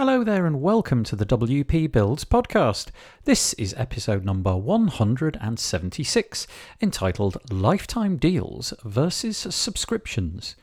Hello 0.00 0.24
there, 0.24 0.46
and 0.46 0.62
welcome 0.62 1.04
to 1.04 1.14
the 1.14 1.26
WP 1.26 1.92
Builds 1.92 2.24
podcast. 2.24 2.86
This 3.24 3.52
is 3.58 3.74
episode 3.76 4.24
number 4.24 4.56
176, 4.56 6.46
entitled 6.80 7.36
Lifetime 7.52 8.16
Deals 8.16 8.72
versus 8.82 9.36
Subscriptions. 9.36 10.56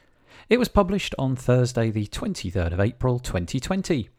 It 0.50 0.58
was 0.58 0.70
published 0.70 1.14
on 1.20 1.36
Thursday, 1.36 1.92
the 1.92 2.08
23rd 2.08 2.74
of 2.74 2.80
April 2.80 3.20
2020. 3.20 4.10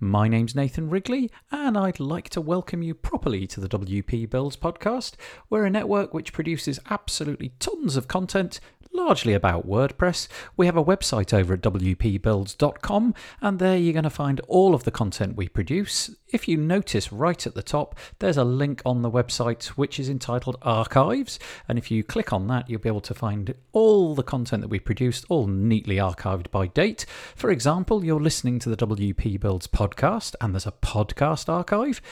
My 0.00 0.26
name's 0.26 0.54
Nathan 0.54 0.88
Wrigley, 0.88 1.30
and 1.52 1.76
I'd 1.76 2.00
like 2.00 2.30
to 2.30 2.40
welcome 2.40 2.82
you 2.82 2.94
properly 2.94 3.46
to 3.48 3.60
the 3.60 3.68
WP 3.68 4.30
Builds 4.30 4.56
podcast. 4.56 5.16
We're 5.50 5.66
a 5.66 5.70
network 5.70 6.14
which 6.14 6.32
produces 6.32 6.80
absolutely 6.88 7.52
tons 7.58 7.94
of 7.94 8.08
content 8.08 8.60
largely 8.96 9.34
about 9.34 9.68
WordPress. 9.68 10.26
We 10.56 10.66
have 10.66 10.76
a 10.76 10.84
website 10.84 11.32
over 11.32 11.54
at 11.54 11.60
wpbuilds.com, 11.60 13.14
and 13.40 13.58
there 13.58 13.76
you're 13.76 13.92
going 13.92 14.04
to 14.04 14.10
find 14.10 14.40
all 14.48 14.74
of 14.74 14.84
the 14.84 14.90
content 14.90 15.36
we 15.36 15.48
produce. 15.48 16.10
If 16.32 16.48
you 16.48 16.56
notice 16.56 17.12
right 17.12 17.46
at 17.46 17.54
the 17.54 17.62
top, 17.62 17.96
there's 18.18 18.36
a 18.36 18.42
link 18.42 18.82
on 18.84 19.02
the 19.02 19.10
website 19.10 19.66
which 19.66 20.00
is 20.00 20.08
entitled 20.08 20.56
Archives, 20.60 21.38
and 21.68 21.78
if 21.78 21.88
you 21.88 22.02
click 22.02 22.32
on 22.32 22.48
that, 22.48 22.68
you'll 22.68 22.80
be 22.80 22.88
able 22.88 23.00
to 23.02 23.14
find 23.14 23.54
all 23.70 24.16
the 24.16 24.24
content 24.24 24.62
that 24.62 24.68
we 24.68 24.80
produced, 24.80 25.24
all 25.28 25.46
neatly 25.46 25.96
archived 25.96 26.50
by 26.50 26.66
date. 26.66 27.06
For 27.36 27.50
example, 27.50 28.04
you're 28.04 28.20
listening 28.20 28.58
to 28.60 28.68
the 28.68 28.76
WP 28.76 29.38
Builds 29.38 29.68
podcast, 29.68 30.34
and 30.40 30.52
there's 30.52 30.66
a 30.66 30.72
podcast 30.72 31.48
archive. 31.48 32.02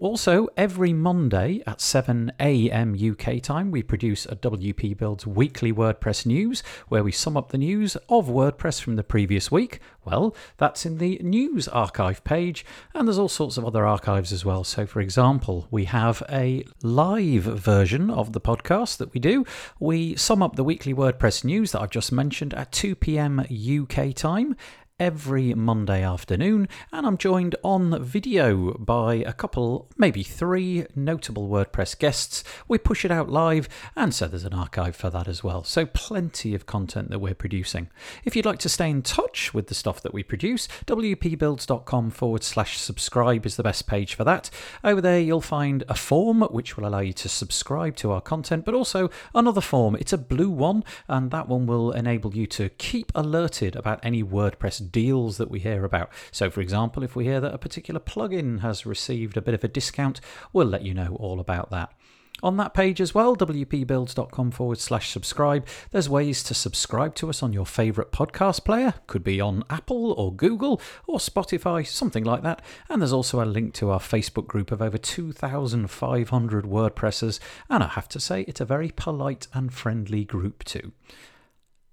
Also, 0.00 0.48
every 0.56 0.92
Monday 0.92 1.62
at 1.64 1.80
7 1.80 2.32
a.m. 2.40 2.96
UK 3.00 3.40
time, 3.40 3.70
we 3.70 3.84
produce 3.84 4.26
a 4.26 4.34
WP 4.34 4.96
Builds 4.96 5.28
weekly 5.28 5.72
WordPress 5.72 6.26
news 6.26 6.64
where 6.88 7.04
we 7.04 7.12
sum 7.12 7.36
up 7.36 7.50
the 7.50 7.58
news 7.58 7.94
of 8.08 8.26
WordPress 8.26 8.80
from 8.80 8.96
the 8.96 9.04
previous 9.04 9.52
week. 9.52 9.78
Well, 10.04 10.34
that's 10.56 10.86
in 10.86 10.98
the 10.98 11.18
news 11.22 11.68
archive 11.68 12.24
page, 12.24 12.64
and 12.94 13.06
there's 13.06 13.18
all 13.18 13.28
sorts 13.28 13.56
of 13.56 13.64
other 13.64 13.86
archives 13.86 14.32
as 14.32 14.44
well. 14.44 14.64
So, 14.64 14.86
for 14.86 15.00
example, 15.00 15.68
we 15.70 15.84
have 15.84 16.22
a 16.30 16.64
live 16.82 17.42
version 17.42 18.10
of 18.10 18.32
the 18.32 18.40
podcast 18.40 18.96
that 18.96 19.12
we 19.12 19.20
do. 19.20 19.44
We 19.78 20.16
sum 20.16 20.42
up 20.42 20.56
the 20.56 20.64
weekly 20.64 20.94
WordPress 20.94 21.44
news 21.44 21.72
that 21.72 21.82
I've 21.82 21.90
just 21.90 22.12
mentioned 22.12 22.54
at 22.54 22.72
2 22.72 22.94
pm 22.94 23.40
UK 23.40 24.14
time 24.14 24.56
every 25.00 25.54
Monday 25.54 26.04
afternoon, 26.04 26.68
and 26.92 27.06
I'm 27.06 27.16
joined 27.16 27.56
on 27.64 28.04
video 28.04 28.74
by 28.74 29.14
a 29.14 29.32
couple, 29.32 29.88
maybe 29.96 30.22
three 30.22 30.84
notable 30.94 31.48
WordPress 31.48 31.98
guests. 31.98 32.44
We 32.68 32.76
push 32.76 33.06
it 33.06 33.10
out 33.10 33.30
live, 33.30 33.66
and 33.96 34.14
so 34.14 34.28
there's 34.28 34.44
an 34.44 34.52
archive 34.52 34.94
for 34.94 35.08
that 35.08 35.26
as 35.26 35.42
well. 35.42 35.64
So, 35.64 35.86
plenty 35.86 36.54
of 36.54 36.66
content 36.66 37.08
that 37.08 37.18
we're 37.18 37.34
producing. 37.34 37.88
If 38.26 38.36
you'd 38.36 38.44
like 38.44 38.58
to 38.58 38.68
stay 38.68 38.90
in 38.90 39.00
touch 39.00 39.54
with 39.54 39.68
the 39.68 39.74
stuff 39.74 40.02
that 40.02 40.12
we 40.12 40.22
produce, 40.22 40.68
wpbuilds.com 40.86 42.10
forward 42.10 42.44
slash 42.44 42.76
subscribe 42.78 43.46
is 43.46 43.56
the 43.56 43.62
best 43.62 43.86
page 43.86 44.14
for 44.14 44.24
that. 44.24 44.50
Over 44.84 45.00
there, 45.00 45.18
you'll 45.18 45.40
find 45.40 45.82
a 45.88 45.94
form 45.94 46.42
which 46.42 46.76
will 46.76 46.86
allow 46.86 47.00
you 47.00 47.14
to 47.14 47.28
subscribe 47.30 47.96
to 47.96 48.12
our 48.12 48.20
content, 48.20 48.66
but 48.66 48.74
also 48.74 49.08
another 49.34 49.62
form. 49.62 49.96
It's 49.96 50.12
a 50.12 50.18
blue 50.18 50.50
one, 50.50 50.84
and 51.08 51.30
that 51.30 51.48
one 51.48 51.66
will 51.66 51.90
enable 51.92 52.34
you 52.34 52.46
to 52.48 52.68
keep 52.68 53.10
alerted 53.14 53.74
about 53.76 54.00
any 54.02 54.22
WordPress 54.22 54.89
deals 54.92 55.36
that 55.38 55.50
we 55.50 55.60
hear 55.60 55.84
about. 55.84 56.10
So, 56.30 56.50
for 56.50 56.60
example, 56.60 57.02
if 57.02 57.16
we 57.16 57.24
hear 57.24 57.40
that 57.40 57.54
a 57.54 57.58
particular 57.58 58.00
plugin 58.00 58.60
has 58.60 58.86
received 58.86 59.36
a 59.36 59.42
bit 59.42 59.54
of 59.54 59.64
a 59.64 59.68
discount, 59.68 60.20
we'll 60.52 60.66
let 60.66 60.82
you 60.82 60.94
know 60.94 61.16
all 61.18 61.40
about 61.40 61.70
that. 61.70 61.92
On 62.42 62.56
that 62.56 62.72
page 62.72 63.02
as 63.02 63.14
well, 63.14 63.36
wpbuilds.com 63.36 64.50
forward 64.50 64.78
slash 64.78 65.10
subscribe, 65.10 65.66
there's 65.90 66.08
ways 66.08 66.42
to 66.44 66.54
subscribe 66.54 67.14
to 67.16 67.28
us 67.28 67.42
on 67.42 67.52
your 67.52 67.66
favourite 67.66 68.12
podcast 68.12 68.64
player. 68.64 68.94
Could 69.06 69.22
be 69.22 69.40
on 69.40 69.62
Apple 69.68 70.12
or 70.12 70.32
Google 70.32 70.80
or 71.06 71.18
Spotify, 71.18 71.86
something 71.86 72.24
like 72.24 72.42
that. 72.42 72.62
And 72.88 73.02
there's 73.02 73.12
also 73.12 73.42
a 73.42 73.44
link 73.44 73.74
to 73.74 73.90
our 73.90 74.00
Facebook 74.00 74.46
group 74.46 74.72
of 74.72 74.80
over 74.80 74.96
2,500 74.96 76.64
WordPressers. 76.64 77.40
And 77.68 77.82
I 77.82 77.88
have 77.88 78.08
to 78.08 78.20
say, 78.20 78.42
it's 78.48 78.60
a 78.60 78.64
very 78.64 78.90
polite 78.90 79.46
and 79.52 79.72
friendly 79.72 80.24
group 80.24 80.64
too. 80.64 80.92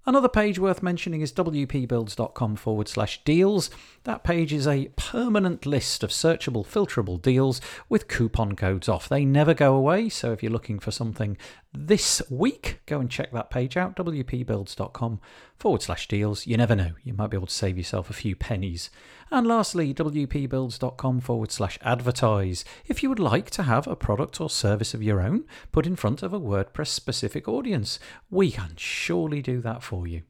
Another 0.08 0.26
page 0.26 0.58
worth 0.58 0.82
mentioning 0.82 1.20
is 1.20 1.34
wpbuilds.com 1.34 2.56
forward 2.56 2.88
slash 2.88 3.22
deals. 3.24 3.68
That 4.04 4.24
page 4.24 4.54
is 4.54 4.66
a 4.66 4.88
permanent 4.96 5.66
list 5.66 6.02
of 6.02 6.08
searchable, 6.08 6.66
filterable 6.66 7.20
deals 7.20 7.60
with 7.90 8.08
coupon 8.08 8.56
codes 8.56 8.88
off. 8.88 9.06
They 9.06 9.26
never 9.26 9.52
go 9.52 9.74
away, 9.74 10.08
so 10.08 10.32
if 10.32 10.42
you're 10.42 10.50
looking 10.50 10.78
for 10.78 10.90
something 10.90 11.36
this 11.74 12.22
week, 12.30 12.80
go 12.86 13.00
and 13.00 13.10
check 13.10 13.32
that 13.32 13.50
page 13.50 13.76
out 13.76 13.96
wpbuilds.com 13.96 15.20
forward 15.58 15.82
slash 15.82 16.08
deals. 16.08 16.46
You 16.46 16.56
never 16.56 16.74
know, 16.74 16.92
you 17.04 17.12
might 17.12 17.28
be 17.28 17.36
able 17.36 17.46
to 17.46 17.52
save 17.52 17.76
yourself 17.76 18.08
a 18.08 18.14
few 18.14 18.34
pennies. 18.34 18.88
And 19.30 19.46
lastly, 19.46 19.92
wpbuilds.com 19.92 21.20
forward 21.20 21.52
slash 21.52 21.78
advertise. 21.82 22.64
If 22.86 23.02
you 23.02 23.08
would 23.08 23.18
like 23.18 23.50
to 23.50 23.64
have 23.64 23.86
a 23.86 23.96
product 23.96 24.40
or 24.40 24.48
service 24.48 24.94
of 24.94 25.02
your 25.02 25.20
own 25.20 25.44
put 25.70 25.86
in 25.86 25.96
front 25.96 26.22
of 26.22 26.32
a 26.32 26.40
WordPress 26.40 26.88
specific 26.88 27.46
audience, 27.46 27.98
we 28.30 28.50
can 28.50 28.72
surely 28.76 29.42
do 29.42 29.60
that 29.60 29.82
for 29.82 30.06
you. 30.06 30.22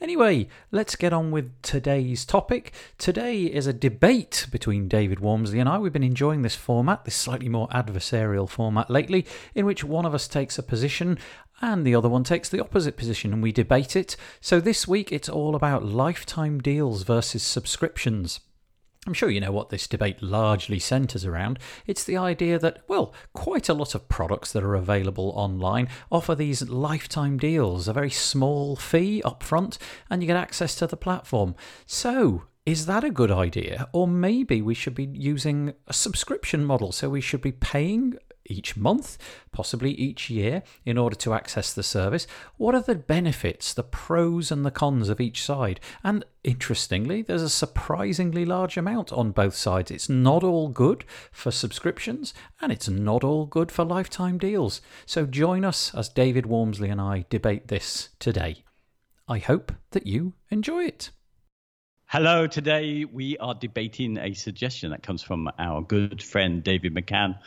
Anyway, 0.00 0.48
let's 0.70 0.96
get 0.96 1.12
on 1.12 1.30
with 1.30 1.50
today's 1.62 2.24
topic. 2.24 2.72
Today 2.98 3.44
is 3.44 3.66
a 3.66 3.72
debate 3.72 4.46
between 4.50 4.88
David 4.88 5.18
Waumsley 5.18 5.58
and 5.60 5.68
I. 5.68 5.78
We've 5.78 5.92
been 5.92 6.02
enjoying 6.02 6.42
this 6.42 6.54
format, 6.54 7.04
this 7.04 7.14
slightly 7.14 7.48
more 7.48 7.68
adversarial 7.68 8.48
format 8.48 8.90
lately, 8.90 9.26
in 9.54 9.66
which 9.66 9.84
one 9.84 10.06
of 10.06 10.14
us 10.14 10.28
takes 10.28 10.58
a 10.58 10.62
position 10.62 11.18
and 11.60 11.86
the 11.86 11.94
other 11.94 12.08
one 12.08 12.24
takes 12.24 12.48
the 12.48 12.60
opposite 12.60 12.96
position 12.96 13.32
and 13.32 13.42
we 13.42 13.52
debate 13.52 13.96
it. 13.96 14.16
So 14.40 14.60
this 14.60 14.86
week 14.86 15.10
it's 15.12 15.28
all 15.28 15.54
about 15.54 15.84
lifetime 15.84 16.60
deals 16.60 17.02
versus 17.02 17.42
subscriptions. 17.42 18.40
I'm 19.06 19.14
sure 19.14 19.30
you 19.30 19.40
know 19.40 19.52
what 19.52 19.70
this 19.70 19.86
debate 19.86 20.20
largely 20.20 20.80
centres 20.80 21.24
around. 21.24 21.60
It's 21.86 22.02
the 22.02 22.16
idea 22.16 22.58
that, 22.58 22.82
well, 22.88 23.14
quite 23.34 23.68
a 23.68 23.74
lot 23.74 23.94
of 23.94 24.08
products 24.08 24.52
that 24.52 24.64
are 24.64 24.74
available 24.74 25.32
online 25.36 25.88
offer 26.10 26.34
these 26.34 26.68
lifetime 26.68 27.38
deals, 27.38 27.86
a 27.86 27.92
very 27.92 28.10
small 28.10 28.74
fee 28.74 29.22
up 29.22 29.44
front, 29.44 29.78
and 30.10 30.22
you 30.22 30.26
get 30.26 30.36
access 30.36 30.74
to 30.76 30.88
the 30.88 30.96
platform. 30.96 31.54
So, 31.86 32.44
is 32.64 32.86
that 32.86 33.04
a 33.04 33.10
good 33.10 33.30
idea? 33.30 33.88
Or 33.92 34.08
maybe 34.08 34.60
we 34.60 34.74
should 34.74 34.96
be 34.96 35.04
using 35.04 35.74
a 35.86 35.92
subscription 35.92 36.64
model, 36.64 36.90
so 36.90 37.08
we 37.08 37.20
should 37.20 37.42
be 37.42 37.52
paying 37.52 38.16
each 38.48 38.76
month, 38.76 39.18
possibly 39.52 39.92
each 39.92 40.30
year, 40.30 40.62
in 40.84 40.98
order 40.98 41.16
to 41.16 41.34
access 41.34 41.72
the 41.72 41.82
service? 41.82 42.26
What 42.56 42.74
are 42.74 42.82
the 42.82 42.94
benefits, 42.94 43.72
the 43.74 43.82
pros 43.82 44.50
and 44.50 44.64
the 44.64 44.70
cons 44.70 45.08
of 45.08 45.20
each 45.20 45.42
side? 45.42 45.80
And 46.02 46.24
interestingly, 46.44 47.22
there's 47.22 47.42
a 47.42 47.48
surprisingly 47.48 48.44
large 48.44 48.76
amount 48.76 49.12
on 49.12 49.32
both 49.32 49.54
sides. 49.54 49.90
It's 49.90 50.08
not 50.08 50.44
all 50.44 50.68
good 50.68 51.04
for 51.32 51.50
subscriptions, 51.50 52.34
and 52.60 52.70
it's 52.70 52.88
not 52.88 53.24
all 53.24 53.46
good 53.46 53.70
for 53.72 53.84
lifetime 53.84 54.38
deals. 54.38 54.80
So 55.06 55.26
join 55.26 55.64
us 55.64 55.94
as 55.94 56.08
David 56.08 56.44
Waumsley 56.44 56.90
and 56.90 57.00
I 57.00 57.26
debate 57.30 57.68
this 57.68 58.10
today. 58.18 58.64
I 59.28 59.38
hope 59.38 59.72
that 59.90 60.06
you 60.06 60.34
enjoy 60.50 60.84
it. 60.84 61.10
Hello, 62.08 62.46
today 62.46 63.04
we 63.04 63.36
are 63.38 63.52
debating 63.52 64.16
a 64.16 64.32
suggestion 64.32 64.92
that 64.92 65.02
comes 65.02 65.22
from 65.24 65.50
our 65.58 65.82
good 65.82 66.22
friend 66.22 66.62
David 66.62 66.94
McCann 66.94 67.40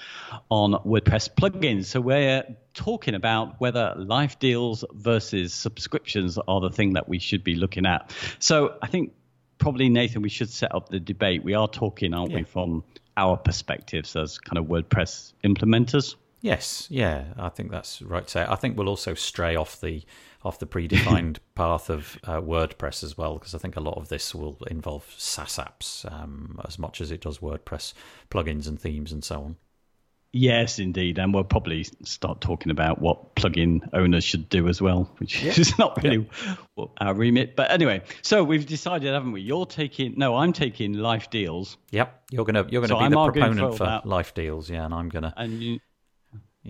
on 0.51 0.73
WordPress 0.73 1.29
plugins. 1.33 1.85
So 1.85 2.01
we're 2.01 2.43
talking 2.73 3.15
about 3.15 3.61
whether 3.61 3.93
life 3.95 4.37
deals 4.37 4.83
versus 4.91 5.53
subscriptions 5.53 6.37
are 6.45 6.59
the 6.59 6.71
thing 6.71 6.93
that 6.95 7.07
we 7.07 7.19
should 7.19 7.41
be 7.41 7.55
looking 7.55 7.85
at. 7.85 8.13
So 8.39 8.75
I 8.81 8.87
think 8.87 9.13
probably 9.59 9.87
Nathan, 9.87 10.23
we 10.23 10.29
should 10.29 10.49
set 10.49 10.75
up 10.75 10.89
the 10.89 10.99
debate. 10.99 11.41
We 11.41 11.53
are 11.53 11.69
talking, 11.69 12.13
aren't 12.13 12.31
yeah. 12.31 12.39
we, 12.39 12.43
from 12.43 12.83
our 13.15 13.37
perspectives 13.37 14.13
as 14.17 14.39
kind 14.39 14.57
of 14.57 14.65
WordPress 14.65 15.31
implementers. 15.41 16.15
Yes, 16.41 16.87
yeah, 16.89 17.25
I 17.37 17.49
think 17.49 17.69
that's 17.69 18.01
right 18.01 18.29
say. 18.29 18.45
I 18.47 18.55
think 18.55 18.77
we'll 18.77 18.87
also 18.87 19.13
stray 19.13 19.55
off 19.55 19.81
the 19.81 20.03
off 20.43 20.57
the 20.59 20.65
predefined 20.65 21.37
path 21.55 21.89
of 21.89 22.17
uh, 22.23 22.39
WordPress 22.39 23.03
as 23.03 23.17
well, 23.17 23.33
because 23.33 23.53
I 23.53 23.57
think 23.57 23.75
a 23.75 23.81
lot 23.81 23.97
of 23.97 24.07
this 24.07 24.33
will 24.33 24.57
involve 24.67 25.13
SaaS 25.17 25.57
apps 25.57 26.09
um, 26.11 26.59
as 26.65 26.79
much 26.79 27.01
as 27.01 27.11
it 27.11 27.21
does 27.21 27.39
WordPress 27.39 27.93
plugins 28.31 28.67
and 28.67 28.79
themes 28.79 29.11
and 29.11 29.23
so 29.23 29.43
on. 29.43 29.57
Yes, 30.31 30.77
indeed, 30.77 31.17
and 31.17 31.33
we'll 31.33 31.43
probably 31.43 31.83
start 32.03 32.39
talking 32.39 32.71
about 32.71 33.01
what 33.01 33.35
plugin 33.35 33.89
owners 33.93 34.23
should 34.23 34.47
do 34.47 34.67
as 34.67 34.79
well, 34.79 35.11
which 35.17 35.41
yeah. 35.43 35.53
is 35.57 35.77
not 35.79 36.01
really 36.03 36.29
yeah. 36.77 36.85
our 36.99 37.15
remit. 37.15 37.55
But 37.55 37.71
anyway, 37.71 38.03
so 38.21 38.43
we've 38.43 38.67
decided, 38.67 39.11
haven't 39.11 39.31
we? 39.31 39.41
You're 39.41 39.65
taking 39.65 40.13
no, 40.17 40.35
I'm 40.35 40.53
taking 40.53 40.93
life 40.93 41.31
deals. 41.31 41.77
Yep, 41.89 42.25
you're 42.29 42.45
gonna 42.45 42.67
you're 42.69 42.81
gonna 42.81 42.89
so 42.89 42.99
be 42.99 43.05
I'm 43.05 43.11
the 43.11 43.31
proponent 43.31 43.77
for, 43.77 43.77
for 43.77 44.01
life 44.05 44.35
deals, 44.35 44.69
yeah, 44.69 44.85
and 44.85 44.93
I'm 44.93 45.09
gonna 45.09 45.33
and 45.35 45.63
you, 45.63 45.79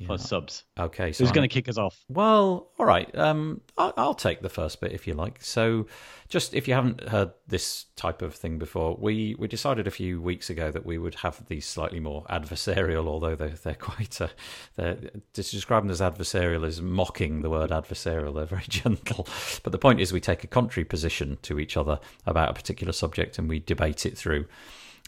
for 0.06 0.18
subs. 0.18 0.64
Okay, 0.80 1.12
so 1.12 1.24
who's 1.24 1.32
going 1.32 1.48
to 1.48 1.54
kick 1.54 1.68
us 1.68 1.78
off? 1.78 2.04
Well, 2.10 2.70
all 2.78 2.86
right. 2.86 3.14
Um, 3.18 3.62
I'll, 3.78 3.94
I'll 3.98 4.14
take 4.14 4.42
the 4.42 4.50
first 4.50 4.80
bit 4.82 4.92
if 4.92 5.08
you 5.08 5.14
like. 5.14 5.42
So, 5.42 5.88
just 6.28 6.54
if 6.54 6.68
you 6.68 6.76
haven't 6.76 7.10
heard 7.10 7.32
this 7.48 7.86
type 7.96 8.22
of 8.22 8.36
thing 8.36 8.60
before, 8.60 8.96
we, 9.00 9.36
we 9.40 9.48
decided 9.48 9.88
a 9.88 9.92
few 9.92 10.22
weeks 10.22 10.50
ago 10.50 10.70
that 10.72 10.86
we 10.86 10.98
would 10.98 11.16
have 11.16 11.44
these 11.48 11.66
slightly 11.66 12.00
more 12.00 12.24
adversarial, 12.30 13.08
although 13.08 13.36
they're, 13.36 13.50
they're 13.50 13.74
quite 13.76 14.22
a, 14.22 14.30
they're, 14.76 14.96
to 14.96 15.22
describe 15.34 15.84
them 15.84 15.92
as 15.92 16.02
adversarial 16.02 16.66
is 16.66 16.82
mocking 16.82 17.42
the 17.42 17.50
word 17.50 17.72
adversarial. 17.72 18.36
They're 18.36 18.46
very 18.46 18.66
gentle. 18.70 19.28
But 19.64 19.72
the 19.72 19.80
point 19.80 20.02
is, 20.02 20.14
we 20.14 20.22
take 20.22 20.44
a 20.44 20.48
contrary 20.48 20.86
position 20.86 21.40
to 21.44 21.60
each 21.60 21.76
other 21.76 22.00
about 22.26 22.50
a 22.50 22.54
particular 22.54 22.94
subject 22.94 23.40
and 23.40 23.50
we 23.50 23.60
debate 23.60 24.06
it 24.06 24.18
through. 24.18 24.46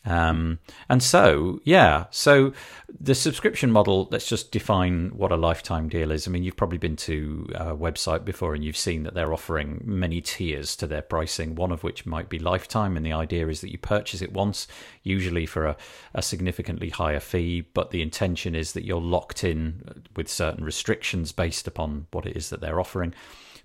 Um, 0.03 0.59
and 0.89 1.03
so, 1.03 1.59
yeah, 1.63 2.05
so 2.09 2.53
the 2.99 3.13
subscription 3.13 3.71
model, 3.71 4.07
let's 4.11 4.27
just 4.27 4.51
define 4.51 5.09
what 5.09 5.31
a 5.31 5.35
lifetime 5.35 5.89
deal 5.89 6.11
is. 6.11 6.27
I 6.27 6.31
mean, 6.31 6.43
you've 6.43 6.57
probably 6.57 6.79
been 6.79 6.95
to 6.97 7.47
a 7.53 7.75
website 7.75 8.25
before 8.25 8.55
and 8.55 8.63
you've 8.63 8.77
seen 8.77 9.03
that 9.03 9.13
they're 9.13 9.33
offering 9.33 9.81
many 9.85 10.19
tiers 10.19 10.75
to 10.77 10.87
their 10.87 11.03
pricing, 11.03 11.55
one 11.55 11.71
of 11.71 11.83
which 11.83 12.05
might 12.05 12.29
be 12.29 12.39
lifetime. 12.39 12.97
And 12.97 13.05
the 13.05 13.13
idea 13.13 13.47
is 13.47 13.61
that 13.61 13.71
you 13.71 13.77
purchase 13.77 14.21
it 14.21 14.33
once, 14.33 14.67
usually 15.03 15.45
for 15.45 15.67
a, 15.67 15.77
a 16.15 16.21
significantly 16.21 16.89
higher 16.89 17.19
fee, 17.19 17.61
but 17.61 17.91
the 17.91 18.01
intention 18.01 18.55
is 18.55 18.73
that 18.73 18.85
you're 18.85 18.99
locked 18.99 19.43
in 19.43 20.03
with 20.15 20.27
certain 20.27 20.63
restrictions 20.63 21.31
based 21.31 21.67
upon 21.67 22.07
what 22.11 22.25
it 22.25 22.35
is 22.35 22.49
that 22.49 22.59
they're 22.59 22.79
offering 22.79 23.13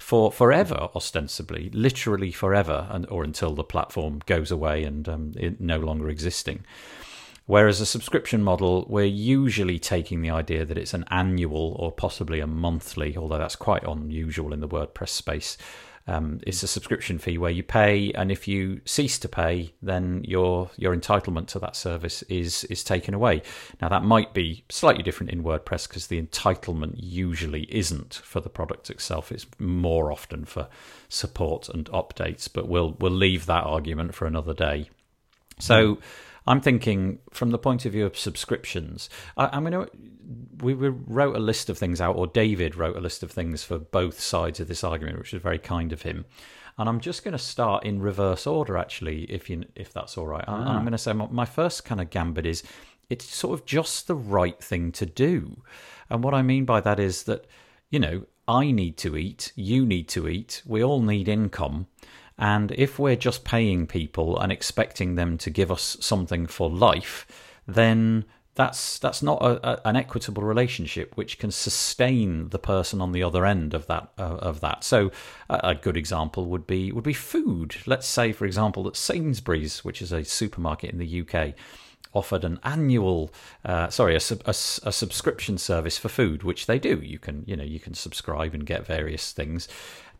for 0.07 0.31
forever, 0.31 0.89
ostensibly, 0.95 1.69
literally 1.71 2.31
forever, 2.31 2.87
and 2.91 3.05
or 3.09 3.25
until 3.25 3.57
the 3.57 3.65
platform 3.65 4.21
goes 4.25 4.53
away 4.53 4.85
and 4.85 5.09
um, 5.09 5.33
it 5.37 5.61
no 5.61 5.81
longer 5.81 6.09
existing. 6.09 6.65
Whereas 7.47 7.81
a 7.81 7.87
subscription 7.87 8.41
model, 8.41 8.87
we're 8.89 9.03
usually 9.03 9.81
taking 9.81 10.23
the 10.23 10.31
idea 10.31 10.65
that 10.65 10.79
it's 10.79 10.95
an 10.95 11.07
annual 11.11 11.75
or 11.81 11.91
possibly 11.91 12.39
a 12.39 12.47
monthly, 12.47 13.17
although 13.17 13.39
that's 13.39 13.57
quite 13.57 13.83
unusual 13.83 14.53
in 14.53 14.61
the 14.61 14.69
WordPress 14.69 15.09
space. 15.09 15.59
Um, 16.09 16.41
it's 16.47 16.63
a 16.63 16.69
subscription 16.69 17.19
fee 17.19 17.37
where 17.37 17.51
you 17.51 17.65
pay, 17.65 18.13
and 18.13 18.31
if 18.31 18.47
you 18.47 18.81
cease 18.85 19.19
to 19.19 19.29
pay, 19.29 19.75
then 19.83 20.23
your 20.25 20.71
your 20.77 20.97
entitlement 20.97 21.49
to 21.49 21.59
that 21.59 21.75
service 21.75 22.23
is 22.23 22.65
is 22.65 22.85
taken 22.85 23.13
away. 23.13 23.43
Now 23.81 23.89
that 23.89 24.05
might 24.05 24.33
be 24.33 24.65
slightly 24.69 25.03
different 25.03 25.33
in 25.33 25.43
WordPress 25.43 25.89
because 25.89 26.07
the 26.07 26.23
entitlement 26.23 26.95
usually 26.97 27.63
isn't 27.75 28.15
for 28.23 28.41
the 28.41 28.49
product 28.49 28.89
itself; 28.89 29.33
it's 29.33 29.47
more 29.59 30.13
often 30.13 30.45
for 30.45 30.69
support 31.09 31.69
and 31.69 31.87
updates. 31.87 32.49
But 32.53 32.69
we'll 32.69 32.93
we'll 33.01 33.11
leave 33.11 33.47
that 33.47 33.65
argument 33.65 34.15
for 34.15 34.27
another 34.27 34.55
day. 34.55 34.91
So. 35.59 35.99
I'm 36.47 36.61
thinking 36.61 37.19
from 37.33 37.51
the 37.51 37.59
point 37.59 37.85
of 37.85 37.93
view 37.93 38.07
of 38.07 38.17
subscriptions. 38.17 39.09
I, 39.37 39.49
I'm 39.53 39.65
going 39.65 39.87
to. 39.87 39.91
We 40.61 40.75
we 40.75 40.89
wrote 40.89 41.37
a 41.37 41.41
list 41.41 41.69
of 41.71 41.79
things 41.79 42.01
out, 42.01 42.17
or 42.17 42.27
David 42.27 42.77
wrote 42.77 42.97
a 42.97 43.01
list 43.01 43.23
of 43.23 43.31
things 43.31 43.63
for 43.63 43.79
both 43.79 44.21
sides 44.21 44.59
of 44.61 44.69
this 44.69 44.83
argument, 44.83 45.19
which 45.19 45.33
was 45.33 45.43
very 45.43 45.59
kind 45.59 45.93
of 45.93 46.03
him. 46.03 46.25
And 46.79 46.89
I'm 46.89 47.01
just 47.01 47.25
going 47.25 47.33
to 47.33 47.39
start 47.39 47.85
in 47.85 48.03
reverse 48.03 48.47
order, 48.47 48.77
actually, 48.77 49.25
if 49.25 49.49
you 49.49 49.65
if 49.75 49.93
that's 49.93 50.19
all 50.19 50.27
right. 50.27 50.45
And 50.47 50.69
I'm 50.69 50.77
ah. 50.77 50.81
going 50.81 50.93
to 50.93 50.99
say 50.99 51.13
my, 51.13 51.27
my 51.31 51.45
first 51.45 51.85
kind 51.85 52.01
of 52.01 52.11
gambit 52.11 52.47
is 52.47 52.63
it's 53.09 53.25
sort 53.25 53.59
of 53.59 53.67
just 53.67 54.07
the 54.07 54.15
right 54.15 54.63
thing 54.63 54.93
to 54.93 55.07
do. 55.07 55.63
And 56.11 56.23
what 56.23 56.35
I 56.35 56.43
mean 56.43 56.65
by 56.65 56.81
that 56.81 57.01
is 57.01 57.25
that 57.25 57.47
you 57.91 57.99
know 57.99 58.27
I 58.49 58.71
need 58.71 58.97
to 58.99 59.17
eat, 59.17 59.53
you 59.57 59.87
need 59.87 60.09
to 60.09 60.29
eat, 60.29 60.63
we 60.67 60.83
all 60.83 61.01
need 61.01 61.29
income. 61.29 61.87
And 62.39 62.73
if 62.73 62.99
we're 62.99 63.17
just 63.17 63.45
paying 63.45 63.87
people 63.87 64.39
and 64.39 64.53
expecting 64.53 65.15
them 65.15 65.39
to 65.39 65.51
give 65.51 65.71
us 65.71 65.97
something 66.01 66.47
for 66.47 66.69
life, 66.69 67.27
then 67.67 68.25
that's 68.57 68.99
that's 68.99 69.23
not 69.23 69.41
a, 69.43 69.69
a, 69.69 69.89
an 69.89 69.97
equitable 69.97 70.43
relationship 70.43 71.17
which 71.17 71.39
can 71.39 71.51
sustain 71.51 72.49
the 72.49 72.59
person 72.59 73.01
on 73.01 73.13
the 73.13 73.23
other 73.23 73.45
end 73.47 73.75
of 73.75 73.87
that 73.87 74.11
uh, 74.19 74.23
of 74.23 74.61
that. 74.61 74.83
So 74.83 75.13
a, 75.49 75.61
a 75.63 75.75
good 75.75 75.97
example 75.97 76.47
would 76.47 76.67
be 76.67 76.91
would 76.91 77.05
be 77.05 77.13
food. 77.13 77.77
Let's 77.87 78.07
say, 78.07 78.33
for 78.33 78.47
example, 78.47 78.83
that 78.85 78.97
Sainsbury's, 78.97 79.85
which 79.85 80.03
is 80.03 80.11
a 80.11 80.25
supermarket 80.25 80.91
in 80.91 80.99
the 80.99 81.21
UK, 81.21 81.55
offered 82.17 82.45
an 82.45 82.59
annual 82.65 83.31
uh, 83.65 83.89
sorry 83.91 84.15
a, 84.15 84.21
a, 84.47 84.51
a 84.51 84.93
subscription 84.93 85.59
service 85.59 85.99
for 85.99 86.09
food 86.09 86.43
which 86.43 86.65
they 86.65 86.79
do 86.79 86.99
you 87.03 87.19
can 87.19 87.45
you 87.47 87.55
know 87.55 87.63
you 87.65 87.79
can 87.79 87.93
subscribe 87.93 88.55
and 88.55 88.65
get 88.65 88.87
various 88.87 89.33
things 89.33 89.69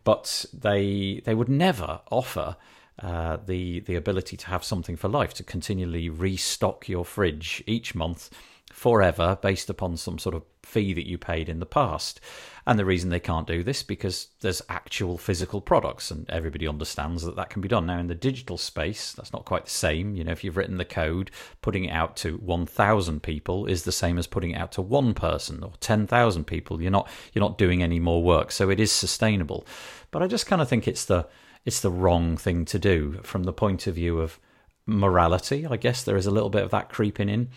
but 0.07 0.45
they 0.53 1.21
they 1.25 1.35
would 1.35 1.49
never 1.49 1.99
offer 2.09 2.55
uh, 2.99 3.35
the 3.45 3.81
the 3.81 3.95
ability 3.95 4.37
to 4.37 4.47
have 4.47 4.63
something 4.63 4.95
for 4.95 5.09
life 5.09 5.33
to 5.33 5.43
continually 5.43 6.07
restock 6.07 6.87
your 6.87 7.03
fridge 7.03 7.61
each 7.67 7.93
month 7.93 8.29
forever 8.77 9.39
based 9.41 9.71
upon 9.71 9.97
some 9.97 10.19
sort 10.19 10.35
of 10.35 10.43
fee 10.61 10.93
that 10.93 11.07
you 11.07 11.17
paid 11.17 11.49
in 11.49 11.59
the 11.59 11.65
past. 11.65 12.21
And 12.67 12.77
the 12.77 12.85
reason 12.85 13.09
they 13.09 13.19
can't 13.19 13.47
do 13.47 13.63
this 13.63 13.81
because 13.81 14.27
there's 14.41 14.61
actual 14.69 15.17
physical 15.17 15.61
products, 15.61 16.11
and 16.11 16.29
everybody 16.29 16.67
understands 16.67 17.23
that 17.23 17.35
that 17.37 17.49
can 17.49 17.61
be 17.61 17.67
done. 17.67 17.87
Now, 17.87 17.97
in 17.97 18.05
the 18.05 18.13
digital 18.13 18.55
space, 18.55 19.13
that's 19.13 19.33
not 19.33 19.45
quite 19.45 19.65
the 19.65 19.71
same. 19.71 20.13
You 20.13 20.23
know, 20.23 20.31
if 20.31 20.43
you've 20.43 20.57
written 20.57 20.77
the 20.77 20.85
code, 20.85 21.31
putting 21.63 21.85
it 21.85 21.91
out 21.91 22.15
to 22.17 22.37
1,000 22.37 23.23
people 23.23 23.65
is 23.65 23.83
the 23.83 23.91
same 23.91 24.19
as 24.19 24.27
putting 24.27 24.51
it 24.51 24.59
out 24.59 24.73
to 24.73 24.83
one 24.83 25.15
person 25.15 25.63
or 25.63 25.71
10,000 25.79 26.43
people. 26.43 26.79
You're 26.79 26.91
not 26.91 27.09
you're 27.33 27.41
not 27.41 27.57
doing 27.57 27.81
any 27.81 27.99
more 27.99 28.21
work, 28.21 28.51
so 28.51 28.69
it 28.69 28.79
is 28.79 28.91
sustainable. 28.91 29.65
But 30.11 30.21
I 30.21 30.27
just 30.27 30.45
kind 30.45 30.61
of 30.61 30.69
think 30.69 30.87
it's 30.87 31.05
the 31.05 31.27
it's 31.65 31.81
the 31.81 31.89
wrong 31.89 32.37
thing 32.37 32.63
to 32.65 32.77
do 32.77 33.21
from 33.23 33.45
the 33.45 33.53
point 33.53 33.87
of 33.87 33.95
view 33.95 34.19
of 34.19 34.39
morality. 34.85 35.65
I 35.65 35.77
guess 35.77 36.03
there 36.03 36.15
is 36.15 36.27
a 36.27 36.31
little 36.31 36.51
bit 36.51 36.63
of 36.63 36.69
that 36.71 36.89
creeping 36.89 37.27
in. 37.27 37.49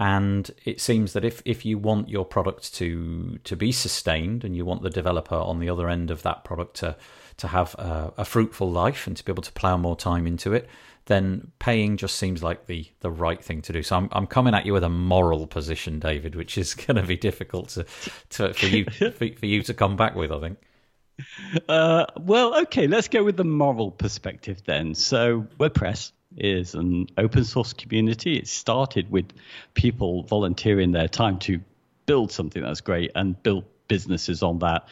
And 0.00 0.50
it 0.64 0.80
seems 0.80 1.12
that 1.12 1.26
if, 1.26 1.42
if 1.44 1.66
you 1.66 1.76
want 1.76 2.08
your 2.08 2.24
product 2.24 2.72
to 2.76 3.38
to 3.44 3.54
be 3.54 3.70
sustained 3.70 4.44
and 4.44 4.56
you 4.56 4.64
want 4.64 4.82
the 4.82 4.88
developer 4.88 5.34
on 5.34 5.60
the 5.60 5.68
other 5.68 5.90
end 5.90 6.10
of 6.10 6.22
that 6.22 6.42
product 6.42 6.76
to 6.76 6.96
to 7.36 7.48
have 7.48 7.74
a, 7.74 8.14
a 8.16 8.24
fruitful 8.24 8.70
life 8.70 9.06
and 9.06 9.14
to 9.18 9.24
be 9.24 9.30
able 9.30 9.42
to 9.42 9.52
plow 9.52 9.76
more 9.76 9.96
time 9.96 10.26
into 10.26 10.54
it, 10.54 10.70
then 11.04 11.52
paying 11.58 11.98
just 11.98 12.16
seems 12.16 12.42
like 12.42 12.66
the 12.66 12.86
the 13.00 13.10
right 13.10 13.44
thing 13.44 13.60
to 13.60 13.74
do. 13.74 13.82
So 13.82 13.94
I'm 13.94 14.08
I'm 14.12 14.26
coming 14.26 14.54
at 14.54 14.64
you 14.64 14.72
with 14.72 14.84
a 14.84 14.88
moral 14.88 15.46
position, 15.46 15.98
David, 15.98 16.34
which 16.34 16.56
is 16.56 16.72
going 16.86 16.96
to 16.96 17.02
be 17.02 17.18
difficult 17.18 17.68
to, 17.70 17.84
to 18.30 18.54
for 18.54 18.66
you 18.66 18.86
for, 18.90 19.10
for 19.10 19.46
you 19.46 19.62
to 19.64 19.74
come 19.74 19.96
back 19.96 20.14
with. 20.14 20.32
I 20.32 20.40
think. 20.40 20.58
Uh, 21.68 22.06
well, 22.18 22.62
okay, 22.62 22.86
let's 22.86 23.08
go 23.08 23.22
with 23.22 23.36
the 23.36 23.44
moral 23.44 23.90
perspective 23.90 24.62
then. 24.64 24.94
So, 24.94 25.46
WordPress 25.58 26.12
is 26.36 26.74
an 26.74 27.06
open 27.18 27.44
source 27.44 27.72
community. 27.72 28.36
It 28.36 28.48
started 28.48 29.10
with 29.10 29.26
people 29.74 30.22
volunteering 30.24 30.92
their 30.92 31.08
time 31.08 31.38
to 31.40 31.60
build 32.06 32.32
something 32.32 32.62
that's 32.62 32.80
great 32.80 33.12
and 33.14 33.40
build 33.42 33.64
businesses 33.88 34.42
on 34.42 34.60
that. 34.60 34.88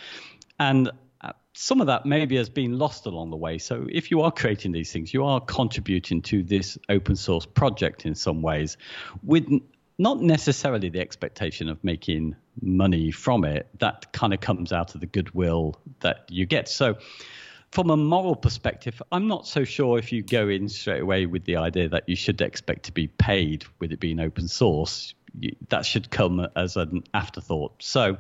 And 0.59 0.91
uh, 1.21 1.33
some 1.53 1.81
of 1.81 1.87
that 1.87 2.07
maybe 2.07 2.37
has 2.37 2.49
been 2.49 2.79
lost 2.79 3.07
along 3.07 3.31
the 3.31 3.37
way. 3.37 3.59
So, 3.59 3.87
if 3.91 4.11
you 4.11 4.23
are 4.23 4.31
creating 4.31 4.73
these 4.73 4.93
things, 4.93 5.15
you 5.15 5.25
are 5.25 5.41
contributing 5.41 6.23
to 6.23 6.43
this 6.43 6.79
open 6.89 7.17
source 7.17 7.47
project 7.47 8.07
in 8.07 8.15
some 8.15 8.43
ways 8.43 8.77
with 9.23 9.49
not 9.99 10.21
necessarily 10.21 10.89
the 10.89 11.01
expectation 11.01 11.69
of 11.69 11.83
making 11.83 12.37
money 12.63 13.11
from 13.11 13.45
it. 13.45 13.69
That 13.79 14.13
kind 14.13 14.33
of 14.33 14.41
comes 14.41 14.73
out 14.73 14.95
of 14.95 15.01
the 15.01 15.07
goodwill 15.07 15.81
that 16.01 16.27
you 16.29 16.47
get. 16.47 16.69
So, 16.69 16.99
from 17.71 17.91
a 17.91 17.97
moral 17.97 18.35
perspective, 18.35 19.03
I'm 19.13 19.29
not 19.29 19.47
so 19.47 19.65
sure 19.65 19.99
if 19.99 20.13
you 20.13 20.23
go 20.23 20.49
in 20.49 20.69
straight 20.69 21.03
away 21.03 21.27
with 21.27 21.45
the 21.45 21.57
idea 21.57 21.89
that 21.91 22.09
you 22.09 22.17
should 22.17 22.41
expect 22.41 22.85
to 22.85 22.93
be 22.93 23.09
paid 23.09 23.65
with 23.79 23.93
it 23.93 24.01
being 24.01 24.21
open 24.21 24.49
source. 24.49 25.15
You, 25.39 25.55
that 25.69 25.85
should 25.85 26.11
come 26.11 26.47
as 26.57 26.77
an 26.77 27.05
afterthought. 27.13 27.83
So, 27.83 28.17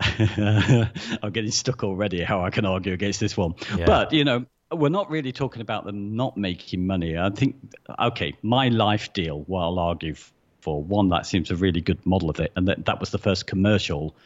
I'm 0.00 1.30
getting 1.32 1.52
stuck 1.52 1.84
already 1.84 2.22
how 2.22 2.44
I 2.44 2.50
can 2.50 2.66
argue 2.66 2.92
against 2.92 3.20
this 3.20 3.36
one. 3.36 3.54
Yeah. 3.76 3.86
But, 3.86 4.12
you 4.12 4.24
know, 4.24 4.46
we're 4.72 4.88
not 4.88 5.10
really 5.10 5.32
talking 5.32 5.62
about 5.62 5.84
them 5.84 6.16
not 6.16 6.36
making 6.36 6.86
money. 6.86 7.16
I 7.16 7.30
think, 7.30 7.56
okay, 7.98 8.34
my 8.42 8.68
life 8.68 9.12
deal, 9.12 9.42
what 9.42 9.62
I'll 9.62 9.78
argue 9.78 10.14
for, 10.60 10.82
one, 10.82 11.10
that 11.10 11.26
seems 11.26 11.52
a 11.52 11.56
really 11.56 11.80
good 11.80 12.04
model 12.04 12.30
of 12.30 12.40
it. 12.40 12.52
And 12.56 12.66
that, 12.66 12.86
that 12.86 12.98
was 12.98 13.10
the 13.10 13.18
first 13.18 13.46
commercial 13.46 14.16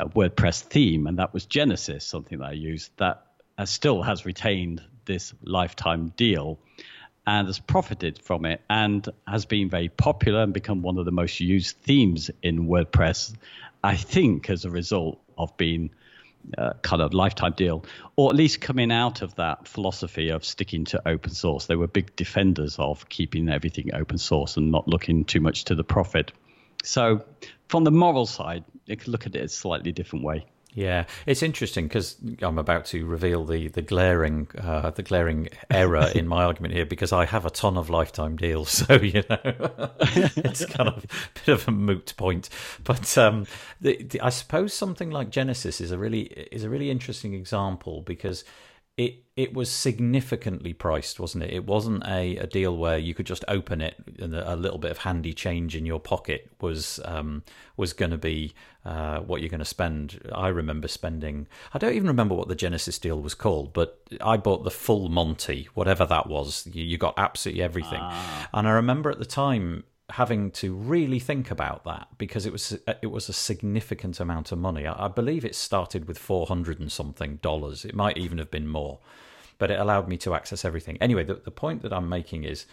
uh, 0.00 0.06
WordPress 0.06 0.62
theme, 0.62 1.06
and 1.06 1.18
that 1.18 1.32
was 1.32 1.46
Genesis, 1.46 2.04
something 2.04 2.38
that 2.38 2.48
I 2.48 2.52
used 2.52 2.90
that 2.96 3.24
uh, 3.58 3.64
still 3.64 4.02
has 4.02 4.26
retained 4.26 4.82
this 5.04 5.34
lifetime 5.42 6.12
deal 6.16 6.58
and 7.26 7.46
has 7.46 7.58
profited 7.58 8.18
from 8.20 8.44
it 8.44 8.60
and 8.68 9.08
has 9.26 9.46
been 9.46 9.70
very 9.70 9.88
popular 9.88 10.42
and 10.42 10.52
become 10.52 10.82
one 10.82 10.98
of 10.98 11.04
the 11.04 11.10
most 11.10 11.40
used 11.40 11.76
themes 11.78 12.30
in 12.42 12.68
WordPress, 12.68 13.34
I 13.82 13.96
think, 13.96 14.50
as 14.50 14.64
a 14.64 14.70
result 14.70 15.20
of 15.38 15.56
being 15.56 15.90
uh, 16.58 16.74
kind 16.82 17.00
of 17.00 17.14
lifetime 17.14 17.54
deal, 17.56 17.84
or 18.16 18.30
at 18.30 18.36
least 18.36 18.60
coming 18.60 18.92
out 18.92 19.22
of 19.22 19.34
that 19.36 19.66
philosophy 19.66 20.28
of 20.28 20.44
sticking 20.44 20.84
to 20.84 21.08
open 21.08 21.32
source. 21.32 21.66
They 21.66 21.76
were 21.76 21.86
big 21.86 22.14
defenders 22.16 22.78
of 22.78 23.08
keeping 23.08 23.48
everything 23.48 23.94
open 23.94 24.18
source 24.18 24.58
and 24.58 24.70
not 24.70 24.86
looking 24.86 25.24
too 25.24 25.40
much 25.40 25.64
to 25.64 25.74
the 25.74 25.84
profit. 25.84 26.32
So, 26.82 27.24
from 27.68 27.84
the 27.84 27.90
moral 27.90 28.26
side, 28.26 28.64
you 28.84 28.96
could 28.96 29.08
look 29.08 29.26
at 29.26 29.34
it 29.34 29.44
a 29.44 29.48
slightly 29.48 29.92
different 29.92 30.24
way. 30.24 30.44
Yeah, 30.74 31.04
it's 31.24 31.44
interesting 31.44 31.86
because 31.86 32.16
I'm 32.42 32.58
about 32.58 32.84
to 32.86 33.06
reveal 33.06 33.44
the 33.44 33.68
the 33.68 33.80
glaring 33.80 34.48
uh, 34.58 34.90
the 34.90 35.04
glaring 35.04 35.48
error 35.70 36.10
in 36.14 36.26
my 36.26 36.42
argument 36.42 36.74
here 36.74 36.84
because 36.84 37.12
I 37.12 37.26
have 37.26 37.46
a 37.46 37.50
ton 37.50 37.76
of 37.76 37.90
lifetime 37.90 38.34
deals, 38.36 38.70
so 38.86 38.94
you 38.94 39.22
know 39.30 39.38
it's 40.36 40.66
kind 40.66 40.88
of 40.88 41.04
a 41.04 41.40
bit 41.46 41.48
of 41.48 41.68
a 41.68 41.70
moot 41.70 42.14
point. 42.16 42.48
But 42.82 43.16
um, 43.16 43.46
the, 43.80 44.02
the, 44.02 44.20
I 44.20 44.30
suppose 44.30 44.74
something 44.74 45.10
like 45.10 45.30
Genesis 45.30 45.80
is 45.80 45.92
a 45.92 45.98
really 45.98 46.22
is 46.22 46.64
a 46.64 46.68
really 46.68 46.90
interesting 46.90 47.34
example 47.34 48.02
because 48.02 48.44
it 48.96 49.24
it 49.36 49.52
was 49.52 49.68
significantly 49.68 50.72
priced, 50.72 51.18
wasn't 51.18 51.42
it? 51.42 51.52
It 51.52 51.66
wasn't 51.66 52.06
a, 52.06 52.36
a 52.36 52.46
deal 52.46 52.76
where 52.76 52.96
you 52.96 53.14
could 53.14 53.26
just 53.26 53.44
open 53.48 53.80
it 53.80 53.96
and 54.20 54.32
a 54.32 54.54
little 54.54 54.78
bit 54.78 54.92
of 54.92 54.98
handy 54.98 55.32
change 55.32 55.74
in 55.74 55.84
your 55.84 55.98
pocket 55.98 56.48
was 56.60 57.00
um, 57.04 57.42
was 57.76 57.92
going 57.92 58.12
to 58.12 58.18
be 58.18 58.54
uh, 58.84 59.18
what 59.18 59.40
you're 59.40 59.50
going 59.50 59.58
to 59.58 59.64
spend. 59.64 60.20
I 60.32 60.48
remember 60.48 60.86
spending. 60.86 61.48
I 61.72 61.78
don't 61.78 61.94
even 61.94 62.06
remember 62.06 62.36
what 62.36 62.46
the 62.46 62.54
Genesis 62.54 62.96
deal 63.00 63.20
was 63.20 63.34
called, 63.34 63.72
but 63.72 64.00
I 64.20 64.36
bought 64.36 64.62
the 64.62 64.70
full 64.70 65.08
Monty, 65.08 65.68
whatever 65.74 66.06
that 66.06 66.28
was. 66.28 66.68
You, 66.72 66.84
you 66.84 66.96
got 66.96 67.14
absolutely 67.16 67.64
everything, 67.64 68.00
ah. 68.00 68.48
and 68.54 68.68
I 68.68 68.72
remember 68.72 69.10
at 69.10 69.18
the 69.18 69.26
time 69.26 69.82
having 70.14 70.48
to 70.48 70.72
really 70.72 71.18
think 71.18 71.50
about 71.50 71.82
that 71.82 72.06
because 72.18 72.46
it 72.46 72.52
was 72.52 72.78
it 73.02 73.10
was 73.10 73.28
a 73.28 73.32
significant 73.32 74.20
amount 74.20 74.52
of 74.52 74.58
money. 74.58 74.86
I, 74.86 75.06
I 75.06 75.08
believe 75.08 75.44
it 75.44 75.56
started 75.56 76.06
with 76.06 76.18
four 76.18 76.46
hundred 76.46 76.78
and 76.78 76.90
something 76.90 77.36
dollars. 77.42 77.84
It 77.84 77.96
might 77.96 78.16
even 78.16 78.38
have 78.38 78.50
been 78.50 78.68
more, 78.68 79.00
but 79.58 79.72
it 79.72 79.80
allowed 79.80 80.06
me 80.06 80.16
to 80.18 80.32
access 80.34 80.64
everything. 80.64 80.98
Anyway, 81.00 81.24
the, 81.24 81.34
the 81.34 81.50
point 81.50 81.82
that 81.82 81.92
I'm 81.92 82.08
making 82.08 82.44
is, 82.44 82.64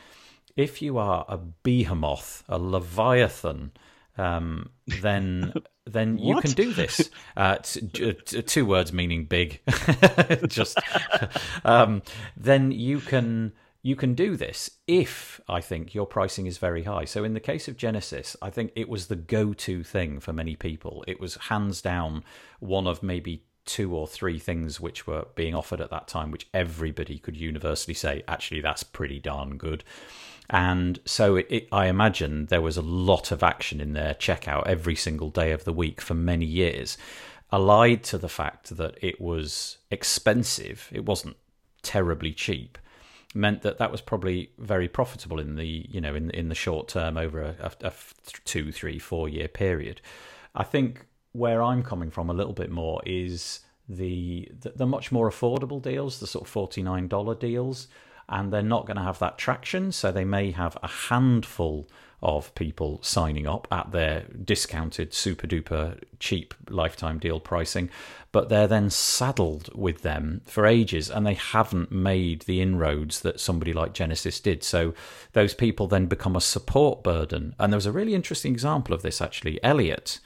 if 0.55 0.83
you 0.83 0.99
are 0.99 1.25
a 1.27 1.37
behemoth, 1.37 2.43
a 2.47 2.59
leviathan, 2.59 3.71
um, 4.19 4.69
then 5.01 5.51
then 5.85 6.19
you 6.19 6.39
can 6.41 6.51
do 6.51 6.73
this. 6.73 7.09
Uh, 7.35 7.55
t- 7.55 8.13
t- 8.13 8.41
two 8.43 8.67
words 8.67 8.93
meaning 8.93 9.25
big. 9.25 9.61
Just 10.47 10.77
um, 11.65 12.03
then 12.37 12.71
you 12.71 12.99
can 12.99 13.53
you 13.83 13.95
can 13.95 14.13
do 14.13 14.35
this 14.35 14.69
if 14.87 15.41
I 15.49 15.59
think 15.59 15.95
your 15.95 16.05
pricing 16.05 16.45
is 16.45 16.57
very 16.59 16.83
high. 16.83 17.05
So 17.05 17.23
in 17.23 17.33
the 17.33 17.39
case 17.39 17.67
of 17.67 17.77
Genesis, 17.77 18.35
I 18.41 18.49
think 18.49 18.71
it 18.75 18.87
was 18.87 19.07
the 19.07 19.15
go-to 19.15 19.83
thing 19.83 20.19
for 20.19 20.33
many 20.33 20.55
people. 20.55 21.03
It 21.07 21.19
was 21.19 21.35
hands 21.35 21.81
down 21.81 22.23
one 22.59 22.85
of 22.85 23.01
maybe 23.01 23.43
two 23.65 23.95
or 23.95 24.07
three 24.07 24.37
things 24.37 24.79
which 24.79 25.07
were 25.07 25.25
being 25.35 25.55
offered 25.55 25.81
at 25.81 25.89
that 25.89 26.07
time, 26.07 26.31
which 26.31 26.47
everybody 26.53 27.17
could 27.17 27.37
universally 27.37 27.93
say, 27.93 28.23
actually, 28.27 28.61
that's 28.61 28.83
pretty 28.83 29.19
darn 29.19 29.57
good. 29.57 29.83
And 30.49 30.99
so 31.05 31.35
it, 31.37 31.47
it, 31.49 31.67
I 31.71 31.87
imagine 31.87 32.47
there 32.47 32.61
was 32.61 32.77
a 32.77 32.81
lot 32.81 33.31
of 33.31 33.41
action 33.41 33.79
in 33.79 33.93
their 33.93 34.13
checkout 34.13 34.67
every 34.67 34.95
single 34.95 35.29
day 35.29 35.51
of 35.51 35.63
the 35.63 35.73
week 35.73 36.01
for 36.01 36.13
many 36.13 36.45
years, 36.45 36.97
allied 37.51 38.03
to 38.03 38.17
the 38.17 38.29
fact 38.29 38.75
that 38.77 38.97
it 39.01 39.19
was 39.21 39.77
expensive. 39.89 40.89
It 40.91 41.05
wasn't 41.05 41.37
terribly 41.81 42.33
cheap 42.33 42.77
meant 43.33 43.61
that 43.61 43.77
that 43.77 43.91
was 43.91 44.01
probably 44.01 44.51
very 44.57 44.87
profitable 44.87 45.39
in 45.39 45.55
the 45.55 45.85
you 45.89 46.01
know 46.01 46.15
in 46.15 46.29
in 46.31 46.49
the 46.49 46.55
short 46.55 46.87
term 46.87 47.17
over 47.17 47.41
a, 47.41 47.55
a, 47.59 47.87
a 47.87 47.93
two 48.45 48.71
three 48.71 48.99
four 48.99 49.29
year 49.29 49.47
period. 49.47 50.01
I 50.55 50.63
think 50.63 51.05
where 51.31 51.63
I'm 51.63 51.83
coming 51.83 52.11
from 52.11 52.29
a 52.29 52.33
little 52.33 52.53
bit 52.53 52.69
more 52.69 53.01
is 53.05 53.61
the 53.87 54.49
the, 54.59 54.71
the 54.75 54.85
much 54.85 55.11
more 55.11 55.29
affordable 55.29 55.81
deals, 55.81 56.19
the 56.19 56.27
sort 56.27 56.45
of 56.45 56.49
forty 56.49 56.83
nine 56.83 57.07
dollar 57.07 57.35
deals, 57.35 57.87
and 58.27 58.51
they're 58.51 58.61
not 58.61 58.85
going 58.85 58.97
to 58.97 59.03
have 59.03 59.19
that 59.19 59.37
traction, 59.37 59.91
so 59.91 60.11
they 60.11 60.25
may 60.25 60.51
have 60.51 60.77
a 60.83 60.87
handful 60.87 61.87
of 62.23 62.53
people 62.55 62.99
signing 63.01 63.47
up 63.47 63.67
at 63.71 63.91
their 63.91 64.25
discounted 64.43 65.13
super 65.13 65.47
duper 65.47 65.99
cheap 66.19 66.53
lifetime 66.69 67.17
deal 67.17 67.39
pricing, 67.39 67.89
but 68.31 68.49
they're 68.49 68.67
then 68.67 68.89
saddled 68.89 69.69
with 69.75 70.03
them 70.03 70.41
for 70.45 70.65
ages 70.65 71.09
and 71.09 71.25
they 71.25 71.33
haven't 71.33 71.91
made 71.91 72.41
the 72.43 72.61
inroads 72.61 73.21
that 73.21 73.39
somebody 73.39 73.73
like 73.73 73.93
Genesis 73.93 74.39
did. 74.39 74.63
So 74.63 74.93
those 75.33 75.53
people 75.53 75.87
then 75.87 76.05
become 76.05 76.35
a 76.35 76.41
support 76.41 77.03
burden. 77.03 77.55
And 77.59 77.73
there 77.73 77.77
was 77.77 77.85
a 77.85 77.91
really 77.91 78.13
interesting 78.13 78.53
example 78.53 78.93
of 78.93 79.01
this 79.01 79.21
actually. 79.21 79.61
Elliot 79.63 80.19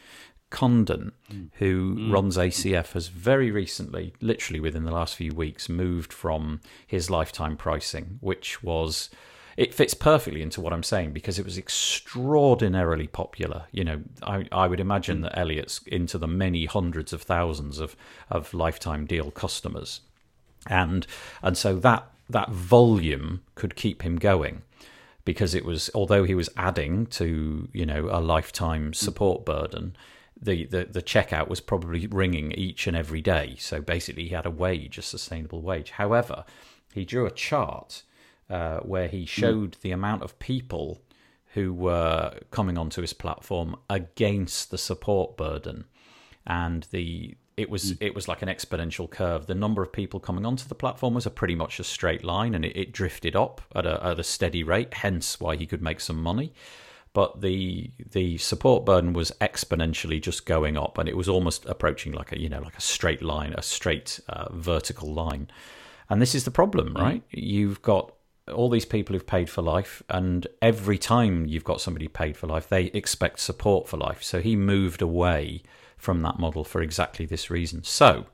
Condon, 0.50 1.12
who 1.56 1.96
mm. 1.96 2.14
runs 2.14 2.38
ACF, 2.38 2.94
has 2.94 3.08
very 3.08 3.52
recently, 3.52 4.14
literally 4.22 4.60
within 4.60 4.84
the 4.84 4.92
last 4.92 5.16
few 5.16 5.34
weeks, 5.34 5.68
moved 5.68 6.14
from 6.14 6.62
his 6.86 7.10
lifetime 7.10 7.58
pricing, 7.58 8.20
which 8.22 8.62
was 8.62 9.10
it 9.57 9.74
fits 9.74 9.93
perfectly 9.93 10.41
into 10.41 10.59
what 10.59 10.74
I'm 10.74 10.83
saying 10.83 11.12
because 11.12 11.39
it 11.39 11.45
was 11.45 11.57
extraordinarily 11.57 13.07
popular. 13.07 13.63
You 13.71 13.83
know, 13.85 14.01
I, 14.21 14.47
I 14.51 14.67
would 14.67 14.79
imagine 14.79 15.21
that 15.21 15.38
Elliot's 15.38 15.81
into 15.85 16.17
the 16.17 16.27
many 16.27 16.65
hundreds 16.65 17.13
of 17.13 17.21
thousands 17.21 17.79
of, 17.79 17.95
of 18.29 18.53
lifetime 18.53 19.05
deal 19.05 19.31
customers. 19.31 20.01
And 20.67 21.07
and 21.41 21.57
so 21.57 21.77
that 21.77 22.09
that 22.29 22.50
volume 22.50 23.43
could 23.53 23.75
keep 23.75 24.01
him 24.01 24.17
going 24.17 24.63
because 25.25 25.55
it 25.55 25.63
was 25.63 25.89
although 25.95 26.24
he 26.24 26.35
was 26.35 26.50
adding 26.57 27.05
to, 27.07 27.69
you 27.71 27.85
know, 27.85 28.09
a 28.12 28.19
lifetime 28.19 28.91
mm. 28.91 28.95
support 28.95 29.45
burden, 29.45 29.95
the, 30.39 30.65
the, 30.65 30.85
the 30.85 31.01
checkout 31.01 31.47
was 31.47 31.62
probably 31.62 32.07
ringing 32.07 32.51
each 32.51 32.88
and 32.88 32.97
every 32.97 33.21
day. 33.21 33.55
So 33.57 33.79
basically, 33.79 34.24
he 34.24 34.35
had 34.35 34.45
a 34.45 34.51
wage, 34.51 34.97
a 34.97 35.01
sustainable 35.01 35.62
wage. 35.62 35.91
However, 35.91 36.43
he 36.93 37.05
drew 37.05 37.25
a 37.25 37.31
chart 37.31 38.03
uh, 38.50 38.80
where 38.80 39.08
he 39.08 39.25
showed 39.25 39.74
mm. 39.74 39.82
the 39.82 39.92
amount 39.92 40.24
of 40.24 40.38
people 40.40 41.02
who 41.54 41.74
were 41.74 42.38
coming 42.52 42.78
onto 42.78 43.02
his 43.02 43.14
platform 43.14 43.75
against 43.90 44.72
the 44.72 44.78
support 44.78 45.38
burden, 45.38 45.86
and 46.46 46.88
the 46.92 47.36
it 47.58 47.70
was 47.70 47.94
mm. 47.94 47.98
it 48.02 48.14
was 48.14 48.28
like 48.28 48.42
an 48.42 48.50
exponential 48.50 49.10
curve. 49.10 49.48
The 49.48 49.56
number 49.56 49.82
of 49.82 49.92
people 49.92 50.20
coming 50.20 50.46
onto 50.46 50.68
the 50.68 50.75
platform 50.75 51.14
was 51.14 51.25
a 51.25 51.32
pretty 51.32 51.56
much 51.56 51.80
a 51.80 51.84
straight 51.84 52.24
line, 52.24 52.54
and 52.54 52.66
it, 52.66 52.75
it 52.75 52.92
drifted 52.92 53.36
up 53.36 53.62
at 53.74 53.86
a, 53.86 54.06
at 54.06 54.20
a 54.20 54.24
steady 54.24 54.64
rate. 54.64 54.94
Hence, 54.94 55.40
why 55.40 55.56
he 55.56 55.66
could 55.66 55.82
make 55.82 56.02
some 56.02 56.22
money. 56.22 56.54
But 57.14 57.40
the 57.40 57.92
the 58.12 58.38
support 58.38 58.86
burden 58.86 59.14
was 59.14 59.32
exponentially 59.40 60.22
just 60.22 60.46
going 60.46 60.78
up, 60.78 60.98
and 60.98 61.08
it 61.08 61.16
was 61.16 61.30
almost 61.30 61.66
approaching 61.66 62.12
like 62.12 62.34
a 62.34 62.40
you 62.40 62.50
know 62.50 62.62
like 62.62 62.78
a 62.78 62.82
straight 62.82 63.22
line, 63.22 63.54
a 63.54 63.62
straight 63.62 64.20
uh, 64.28 64.52
vertical 64.52 65.14
line. 65.14 65.48
And 66.10 66.22
this 66.22 66.36
is 66.36 66.44
the 66.44 66.52
problem, 66.52 66.94
mm. 66.94 67.02
right? 67.02 67.24
Mm. 67.30 67.42
You've 67.42 67.82
got 67.82 68.14
all 68.54 68.70
these 68.70 68.86
people 68.86 69.14
who've 69.14 69.25
paid 69.25 69.50
for 69.50 69.62
life, 69.62 70.04
and 70.10 70.46
every 70.62 70.98
time 70.98 71.46
you've 71.46 71.64
got 71.64 71.82
somebody 71.82 72.08
paid 72.08 72.38
for 72.38 72.48
life, 72.48 72.70
they 72.70 72.86
expect 72.86 73.40
support 73.40 73.88
for 73.88 73.98
life. 73.98 74.22
So 74.22 74.40
he 74.40 74.56
moved 74.56 75.02
away 75.02 75.64
from 75.98 76.22
that 76.22 76.40
model 76.40 76.64
for 76.64 76.82
exactly 76.82 77.25
this 77.25 77.50
reason. 77.50 77.84
So, 77.84 78.28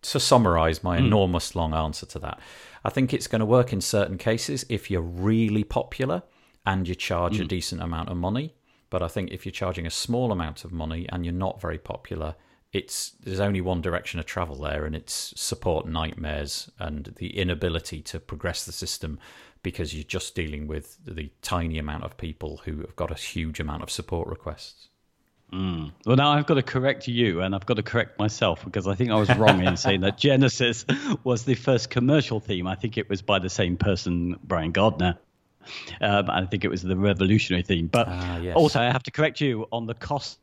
to 0.00 0.20
summarize 0.20 0.82
my 0.82 0.96
mm. 0.96 1.06
enormous 1.06 1.54
long 1.54 1.74
answer 1.74 2.06
to 2.06 2.18
that, 2.20 2.40
I 2.84 2.90
think 2.90 3.12
it's 3.12 3.26
going 3.26 3.40
to 3.40 3.46
work 3.46 3.72
in 3.72 3.80
certain 3.80 4.16
cases 4.16 4.64
if 4.68 4.90
you're 4.90 5.02
really 5.02 5.64
popular 5.64 6.22
and 6.64 6.88
you 6.88 6.94
charge 6.94 7.34
mm. 7.34 7.40
a 7.40 7.42
hmm. 7.42 7.48
decent 7.48 7.82
amount 7.82 8.08
of 8.08 8.16
money. 8.16 8.54
But 8.90 9.02
I 9.02 9.08
think 9.08 9.30
if 9.30 9.44
you're 9.44 9.52
charging 9.52 9.86
a 9.86 9.90
small 9.90 10.32
amount 10.32 10.64
of 10.64 10.72
money 10.72 11.06
and 11.10 11.24
you're 11.24 11.34
not 11.34 11.60
very 11.60 11.78
popular, 11.78 12.34
it's 12.72 13.10
there's 13.22 13.40
only 13.40 13.60
one 13.60 13.80
direction 13.80 14.20
of 14.20 14.26
travel 14.26 14.56
there, 14.56 14.84
and 14.84 14.94
it's 14.94 15.32
support 15.36 15.86
nightmares 15.86 16.70
and 16.78 17.14
the 17.16 17.38
inability 17.38 18.02
to 18.02 18.20
progress 18.20 18.64
the 18.64 18.72
system 18.72 19.18
because 19.62 19.94
you're 19.94 20.04
just 20.04 20.34
dealing 20.34 20.66
with 20.66 20.98
the 21.04 21.30
tiny 21.42 21.78
amount 21.78 22.04
of 22.04 22.16
people 22.16 22.60
who 22.64 22.78
have 22.80 22.94
got 22.94 23.10
a 23.10 23.14
huge 23.14 23.58
amount 23.58 23.82
of 23.82 23.90
support 23.90 24.28
requests. 24.28 24.88
Mm. 25.52 25.92
Well, 26.04 26.16
now 26.16 26.30
I've 26.32 26.46
got 26.46 26.54
to 26.54 26.62
correct 26.62 27.08
you, 27.08 27.40
and 27.40 27.54
I've 27.54 27.64
got 27.64 27.78
to 27.78 27.82
correct 27.82 28.18
myself 28.18 28.64
because 28.64 28.86
I 28.86 28.94
think 28.94 29.10
I 29.10 29.14
was 29.14 29.34
wrong 29.36 29.64
in 29.64 29.76
saying 29.76 30.02
that 30.02 30.18
Genesis 30.18 30.84
was 31.24 31.44
the 31.44 31.54
first 31.54 31.88
commercial 31.88 32.38
theme. 32.38 32.66
I 32.66 32.74
think 32.74 32.98
it 32.98 33.08
was 33.08 33.22
by 33.22 33.38
the 33.38 33.48
same 33.48 33.78
person, 33.78 34.38
Brian 34.44 34.72
Gardner. 34.72 35.18
Um, 36.00 36.30
I 36.30 36.44
think 36.44 36.64
it 36.64 36.68
was 36.68 36.82
the 36.82 36.96
revolutionary 36.96 37.62
theme. 37.62 37.86
But 37.86 38.08
uh, 38.08 38.40
yes. 38.42 38.56
also, 38.56 38.80
I 38.80 38.90
have 38.90 39.02
to 39.04 39.10
correct 39.10 39.40
you 39.40 39.66
on 39.72 39.86
the 39.86 39.94
cost 39.94 40.38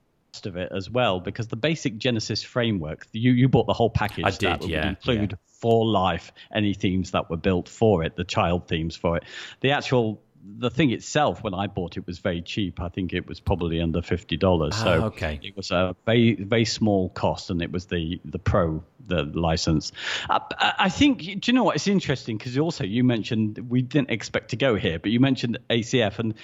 of 0.45 0.57
it 0.57 0.71
as 0.75 0.89
well 0.89 1.19
because 1.19 1.47
the 1.47 1.55
basic 1.55 1.97
Genesis 1.97 2.43
framework, 2.43 3.07
you 3.11 3.31
you 3.31 3.47
bought 3.47 3.67
the 3.67 3.73
whole 3.73 3.89
package. 3.89 4.25
I 4.25 4.31
did, 4.31 4.61
that 4.61 4.67
yeah. 4.67 4.89
include 4.89 5.31
yeah. 5.31 5.37
for 5.47 5.85
life 5.85 6.31
any 6.53 6.73
themes 6.73 7.11
that 7.11 7.29
were 7.29 7.37
built 7.37 7.69
for 7.69 8.03
it, 8.03 8.15
the 8.15 8.23
child 8.23 8.67
themes 8.67 8.95
for 8.95 9.17
it. 9.17 9.23
The 9.61 9.71
actual 9.71 10.21
the 10.47 10.69
thing 10.69 10.91
itself, 10.91 11.43
when 11.43 11.53
I 11.53 11.67
bought 11.67 11.97
it, 11.97 12.05
was 12.05 12.19
very 12.19 12.41
cheap. 12.41 12.79
I 12.79 12.89
think 12.89 13.13
it 13.13 13.27
was 13.27 13.39
probably 13.39 13.81
under 13.81 14.01
fifty 14.01 14.37
dollars. 14.37 14.73
Ah, 14.75 14.83
so 14.83 14.91
okay. 15.05 15.39
it 15.41 15.55
was 15.55 15.71
a 15.71 15.95
very 16.05 16.35
very 16.35 16.65
small 16.65 17.09
cost, 17.09 17.49
and 17.49 17.61
it 17.61 17.71
was 17.71 17.85
the 17.85 18.19
the 18.25 18.39
pro 18.39 18.83
the 19.07 19.23
license. 19.23 19.91
I, 20.29 20.73
I 20.79 20.89
think 20.89 21.19
do 21.19 21.39
you 21.45 21.53
know 21.53 21.63
what? 21.63 21.75
It's 21.75 21.87
interesting 21.87 22.37
because 22.37 22.57
also 22.57 22.83
you 22.83 23.03
mentioned 23.03 23.57
we 23.69 23.81
didn't 23.81 24.11
expect 24.11 24.49
to 24.49 24.55
go 24.55 24.75
here, 24.75 24.99
but 24.99 25.11
you 25.11 25.19
mentioned 25.19 25.59
ACF, 25.69 26.19
and 26.19 26.35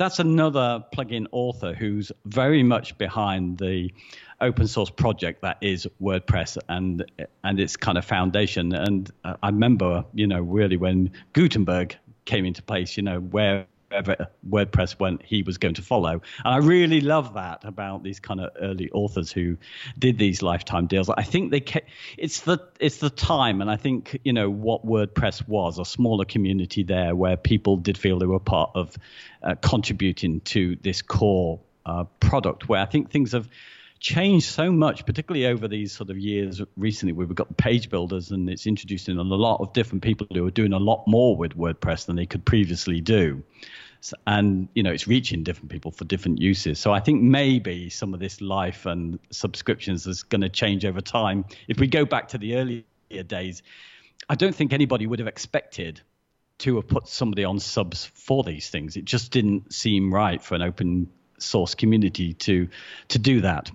that's 0.00 0.18
another 0.18 0.82
plugin 0.94 1.26
author 1.30 1.74
who's 1.74 2.10
very 2.24 2.62
much 2.62 2.96
behind 2.96 3.58
the 3.58 3.92
open 4.40 4.66
source 4.66 4.88
project 4.88 5.42
that 5.42 5.58
is 5.60 5.86
WordPress 6.00 6.56
and 6.70 7.04
and 7.44 7.60
its 7.60 7.76
kind 7.76 7.98
of 7.98 8.04
foundation. 8.06 8.72
And 8.72 9.10
uh, 9.24 9.36
I 9.42 9.48
remember, 9.48 10.06
you 10.14 10.26
know, 10.26 10.40
really 10.40 10.78
when 10.78 11.12
Gutenberg 11.34 11.98
came 12.24 12.46
into 12.46 12.62
place, 12.62 12.96
you 12.96 13.02
know, 13.02 13.20
where 13.20 13.66
wherever 13.90 14.28
WordPress 14.48 14.98
went, 14.98 15.22
he 15.22 15.42
was 15.42 15.58
going 15.58 15.74
to 15.74 15.82
follow. 15.82 16.12
And 16.12 16.54
I 16.54 16.58
really 16.58 17.00
love 17.00 17.34
that 17.34 17.64
about 17.64 18.02
these 18.02 18.20
kind 18.20 18.40
of 18.40 18.50
early 18.60 18.90
authors 18.90 19.32
who 19.32 19.56
did 19.98 20.18
these 20.18 20.42
lifetime 20.42 20.86
deals. 20.86 21.08
I 21.10 21.22
think 21.22 21.50
they 21.50 21.64
it's 22.16 22.40
the 22.42 22.58
it's 22.78 22.98
the 22.98 23.10
time, 23.10 23.60
and 23.60 23.70
I 23.70 23.76
think 23.76 24.18
you 24.24 24.32
know 24.32 24.48
what 24.48 24.86
WordPress 24.86 25.46
was 25.46 25.78
a 25.78 25.84
smaller 25.84 26.24
community 26.24 26.82
there 26.82 27.14
where 27.14 27.36
people 27.36 27.76
did 27.76 27.98
feel 27.98 28.18
they 28.18 28.26
were 28.26 28.38
part 28.38 28.70
of 28.74 28.96
uh, 29.42 29.56
contributing 29.56 30.40
to 30.40 30.76
this 30.82 31.02
core 31.02 31.60
uh, 31.84 32.04
product. 32.20 32.68
Where 32.68 32.80
I 32.80 32.86
think 32.86 33.10
things 33.10 33.32
have 33.32 33.48
changed 34.00 34.46
so 34.46 34.72
much, 34.72 35.04
particularly 35.04 35.46
over 35.46 35.68
these 35.68 35.92
sort 35.92 36.10
of 36.10 36.18
years 36.18 36.60
recently, 36.76 37.12
where 37.12 37.26
we've 37.26 37.36
got 37.36 37.54
page 37.56 37.90
builders 37.90 38.30
and 38.30 38.48
it's 38.48 38.66
introducing 38.66 39.18
a 39.18 39.22
lot 39.22 39.60
of 39.60 39.72
different 39.72 40.02
people 40.02 40.26
who 40.32 40.46
are 40.46 40.50
doing 40.50 40.72
a 40.72 40.78
lot 40.78 41.04
more 41.06 41.36
with 41.36 41.56
WordPress 41.56 42.06
than 42.06 42.16
they 42.16 42.26
could 42.26 42.44
previously 42.44 43.00
do. 43.00 43.44
So, 44.00 44.16
and 44.26 44.68
you 44.74 44.82
know 44.82 44.90
it's 44.90 45.06
reaching 45.06 45.42
different 45.44 45.70
people 45.70 45.90
for 45.90 46.04
different 46.06 46.40
uses. 46.40 46.78
So 46.78 46.92
I 46.92 47.00
think 47.00 47.22
maybe 47.22 47.90
some 47.90 48.14
of 48.14 48.20
this 48.20 48.40
life 48.40 48.86
and 48.86 49.18
subscriptions 49.30 50.06
is 50.06 50.22
going 50.22 50.40
to 50.40 50.48
change 50.48 50.86
over 50.86 51.02
time. 51.02 51.44
If 51.68 51.78
we 51.78 51.86
go 51.86 52.06
back 52.06 52.28
to 52.28 52.38
the 52.38 52.56
earlier 52.56 52.82
days, 53.26 53.62
I 54.28 54.34
don't 54.34 54.54
think 54.54 54.72
anybody 54.72 55.06
would 55.06 55.18
have 55.18 55.28
expected 55.28 56.00
to 56.60 56.76
have 56.76 56.88
put 56.88 57.08
somebody 57.08 57.44
on 57.44 57.58
subs 57.58 58.06
for 58.06 58.42
these 58.42 58.70
things. 58.70 58.96
It 58.96 59.04
just 59.04 59.32
didn't 59.32 59.72
seem 59.72 60.12
right 60.12 60.42
for 60.42 60.54
an 60.54 60.62
open 60.62 61.10
source 61.38 61.74
community 61.74 62.32
to 62.34 62.68
to 63.08 63.18
do 63.18 63.42
that. 63.42 63.70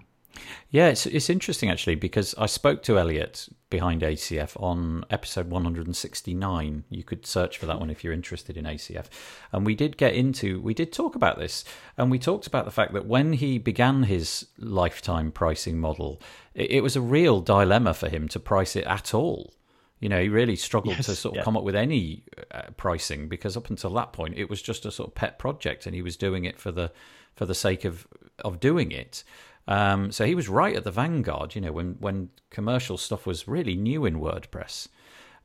Yeah, 0.69 0.87
it's 0.87 1.05
it's 1.05 1.29
interesting 1.29 1.69
actually 1.69 1.95
because 1.95 2.35
I 2.37 2.45
spoke 2.47 2.83
to 2.83 2.99
Elliot 2.99 3.47
behind 3.69 4.01
ACF 4.01 4.61
on 4.61 5.05
episode 5.09 5.49
169. 5.49 6.83
You 6.89 7.03
could 7.03 7.25
search 7.25 7.57
for 7.57 7.65
that 7.65 7.79
one 7.79 7.89
if 7.89 8.03
you're 8.03 8.13
interested 8.13 8.57
in 8.57 8.65
ACF. 8.65 9.05
And 9.51 9.65
we 9.65 9.75
did 9.75 9.97
get 9.97 10.13
into 10.13 10.61
we 10.61 10.73
did 10.73 10.91
talk 10.91 11.15
about 11.15 11.37
this 11.37 11.63
and 11.97 12.11
we 12.11 12.19
talked 12.19 12.47
about 12.47 12.65
the 12.65 12.71
fact 12.71 12.93
that 12.93 13.05
when 13.05 13.33
he 13.33 13.57
began 13.57 14.03
his 14.03 14.47
lifetime 14.57 15.31
pricing 15.31 15.79
model, 15.79 16.21
it, 16.53 16.71
it 16.71 16.81
was 16.81 16.95
a 16.95 17.01
real 17.01 17.41
dilemma 17.41 17.93
for 17.93 18.09
him 18.09 18.27
to 18.29 18.39
price 18.39 18.75
it 18.75 18.85
at 18.85 19.13
all. 19.13 19.53
You 19.99 20.09
know, 20.09 20.21
he 20.21 20.29
really 20.29 20.55
struggled 20.55 20.97
yes, 20.97 21.05
to 21.05 21.15
sort 21.15 21.33
of 21.33 21.37
yeah. 21.37 21.43
come 21.43 21.57
up 21.57 21.63
with 21.63 21.75
any 21.75 22.23
uh, 22.51 22.63
pricing 22.75 23.27
because 23.29 23.55
up 23.55 23.69
until 23.69 23.91
that 23.91 24.13
point 24.13 24.37
it 24.37 24.49
was 24.49 24.61
just 24.61 24.85
a 24.85 24.91
sort 24.91 25.09
of 25.09 25.15
pet 25.15 25.39
project 25.39 25.85
and 25.85 25.95
he 25.95 26.01
was 26.01 26.17
doing 26.17 26.45
it 26.45 26.59
for 26.59 26.71
the 26.71 26.91
for 27.35 27.45
the 27.45 27.55
sake 27.55 27.85
of 27.85 28.07
of 28.39 28.59
doing 28.59 28.91
it. 28.91 29.23
Um, 29.67 30.11
so 30.11 30.25
he 30.25 30.35
was 30.35 30.47
right 30.47 30.75
at 30.75 30.83
the 30.83 30.91
vanguard, 30.91 31.55
you 31.55 31.61
know, 31.61 31.71
when, 31.71 31.95
when 31.99 32.29
commercial 32.49 32.97
stuff 32.97 33.25
was 33.25 33.47
really 33.47 33.75
new 33.75 34.05
in 34.05 34.19
WordPress. 34.19 34.87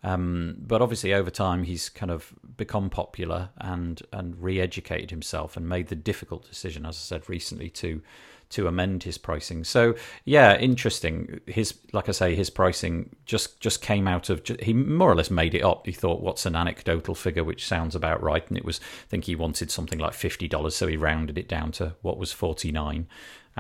Um, 0.03 0.57
but 0.59 0.81
obviously, 0.81 1.13
over 1.13 1.31
time, 1.31 1.65
he's 1.65 1.89
kind 1.89 2.11
of 2.11 2.33
become 2.57 2.89
popular 2.89 3.51
and 3.59 4.01
and 4.13 4.41
re-educated 4.43 5.11
himself 5.11 5.57
and 5.57 5.69
made 5.69 5.89
the 5.89 5.97
difficult 5.97 6.49
decision, 6.49 6.87
as 6.87 6.97
I 6.97 7.01
said 7.01 7.29
recently, 7.29 7.69
to 7.71 8.01
to 8.51 8.67
amend 8.67 9.05
his 9.05 9.19
pricing. 9.19 9.63
So 9.63 9.95
yeah, 10.25 10.59
interesting. 10.59 11.41
His 11.47 11.75
like 11.93 12.09
I 12.09 12.13
say, 12.13 12.35
his 12.35 12.49
pricing 12.49 13.15
just 13.27 13.61
just 13.61 13.83
came 13.83 14.09
out 14.09 14.31
of 14.31 14.43
he 14.61 14.73
more 14.73 15.11
or 15.11 15.15
less 15.15 15.31
made 15.31 15.55
it 15.55 15.63
up. 15.63 15.87
He 15.87 15.93
thought, 15.93 16.23
what's 16.23 16.47
an 16.47 16.57
anecdotal 16.57 17.15
figure 17.15 17.45
which 17.45 17.67
sounds 17.67 17.95
about 17.95 18.23
right, 18.23 18.47
and 18.49 18.57
it 18.57 18.65
was 18.65 18.81
I 18.81 19.09
think 19.09 19.25
he 19.25 19.37
wanted 19.37 19.71
something 19.71 19.99
like 19.99 20.15
fifty 20.15 20.49
dollars, 20.49 20.77
so 20.77 20.87
he 20.87 20.97
rounded 20.97 21.37
it 21.37 21.49
down 21.49 21.73
to 21.73 21.95
what 22.01 22.19
was 22.19 22.33
forty 22.33 22.73
nine 22.73 23.07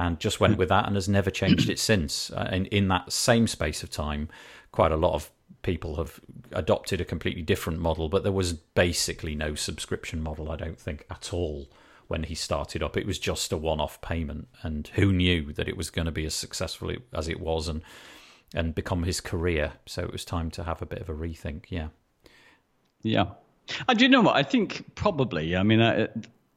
and 0.01 0.19
just 0.19 0.41
went 0.41 0.57
with 0.57 0.71
that 0.71 0.87
and 0.87 0.97
has 0.97 1.09
never 1.09 1.31
changed 1.31 1.69
it 1.69 1.79
since. 1.79 2.31
Uh, 2.31 2.49
in, 2.51 2.65
in 2.67 2.89
that 2.89 3.13
same 3.13 3.47
space 3.47 3.83
of 3.83 3.91
time, 3.91 4.31
quite 4.73 4.93
a 4.93 4.97
lot 4.97 5.13
of 5.13 5.31
people 5.61 5.97
have 5.97 6.19
adopted 6.53 7.03
a 7.03 7.05
completely 7.05 7.43
different 7.43 7.79
model, 7.79 8.09
but 8.09 8.23
there 8.23 8.33
was 8.33 8.55
basically 8.55 9.35
no 9.35 9.55
subscription 9.55 10.23
model, 10.23 10.51
I 10.51 10.57
don't 10.57 10.81
think, 10.81 11.05
at 11.11 11.35
all 11.35 11.69
when 12.09 12.23
he 12.23 12.35
started 12.35 12.83
up. 12.83 12.97
It 12.97 13.07
was 13.07 13.19
just 13.19 13.53
a 13.53 13.59
one 13.59 13.79
off 13.79 14.01
payment, 14.01 14.49
and 14.63 14.89
who 14.95 15.13
knew 15.13 15.53
that 15.53 15.69
it 15.69 15.77
was 15.77 15.91
going 15.91 16.07
to 16.07 16.13
be 16.13 16.25
as 16.25 16.35
successful 16.35 16.93
as 17.13 17.29
it 17.29 17.39
was 17.39 17.69
and 17.69 17.83
and 18.55 18.75
become 18.75 19.03
his 19.05 19.21
career. 19.21 19.75
So 19.87 20.03
it 20.03 20.13
was 20.13 20.25
time 20.25 20.51
to 20.53 20.65
have 20.65 20.83
a 20.83 20.87
bit 20.87 21.01
of 21.01 21.09
a 21.09 21.15
rethink. 21.15 21.67
Yeah. 21.69 21.89
Yeah. 23.03 23.27
And 23.87 23.99
do 23.99 24.05
you 24.05 24.09
know 24.09 24.23
what? 24.23 24.35
I 24.35 24.43
think 24.43 24.97
probably, 24.97 25.57
I 25.57 25.63
mean, 25.63 25.81
uh, 25.81 26.09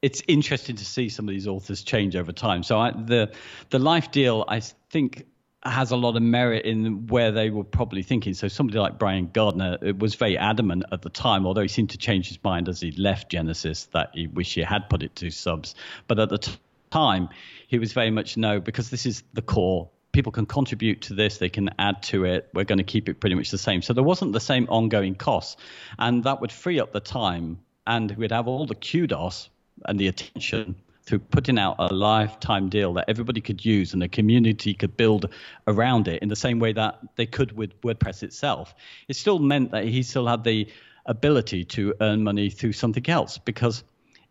it's 0.04 0.22
interesting 0.28 0.76
to 0.76 0.84
see 0.84 1.08
some 1.08 1.26
of 1.26 1.32
these 1.32 1.48
authors 1.48 1.82
change 1.82 2.14
over 2.14 2.30
time. 2.30 2.62
So 2.62 2.78
I, 2.78 2.90
the 2.90 3.32
the 3.70 3.78
life 3.78 4.10
deal, 4.10 4.44
I 4.46 4.60
think, 4.60 5.24
has 5.62 5.92
a 5.92 5.96
lot 5.96 6.14
of 6.14 6.22
merit 6.22 6.66
in 6.66 7.06
where 7.06 7.32
they 7.32 7.48
were 7.48 7.64
probably 7.64 8.02
thinking. 8.02 8.34
So 8.34 8.48
somebody 8.48 8.78
like 8.78 8.98
Brian 8.98 9.30
Gardner 9.32 9.78
was 9.98 10.14
very 10.14 10.36
adamant 10.36 10.84
at 10.92 11.00
the 11.00 11.08
time, 11.08 11.46
although 11.46 11.62
he 11.62 11.68
seemed 11.68 11.88
to 11.90 11.98
change 11.98 12.28
his 12.28 12.38
mind 12.44 12.68
as 12.68 12.82
he 12.82 12.90
left 12.90 13.30
Genesis 13.30 13.86
that 13.94 14.10
he 14.12 14.26
wished 14.26 14.54
he 14.54 14.60
had 14.60 14.90
put 14.90 15.02
it 15.02 15.16
to 15.16 15.30
subs. 15.30 15.74
But 16.06 16.18
at 16.18 16.28
the 16.28 16.36
t- 16.36 16.52
time, 16.90 17.30
he 17.66 17.78
was 17.78 17.94
very 17.94 18.10
much 18.10 18.36
no 18.36 18.60
because 18.60 18.90
this 18.90 19.06
is 19.06 19.22
the 19.32 19.40
core. 19.40 19.88
People 20.12 20.32
can 20.32 20.44
contribute 20.44 21.00
to 21.02 21.14
this, 21.14 21.38
they 21.38 21.48
can 21.48 21.70
add 21.78 22.02
to 22.04 22.26
it. 22.26 22.50
We're 22.52 22.64
going 22.64 22.78
to 22.78 22.84
keep 22.84 23.08
it 23.08 23.20
pretty 23.20 23.36
much 23.36 23.50
the 23.50 23.58
same. 23.58 23.80
So 23.80 23.94
there 23.94 24.04
wasn't 24.04 24.34
the 24.34 24.40
same 24.52 24.66
ongoing 24.68 25.14
costs, 25.14 25.56
and 25.98 26.24
that 26.24 26.42
would 26.42 26.52
free 26.52 26.78
up 26.78 26.92
the 26.92 27.00
time, 27.00 27.60
and 27.86 28.10
we'd 28.18 28.32
have 28.32 28.48
all 28.48 28.66
the 28.66 28.74
kudos 28.74 29.48
and 29.86 29.98
the 29.98 30.08
attention 30.08 30.74
through 31.04 31.18
putting 31.18 31.58
out 31.58 31.76
a 31.78 31.92
lifetime 31.92 32.68
deal 32.68 32.94
that 32.94 33.04
everybody 33.08 33.40
could 33.40 33.64
use 33.64 33.92
and 33.92 34.00
the 34.00 34.08
community 34.08 34.72
could 34.72 34.96
build 34.96 35.28
around 35.66 36.08
it 36.08 36.22
in 36.22 36.28
the 36.28 36.36
same 36.36 36.58
way 36.58 36.72
that 36.72 36.98
they 37.16 37.26
could 37.26 37.52
with 37.52 37.78
WordPress 37.82 38.22
itself. 38.22 38.74
It 39.08 39.16
still 39.16 39.38
meant 39.38 39.70
that 39.72 39.84
he 39.84 40.02
still 40.02 40.26
had 40.26 40.44
the 40.44 40.68
ability 41.06 41.64
to 41.64 41.94
earn 42.00 42.24
money 42.24 42.48
through 42.48 42.72
something 42.72 43.06
else 43.08 43.36
because 43.36 43.84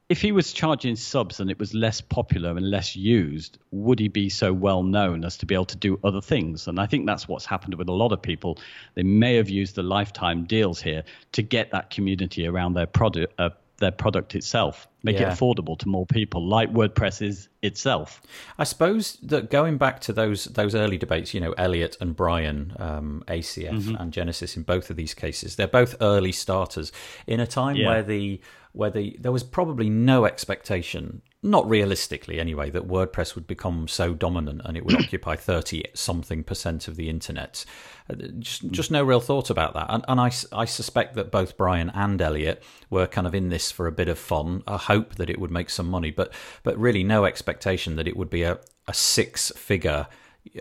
if 0.10 0.22
he 0.22 0.32
was 0.32 0.52
charging 0.52 0.96
subs 0.96 1.40
and 1.40 1.50
it 1.50 1.58
was 1.58 1.74
less 1.74 2.02
popular 2.02 2.52
and 2.52 2.70
less 2.70 2.96
used, 2.96 3.58
would 3.72 4.00
he 4.00 4.10
be 4.10 4.30
so 4.30 4.52
well 4.52 4.84
known 4.84 5.24
as 5.24 5.38
to 5.38 5.46
be 5.46 5.56
able 5.56 5.66
to 5.66 5.78
do 5.78 6.00
other 6.04 6.22
things? 6.22 6.68
And 6.68 6.80
I 6.80 6.86
think 6.86 7.06
that's 7.06 7.28
what's 7.28 7.46
happened 7.46 7.76
with 7.76 7.88
a 7.88 7.94
lot 7.94 8.12
of 8.12 8.22
people. 8.22 8.60
They 8.96 9.04
may 9.04 9.36
have 9.36 9.50
used 9.50 9.76
the 9.76 9.84
lifetime 9.84 10.44
deals 10.44 10.82
here 10.82 11.04
to 11.32 11.42
get 11.42 11.72
that 11.72 11.90
community 11.90 12.46
around 12.46 12.74
their 12.74 12.86
product, 12.86 13.34
uh, 13.40 13.52
their 13.84 13.92
product 13.92 14.34
itself, 14.34 14.88
make 15.04 15.20
yeah. 15.20 15.32
it 15.32 15.38
affordable 15.38 15.78
to 15.78 15.88
more 15.88 16.06
people, 16.06 16.48
like 16.48 16.72
WordPress 16.72 17.22
is 17.22 17.50
itself. 17.62 18.22
I 18.58 18.64
suppose 18.64 19.18
that 19.24 19.52
going 19.52 19.78
back 19.78 20.00
to 20.02 20.14
those 20.14 20.46
those 20.46 20.74
early 20.74 20.98
debates, 20.98 21.34
you 21.34 21.40
know, 21.40 21.52
Elliot 21.54 21.98
and 22.02 22.16
Brian, 22.16 22.74
um, 22.80 23.24
ACF 23.28 23.70
mm-hmm. 23.70 23.96
and 23.96 24.12
Genesis, 24.12 24.58
in 24.58 24.64
both 24.64 24.90
of 24.90 24.96
these 24.96 25.14
cases, 25.14 25.56
they're 25.56 25.68
both 25.68 25.96
early 26.02 26.32
starters 26.32 26.92
in 27.28 27.40
a 27.40 27.48
time 27.48 27.76
yeah. 27.76 27.88
where 27.88 28.04
the 28.04 28.40
where 28.72 28.90
the 28.90 29.16
there 29.20 29.32
was 29.32 29.44
probably 29.44 29.90
no 29.90 30.26
expectation 30.26 31.22
not 31.44 31.70
realistically 31.70 32.40
anyway, 32.40 32.70
that 32.70 32.88
WordPress 32.88 33.36
would 33.36 33.46
become 33.46 33.88
so 33.88 34.14
dominant 34.14 34.62
and 34.64 34.78
it 34.78 34.86
would 34.86 34.96
occupy 35.04 35.36
30 35.36 35.84
something 35.94 36.44
percent 36.44 36.88
of 36.88 36.96
the 36.96 37.10
internet. 37.10 37.66
Uh, 38.10 38.16
just, 38.40 38.70
just 38.72 38.92
no 38.92 39.04
real 39.04 39.20
thought 39.20 39.50
about 39.50 39.74
that. 39.74 39.88
And, 39.90 40.06
and 40.08 40.20
I, 40.20 40.32
I 40.54 40.66
suspect 40.66 41.16
that 41.16 41.32
both 41.32 41.58
Brian 41.58 41.92
and 41.94 42.22
Elliot 42.22 42.64
were 42.90 43.08
kind 43.08 43.28
of 43.28 43.36
in 43.36 43.50
this 43.50 43.72
for 43.72 43.88
a 43.88 43.92
bit 43.92 44.08
of 44.08 44.18
fun, 44.18 44.64
a 44.66 44.78
hope 44.78 45.16
that 45.16 45.30
it 45.30 45.40
would 45.40 45.52
make 45.52 45.70
some 45.70 45.90
money, 45.90 46.12
but, 46.12 46.34
but 46.64 46.78
really 46.78 47.04
no 47.04 47.26
expectation 47.26 47.98
that 47.98 48.08
it 48.08 48.16
would 48.16 48.30
be 48.30 48.44
a, 48.44 48.60
a 48.88 48.94
six 48.94 49.52
figure 49.52 50.08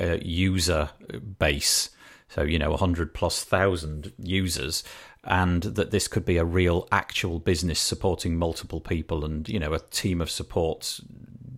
uh, 0.00 0.18
user 0.20 0.90
base. 1.38 1.90
So, 2.28 2.42
you 2.42 2.58
know, 2.58 2.70
100 2.70 3.12
plus 3.14 3.44
thousand 3.44 4.12
users 4.18 4.82
and 5.24 5.62
that 5.62 5.90
this 5.90 6.08
could 6.08 6.24
be 6.24 6.36
a 6.36 6.44
real 6.44 6.88
actual 6.90 7.38
business 7.38 7.78
supporting 7.78 8.36
multiple 8.36 8.80
people 8.80 9.24
and 9.24 9.48
you 9.48 9.58
know 9.58 9.72
a 9.72 9.78
team 9.78 10.20
of 10.20 10.30
support 10.30 11.00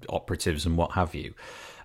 operatives 0.08 0.66
and 0.66 0.76
what 0.76 0.92
have 0.92 1.14
you. 1.14 1.34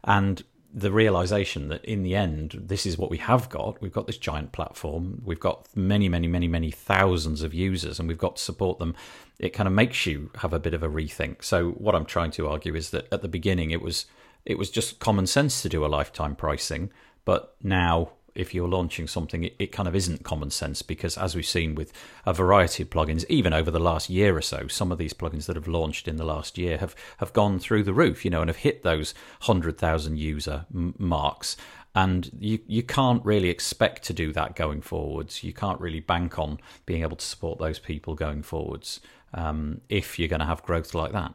And 0.03 0.43
the 0.71 0.91
realization 0.91 1.69
that 1.69 1.83
in 1.83 2.03
the 2.03 2.15
end 2.15 2.55
this 2.67 2.85
is 2.85 2.97
what 2.97 3.09
we 3.09 3.17
have 3.17 3.49
got. 3.49 3.81
We've 3.81 3.93
got 3.93 4.07
this 4.07 4.17
giant 4.17 4.51
platform. 4.51 5.21
We've 5.23 5.39
got 5.39 5.67
many 5.75 6.09
many 6.09 6.27
many 6.27 6.47
many 6.47 6.71
thousands 6.71 7.41
of 7.41 7.53
users 7.53 7.99
and 7.99 8.07
we've 8.07 8.17
got 8.17 8.35
to 8.35 8.43
support 8.43 8.77
them. 8.79 8.93
It 9.39 9.53
kind 9.53 9.67
of 9.67 9.73
makes 9.73 10.05
you 10.05 10.31
have 10.39 10.53
a 10.53 10.59
bit 10.59 10.73
of 10.73 10.83
a 10.83 10.89
rethink. 10.89 11.43
So 11.43 11.71
what 11.71 11.95
i'm 11.95 12.05
trying 12.05 12.31
to 12.31 12.47
argue 12.47 12.75
is 12.75 12.89
that 12.89 13.07
at 13.11 13.21
the 13.21 13.27
beginning 13.29 13.71
it 13.71 13.81
was 13.81 14.05
it 14.45 14.57
was 14.57 14.69
just 14.69 14.99
common 14.99 15.27
sense 15.27 15.61
to 15.61 15.69
do 15.69 15.85
a 15.85 15.87
lifetime 15.87 16.35
pricing 16.35 16.91
but 17.23 17.55
now 17.63 18.11
if 18.35 18.53
you're 18.53 18.67
launching 18.67 19.07
something, 19.07 19.43
it, 19.43 19.55
it, 19.59 19.71
kind 19.71 19.87
of 19.87 19.95
isn't 19.95 20.23
common 20.23 20.49
sense 20.49 20.81
because, 20.81 21.17
as 21.17 21.35
we've 21.35 21.45
seen 21.45 21.75
with 21.75 21.91
a 22.25 22.33
variety 22.33 22.83
of 22.83 22.89
plugins, 22.89 23.25
even 23.29 23.53
over 23.53 23.71
the 23.71 23.79
last 23.79 24.09
year 24.09 24.35
or 24.35 24.41
so, 24.41 24.67
some 24.67 24.91
of 24.91 24.97
these 24.97 25.13
plugins 25.13 25.45
that 25.45 25.55
have 25.55 25.67
launched 25.67 26.07
in 26.07 26.17
the 26.17 26.23
last 26.23 26.57
year 26.57 26.77
have, 26.77 26.95
have 27.17 27.33
gone 27.33 27.59
through 27.59 27.83
the 27.83 27.93
roof, 27.93 28.23
you 28.25 28.31
know, 28.31 28.41
and 28.41 28.49
have 28.49 28.57
hit 28.57 28.83
those 28.83 29.13
100,000 29.45 30.17
user 30.17 30.65
m- 30.73 30.95
marks. 30.97 31.57
And 31.95 32.29
you, 32.39 32.59
you 32.67 32.83
can't 32.83 33.23
really 33.25 33.49
expect 33.49 34.03
to 34.03 34.13
do 34.13 34.31
that 34.33 34.55
going 34.55 34.81
forwards. 34.81 35.43
You 35.43 35.53
can't 35.53 35.81
really 35.81 35.99
bank 35.99 36.37
on 36.37 36.59
being 36.85 37.01
able 37.01 37.17
to 37.17 37.25
support 37.25 37.59
those 37.59 37.79
people 37.79 38.15
going 38.15 38.43
forwards 38.43 38.99
um, 39.33 39.81
if 39.89 40.19
you're 40.19 40.27
going 40.27 40.39
to 40.39 40.45
have 40.45 40.63
growth 40.63 40.93
like 40.93 41.11
that. 41.13 41.33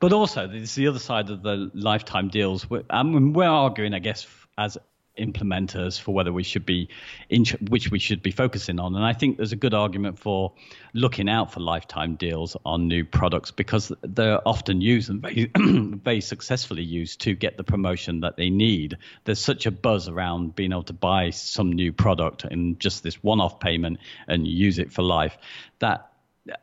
But 0.00 0.12
also, 0.12 0.46
there's 0.46 0.74
the 0.74 0.88
other 0.88 0.98
side 0.98 1.30
of 1.30 1.42
the 1.42 1.70
lifetime 1.74 2.28
deals. 2.28 2.68
We're, 2.68 2.84
mean, 3.02 3.32
we're 3.32 3.48
arguing, 3.48 3.94
I 3.94 3.98
guess, 3.98 4.26
as 4.56 4.78
implementers 5.18 6.00
for 6.00 6.14
whether 6.14 6.32
we 6.32 6.42
should 6.42 6.64
be 6.64 6.88
which 7.68 7.90
we 7.90 7.98
should 7.98 8.22
be 8.22 8.30
focusing 8.30 8.78
on. 8.78 8.94
And 8.94 9.04
i 9.04 9.12
think 9.12 9.36
there's 9.36 9.52
a 9.52 9.56
good 9.56 9.74
argument 9.74 10.18
for 10.18 10.52
looking 10.94 11.28
out 11.28 11.52
for 11.52 11.60
lifetime 11.60 12.16
deals 12.16 12.56
on 12.64 12.88
new 12.88 13.04
products 13.04 13.50
because 13.50 13.92
they're 14.02 14.46
often 14.46 14.80
used 14.80 15.10
and 15.10 15.20
very, 15.20 15.50
very 15.56 16.20
successfully 16.20 16.82
used 16.82 17.20
to 17.22 17.34
get 17.34 17.56
the 17.56 17.64
promotion 17.64 18.20
that 18.20 18.36
they 18.36 18.50
need. 18.50 18.96
There's 19.24 19.40
such 19.40 19.66
a 19.66 19.70
buzz 19.70 20.08
around 20.08 20.54
being 20.54 20.72
able 20.72 20.84
to 20.84 20.92
buy 20.92 21.30
some 21.30 21.72
new 21.72 21.92
product 21.92 22.44
in 22.44 22.78
just 22.78 23.02
this 23.02 23.22
one-off 23.22 23.60
payment 23.60 23.98
and 24.26 24.46
use 24.46 24.78
it 24.78 24.92
for 24.92 25.02
life 25.02 25.36
that 25.80 26.07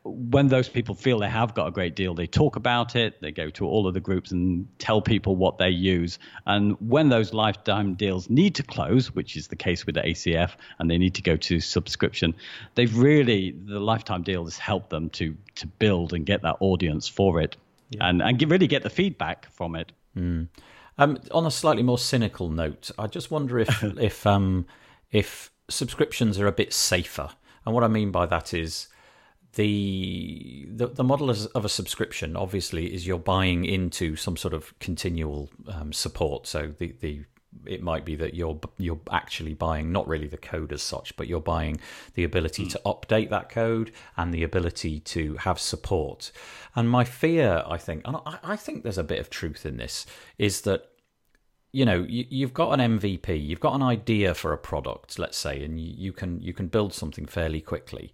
when 0.04 0.48
those 0.48 0.68
people 0.68 0.94
feel 0.94 1.18
they 1.18 1.28
have 1.28 1.54
got 1.54 1.66
a 1.66 1.70
great 1.70 1.94
deal, 1.94 2.14
they 2.14 2.26
talk 2.26 2.56
about 2.56 2.96
it, 2.96 3.20
they 3.20 3.30
go 3.30 3.50
to 3.50 3.66
all 3.66 3.86
of 3.86 3.94
the 3.94 4.00
groups 4.00 4.32
and 4.32 4.66
tell 4.78 5.00
people 5.00 5.36
what 5.36 5.58
they 5.58 5.68
use. 5.68 6.18
And 6.46 6.76
when 6.80 7.08
those 7.08 7.32
lifetime 7.32 7.94
deals 7.94 8.28
need 8.28 8.54
to 8.56 8.62
close, 8.62 9.14
which 9.14 9.36
is 9.36 9.48
the 9.48 9.56
case 9.56 9.86
with 9.86 9.94
the 9.94 10.02
ACF, 10.02 10.52
and 10.78 10.90
they 10.90 10.98
need 10.98 11.14
to 11.14 11.22
go 11.22 11.36
to 11.36 11.60
subscription, 11.60 12.34
they've 12.74 12.96
really, 12.96 13.52
the 13.64 13.80
lifetime 13.80 14.22
deal 14.22 14.44
has 14.44 14.58
helped 14.58 14.90
them 14.90 15.10
to, 15.10 15.36
to 15.56 15.66
build 15.66 16.12
and 16.12 16.26
get 16.26 16.42
that 16.42 16.56
audience 16.60 17.06
for 17.06 17.40
it 17.40 17.56
yeah. 17.90 18.08
and, 18.08 18.22
and 18.22 18.50
really 18.50 18.66
get 18.66 18.82
the 18.82 18.90
feedback 18.90 19.50
from 19.52 19.76
it. 19.76 19.92
Mm. 20.16 20.48
Um, 20.98 21.18
on 21.30 21.46
a 21.46 21.50
slightly 21.50 21.82
more 21.82 21.98
cynical 21.98 22.48
note, 22.48 22.90
I 22.98 23.06
just 23.06 23.30
wonder 23.30 23.58
if, 23.58 23.82
if, 23.98 24.26
um, 24.26 24.66
if 25.12 25.52
subscriptions 25.68 26.38
are 26.40 26.46
a 26.46 26.52
bit 26.52 26.72
safer. 26.72 27.30
And 27.64 27.74
what 27.74 27.84
I 27.84 27.88
mean 27.88 28.10
by 28.10 28.26
that 28.26 28.54
is, 28.54 28.88
the, 29.56 30.68
the 30.70 30.86
the 30.88 31.04
model 31.04 31.30
of 31.30 31.64
a 31.64 31.68
subscription 31.68 32.36
obviously 32.36 32.94
is 32.94 33.06
you're 33.06 33.18
buying 33.18 33.64
into 33.64 34.14
some 34.14 34.36
sort 34.36 34.54
of 34.54 34.78
continual 34.78 35.50
um, 35.68 35.92
support. 35.92 36.46
So 36.46 36.72
the 36.78 36.94
the 37.00 37.24
it 37.64 37.82
might 37.82 38.04
be 38.04 38.14
that 38.16 38.34
you're 38.34 38.60
you're 38.76 39.00
actually 39.10 39.54
buying 39.54 39.90
not 39.90 40.06
really 40.06 40.26
the 40.26 40.36
code 40.36 40.72
as 40.72 40.82
such, 40.82 41.16
but 41.16 41.26
you're 41.26 41.40
buying 41.40 41.80
the 42.14 42.24
ability 42.24 42.66
mm. 42.66 42.70
to 42.70 42.80
update 42.84 43.30
that 43.30 43.48
code 43.48 43.92
and 44.18 44.32
the 44.32 44.42
ability 44.42 45.00
to 45.00 45.36
have 45.36 45.58
support. 45.58 46.32
And 46.74 46.90
my 46.90 47.04
fear, 47.04 47.62
I 47.66 47.78
think, 47.78 48.02
and 48.04 48.16
I, 48.26 48.38
I 48.42 48.56
think 48.56 48.82
there's 48.82 48.98
a 48.98 49.04
bit 49.04 49.20
of 49.20 49.30
truth 49.30 49.64
in 49.64 49.78
this, 49.78 50.04
is 50.36 50.60
that 50.62 50.90
you 51.72 51.86
know 51.86 52.04
you, 52.06 52.46
have 52.46 52.54
got 52.54 52.78
an 52.78 52.98
MVP, 52.98 53.42
you've 53.42 53.60
got 53.60 53.74
an 53.74 53.82
idea 53.82 54.34
for 54.34 54.52
a 54.52 54.58
product, 54.58 55.18
let's 55.18 55.38
say, 55.38 55.64
and 55.64 55.80
you, 55.80 55.94
you 55.96 56.12
can 56.12 56.42
you 56.42 56.52
can 56.52 56.68
build 56.68 56.92
something 56.92 57.24
fairly 57.24 57.62
quickly 57.62 58.12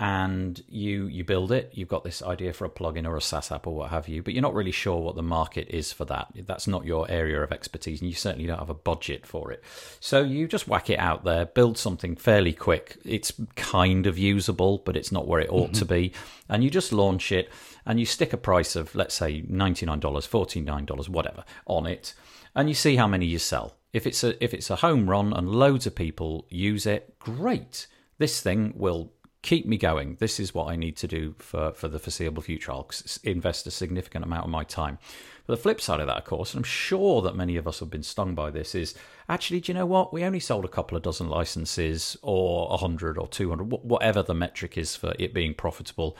and 0.00 0.64
you 0.66 1.06
you 1.08 1.22
build 1.24 1.52
it. 1.52 1.70
You've 1.74 1.88
got 1.88 2.04
this 2.04 2.22
idea 2.22 2.54
for 2.54 2.64
a 2.64 2.70
plugin 2.70 3.06
or 3.06 3.16
a 3.18 3.20
SaaS 3.20 3.52
app 3.52 3.66
or 3.66 3.74
what 3.74 3.90
have 3.90 4.08
you 4.08 4.22
but 4.22 4.32
you're 4.32 4.42
not 4.42 4.54
really 4.54 4.72
sure 4.72 4.98
what 4.98 5.14
the 5.14 5.22
market 5.22 5.68
is 5.68 5.92
for 5.92 6.06
that. 6.06 6.28
That's 6.34 6.66
not 6.66 6.86
your 6.86 7.08
area 7.10 7.42
of 7.42 7.52
expertise 7.52 8.00
and 8.00 8.08
you 8.08 8.16
certainly 8.16 8.46
don't 8.46 8.58
have 8.58 8.70
a 8.70 8.74
budget 8.74 9.26
for 9.26 9.52
it. 9.52 9.62
So 10.00 10.22
you 10.22 10.48
just 10.48 10.66
whack 10.66 10.88
it 10.88 10.98
out 10.98 11.24
there 11.24 11.44
build 11.44 11.76
something 11.76 12.16
fairly 12.16 12.54
quick. 12.54 12.96
It's 13.04 13.32
kind 13.56 14.06
of 14.06 14.16
usable 14.16 14.78
but 14.78 14.96
it's 14.96 15.12
not 15.12 15.28
where 15.28 15.40
it 15.40 15.50
ought 15.50 15.72
mm-hmm. 15.72 15.80
to 15.80 15.84
be. 15.84 16.12
And 16.48 16.64
you 16.64 16.70
just 16.70 16.94
launch 16.94 17.30
it 17.30 17.50
and 17.84 18.00
you 18.00 18.06
stick 18.06 18.32
a 18.32 18.38
price 18.38 18.76
of 18.76 18.94
let's 18.94 19.14
say 19.14 19.42
$99 19.42 20.00
$49 20.00 21.08
whatever 21.10 21.44
on 21.66 21.86
it 21.86 22.14
and 22.56 22.70
you 22.70 22.74
see 22.74 22.96
how 22.96 23.06
many 23.06 23.26
you 23.26 23.38
sell. 23.38 23.76
If 23.92 24.06
it's 24.06 24.24
a 24.24 24.42
if 24.42 24.54
it's 24.54 24.70
a 24.70 24.76
home 24.76 25.10
run 25.10 25.34
and 25.34 25.46
loads 25.46 25.86
of 25.86 25.94
people 25.94 26.46
use 26.48 26.86
it 26.86 27.18
great. 27.18 27.86
This 28.16 28.40
thing 28.40 28.72
will 28.76 29.12
keep 29.42 29.66
me 29.66 29.78
going. 29.78 30.16
This 30.20 30.38
is 30.38 30.54
what 30.54 30.68
I 30.68 30.76
need 30.76 30.96
to 30.98 31.08
do 31.08 31.34
for, 31.38 31.72
for 31.72 31.88
the 31.88 31.98
foreseeable 31.98 32.42
future. 32.42 32.72
I'll 32.72 32.90
invest 33.22 33.66
a 33.66 33.70
significant 33.70 34.24
amount 34.24 34.44
of 34.44 34.50
my 34.50 34.64
time. 34.64 34.98
But 35.46 35.56
the 35.56 35.62
flip 35.62 35.80
side 35.80 36.00
of 36.00 36.06
that, 36.06 36.18
of 36.18 36.24
course, 36.24 36.52
and 36.52 36.60
I'm 36.60 36.64
sure 36.64 37.22
that 37.22 37.34
many 37.34 37.56
of 37.56 37.66
us 37.66 37.80
have 37.80 37.90
been 37.90 38.02
stung 38.02 38.34
by 38.34 38.50
this, 38.50 38.74
is 38.74 38.94
actually, 39.28 39.60
do 39.60 39.72
you 39.72 39.78
know 39.78 39.86
what? 39.86 40.12
We 40.12 40.24
only 40.24 40.40
sold 40.40 40.64
a 40.64 40.68
couple 40.68 40.96
of 40.96 41.02
dozen 41.02 41.28
licenses 41.28 42.16
or 42.22 42.68
100 42.68 43.16
or 43.16 43.28
200, 43.28 43.64
whatever 43.64 44.22
the 44.22 44.34
metric 44.34 44.76
is 44.76 44.94
for 44.94 45.14
it 45.18 45.32
being 45.32 45.54
profitable. 45.54 46.16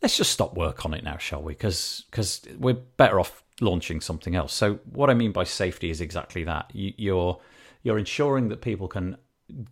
Let's 0.00 0.16
just 0.16 0.32
stop 0.32 0.54
work 0.54 0.84
on 0.84 0.94
it 0.94 1.02
now, 1.02 1.16
shall 1.16 1.42
we? 1.42 1.54
Because 1.54 2.04
we're 2.58 2.74
better 2.74 3.18
off 3.18 3.42
launching 3.60 4.00
something 4.00 4.36
else. 4.36 4.52
So 4.52 4.78
what 4.84 5.10
I 5.10 5.14
mean 5.14 5.32
by 5.32 5.44
safety 5.44 5.90
is 5.90 6.00
exactly 6.00 6.44
that. 6.44 6.70
You're 6.72 7.40
you're 7.82 7.98
ensuring 7.98 8.48
that 8.48 8.60
people 8.60 8.88
can 8.88 9.16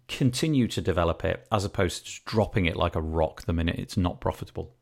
continue 0.08 0.68
to 0.68 0.80
develop 0.80 1.24
it 1.24 1.46
as 1.50 1.64
opposed 1.64 2.06
to 2.06 2.20
dropping 2.24 2.66
it 2.66 2.76
like 2.76 2.94
a 2.94 3.02
rock 3.02 3.42
the 3.42 3.52
minute 3.52 3.76
it's 3.78 3.96
not 3.96 4.20
profitable. 4.20 4.74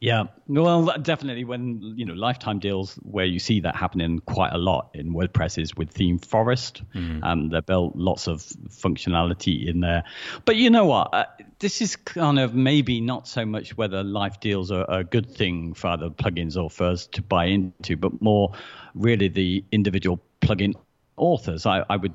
Yeah, 0.00 0.24
well, 0.46 0.96
definitely. 1.02 1.42
When 1.42 1.94
you 1.96 2.04
know 2.04 2.14
lifetime 2.14 2.60
deals, 2.60 2.94
where 3.02 3.24
you 3.24 3.40
see 3.40 3.58
that 3.60 3.74
happening 3.74 4.20
quite 4.20 4.52
a 4.52 4.58
lot 4.58 4.90
in 4.94 5.12
WordPress 5.12 5.60
is 5.60 5.74
with 5.74 5.90
Theme 5.90 6.20
Forest. 6.20 6.82
Mm. 6.94 7.24
Um, 7.24 7.48
they 7.48 7.60
built 7.60 7.96
lots 7.96 8.28
of 8.28 8.42
functionality 8.68 9.68
in 9.68 9.80
there. 9.80 10.04
But 10.44 10.54
you 10.54 10.70
know 10.70 10.84
what? 10.84 11.12
Uh, 11.12 11.24
this 11.58 11.82
is 11.82 11.96
kind 11.96 12.38
of 12.38 12.54
maybe 12.54 13.00
not 13.00 13.26
so 13.26 13.44
much 13.44 13.76
whether 13.76 14.04
life 14.04 14.38
deals 14.38 14.70
are 14.70 14.86
a 14.88 15.02
good 15.02 15.28
thing 15.28 15.74
for 15.74 15.88
other 15.88 16.10
plugins 16.10 16.56
or 16.56 16.70
us 16.86 17.08
to 17.08 17.20
buy 17.20 17.46
into, 17.46 17.96
but 17.96 18.22
more 18.22 18.52
really 18.94 19.26
the 19.26 19.64
individual 19.72 20.20
plugin 20.40 20.74
authors. 21.16 21.66
I, 21.66 21.84
I 21.90 21.96
would 21.96 22.14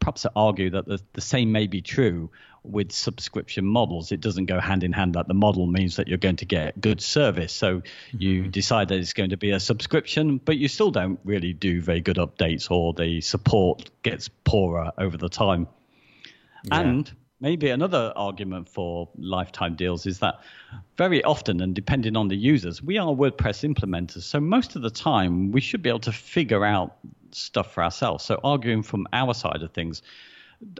perhaps 0.00 0.26
argue 0.34 0.70
that 0.70 0.86
the, 0.86 1.00
the 1.12 1.20
same 1.20 1.52
may 1.52 1.66
be 1.66 1.82
true 1.82 2.30
with 2.62 2.92
subscription 2.92 3.64
models. 3.64 4.12
It 4.12 4.20
doesn't 4.20 4.46
go 4.46 4.60
hand 4.60 4.84
in 4.84 4.92
hand 4.92 5.14
that 5.14 5.28
the 5.28 5.34
model 5.34 5.66
means 5.66 5.96
that 5.96 6.08
you're 6.08 6.18
going 6.18 6.36
to 6.36 6.44
get 6.44 6.80
good 6.80 7.00
service. 7.00 7.52
So 7.52 7.76
mm-hmm. 7.76 8.16
you 8.18 8.48
decide 8.48 8.88
that 8.88 8.98
it's 8.98 9.12
going 9.12 9.30
to 9.30 9.36
be 9.36 9.50
a 9.52 9.60
subscription, 9.60 10.38
but 10.38 10.56
you 10.56 10.68
still 10.68 10.90
don't 10.90 11.20
really 11.24 11.52
do 11.52 11.80
very 11.80 12.00
good 12.00 12.16
updates 12.16 12.70
or 12.70 12.92
the 12.92 13.20
support 13.20 13.90
gets 14.02 14.28
poorer 14.44 14.92
over 14.98 15.16
the 15.16 15.28
time. 15.28 15.68
Yeah. 16.64 16.80
And 16.80 17.12
maybe 17.40 17.70
another 17.70 18.12
argument 18.14 18.68
for 18.68 19.08
lifetime 19.16 19.74
deals 19.74 20.06
is 20.06 20.18
that 20.18 20.40
very 20.96 21.24
often 21.24 21.60
and 21.62 21.74
depending 21.74 22.16
on 22.16 22.28
the 22.28 22.36
users 22.36 22.82
we 22.82 22.98
are 22.98 23.08
wordpress 23.08 23.66
implementers 23.66 24.22
so 24.22 24.38
most 24.38 24.76
of 24.76 24.82
the 24.82 24.90
time 24.90 25.50
we 25.50 25.60
should 25.60 25.82
be 25.82 25.88
able 25.88 25.98
to 25.98 26.12
figure 26.12 26.64
out 26.64 26.98
stuff 27.34 27.72
for 27.72 27.82
ourselves. 27.82 28.24
So 28.24 28.40
arguing 28.42 28.82
from 28.82 29.06
our 29.12 29.34
side 29.34 29.62
of 29.62 29.72
things, 29.72 30.02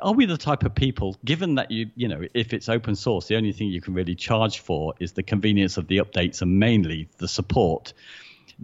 are 0.03 0.13
we 0.13 0.27
the 0.27 0.37
type 0.37 0.65
of 0.65 0.75
people, 0.75 1.17
given 1.25 1.55
that 1.55 1.71
you, 1.71 1.91
you 1.95 2.09
know, 2.09 2.23
if 2.35 2.53
it's 2.53 2.69
open 2.69 2.95
source, 2.97 3.29
the 3.29 3.37
only 3.37 3.53
thing 3.53 3.69
you 3.69 3.81
can 3.81 3.95
really 3.95 4.15
charge 4.15 4.61
for 4.61 4.95
is 5.01 5.13
the 5.13 5.23
convenience 5.23 5.79
of 5.79 5.87
the 5.87 5.99
updates 5.99 6.43
and 6.43 6.59
mainly 6.59 7.09
the 7.19 7.29
support. 7.29 7.95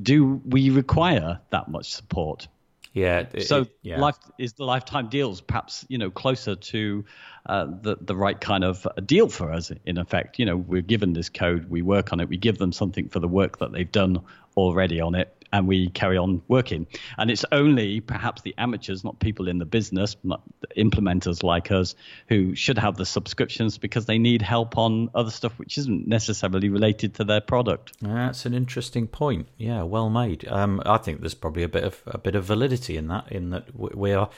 Do 0.00 0.42
we 0.44 0.70
require 0.70 1.40
that 1.50 1.68
much 1.68 1.92
support? 1.92 2.48
Yeah. 2.96 3.26
It, 3.32 3.46
so 3.46 3.66
yeah. 3.82 4.00
life 4.00 4.16
is 4.38 4.54
the 4.54 4.64
lifetime 4.64 5.10
deals 5.10 5.42
perhaps 5.42 5.84
you 5.88 5.98
know 5.98 6.10
closer 6.10 6.56
to 6.56 7.04
uh, 7.44 7.66
the 7.82 7.96
the 8.00 8.16
right 8.16 8.40
kind 8.40 8.64
of 8.64 8.86
deal 9.04 9.28
for 9.28 9.52
us 9.52 9.70
in 9.84 9.98
effect. 9.98 10.38
You 10.38 10.46
know, 10.46 10.56
we're 10.56 10.80
given 10.80 11.12
this 11.12 11.28
code, 11.28 11.68
we 11.68 11.82
work 11.82 12.14
on 12.14 12.20
it, 12.20 12.28
we 12.28 12.38
give 12.38 12.56
them 12.56 12.72
something 12.72 13.10
for 13.10 13.20
the 13.20 13.28
work 13.28 13.58
that 13.58 13.70
they've 13.72 13.90
done 13.90 14.22
already 14.56 15.00
on 15.00 15.14
it, 15.14 15.34
and 15.52 15.66
we 15.66 15.88
carry 15.90 16.16
on 16.16 16.42
working. 16.48 16.86
And 17.18 17.30
it's 17.30 17.44
only 17.52 18.00
perhaps 18.00 18.42
the 18.42 18.54
amateurs, 18.58 19.04
not 19.04 19.18
people 19.18 19.48
in 19.48 19.58
the 19.58 19.64
business, 19.64 20.16
not 20.22 20.42
implementers 20.76 21.42
like 21.42 21.70
us, 21.70 21.94
who 22.28 22.54
should 22.54 22.78
have 22.78 22.96
the 22.96 23.06
subscriptions 23.06 23.78
because 23.78 24.06
they 24.06 24.18
need 24.18 24.42
help 24.42 24.76
on 24.76 25.10
other 25.14 25.30
stuff 25.30 25.58
which 25.58 25.78
isn't 25.78 26.06
necessarily 26.06 26.68
related 26.68 27.14
to 27.14 27.24
their 27.24 27.40
product. 27.40 27.92
That's 28.00 28.46
an 28.46 28.54
interesting 28.54 29.06
point. 29.06 29.48
Yeah, 29.56 29.82
well 29.82 30.10
made. 30.10 30.46
Um, 30.48 30.82
I 30.84 30.98
think 30.98 31.20
there's 31.20 31.34
probably 31.34 31.62
a 31.62 31.68
bit 31.68 31.84
of 31.84 32.02
a 32.06 32.18
bit 32.18 32.34
of 32.34 32.44
validity 32.44 32.96
in 32.96 33.08
that. 33.08 33.30
In 33.30 33.50
that 33.50 33.74
we 33.74 34.12
are 34.12 34.30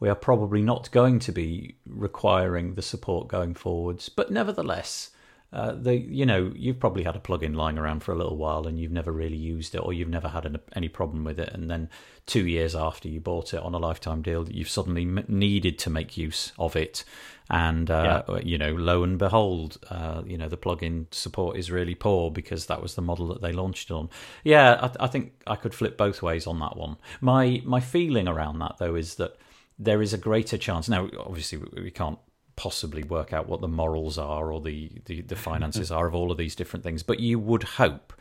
we 0.00 0.08
are 0.08 0.14
probably 0.14 0.62
not 0.62 0.90
going 0.90 1.18
to 1.20 1.32
be 1.32 1.76
requiring 1.86 2.74
the 2.74 2.82
support 2.82 3.28
going 3.28 3.54
forwards, 3.54 4.08
but 4.08 4.30
nevertheless 4.30 5.10
uh, 5.50 5.72
the 5.72 5.96
you 5.96 6.26
know 6.26 6.52
you've 6.54 6.78
probably 6.78 7.04
had 7.04 7.16
a 7.16 7.20
plugin 7.20 7.56
lying 7.56 7.78
around 7.78 8.02
for 8.02 8.12
a 8.12 8.14
little 8.14 8.36
while 8.36 8.66
and 8.66 8.78
you've 8.78 8.92
never 8.92 9.10
really 9.10 9.36
used 9.36 9.74
it 9.74 9.78
or 9.78 9.94
you've 9.94 10.08
never 10.08 10.28
had 10.28 10.44
an, 10.44 10.58
any 10.76 10.88
problem 10.88 11.24
with 11.24 11.40
it. 11.40 11.50
And 11.54 11.70
then 11.70 11.88
two 12.26 12.46
years 12.46 12.74
after 12.74 13.08
you 13.08 13.18
bought 13.18 13.54
it 13.54 13.62
on 13.62 13.74
a 13.74 13.78
lifetime 13.78 14.20
deal 14.20 14.46
you've 14.50 14.68
suddenly 14.68 15.02
m- 15.02 15.24
needed 15.26 15.78
to 15.78 15.90
make 15.90 16.18
use 16.18 16.52
of 16.58 16.76
it. 16.76 17.02
And 17.48 17.90
uh, 17.90 18.24
yeah. 18.28 18.40
you 18.40 18.58
know 18.58 18.74
lo 18.74 19.02
and 19.02 19.18
behold 19.18 19.78
uh, 19.88 20.22
you 20.26 20.36
know 20.36 20.48
the 20.48 20.58
plugin 20.58 21.06
support 21.12 21.56
is 21.56 21.70
really 21.70 21.94
poor 21.94 22.30
because 22.30 22.66
that 22.66 22.82
was 22.82 22.94
the 22.94 23.00
model 23.00 23.28
that 23.28 23.40
they 23.40 23.52
launched 23.52 23.90
on. 23.90 24.10
Yeah 24.44 24.78
I, 24.82 24.88
th- 24.88 24.98
I 25.00 25.06
think 25.06 25.32
i 25.46 25.56
could 25.56 25.72
flip 25.72 25.96
both 25.96 26.20
ways 26.20 26.46
on 26.46 26.58
that 26.58 26.76
one. 26.76 26.98
My 27.22 27.62
my 27.64 27.80
feeling 27.80 28.28
around 28.28 28.58
that 28.58 28.76
though 28.78 28.96
is 28.96 29.14
that 29.14 29.38
there 29.78 30.02
is 30.02 30.12
a 30.12 30.18
greater 30.18 30.58
chance. 30.58 30.90
Now 30.90 31.08
obviously 31.18 31.56
we 31.74 31.90
can't 31.90 32.18
possibly 32.58 33.04
work 33.04 33.32
out 33.32 33.48
what 33.48 33.60
the 33.60 33.68
morals 33.68 34.18
are 34.18 34.52
or 34.52 34.60
the, 34.60 34.90
the, 35.06 35.20
the 35.22 35.36
finances 35.48 35.92
are 35.92 36.08
of 36.08 36.14
all 36.14 36.32
of 36.32 36.36
these 36.36 36.56
different 36.56 36.82
things. 36.82 37.04
But 37.04 37.20
you 37.20 37.38
would 37.38 37.62
hope 37.62 38.12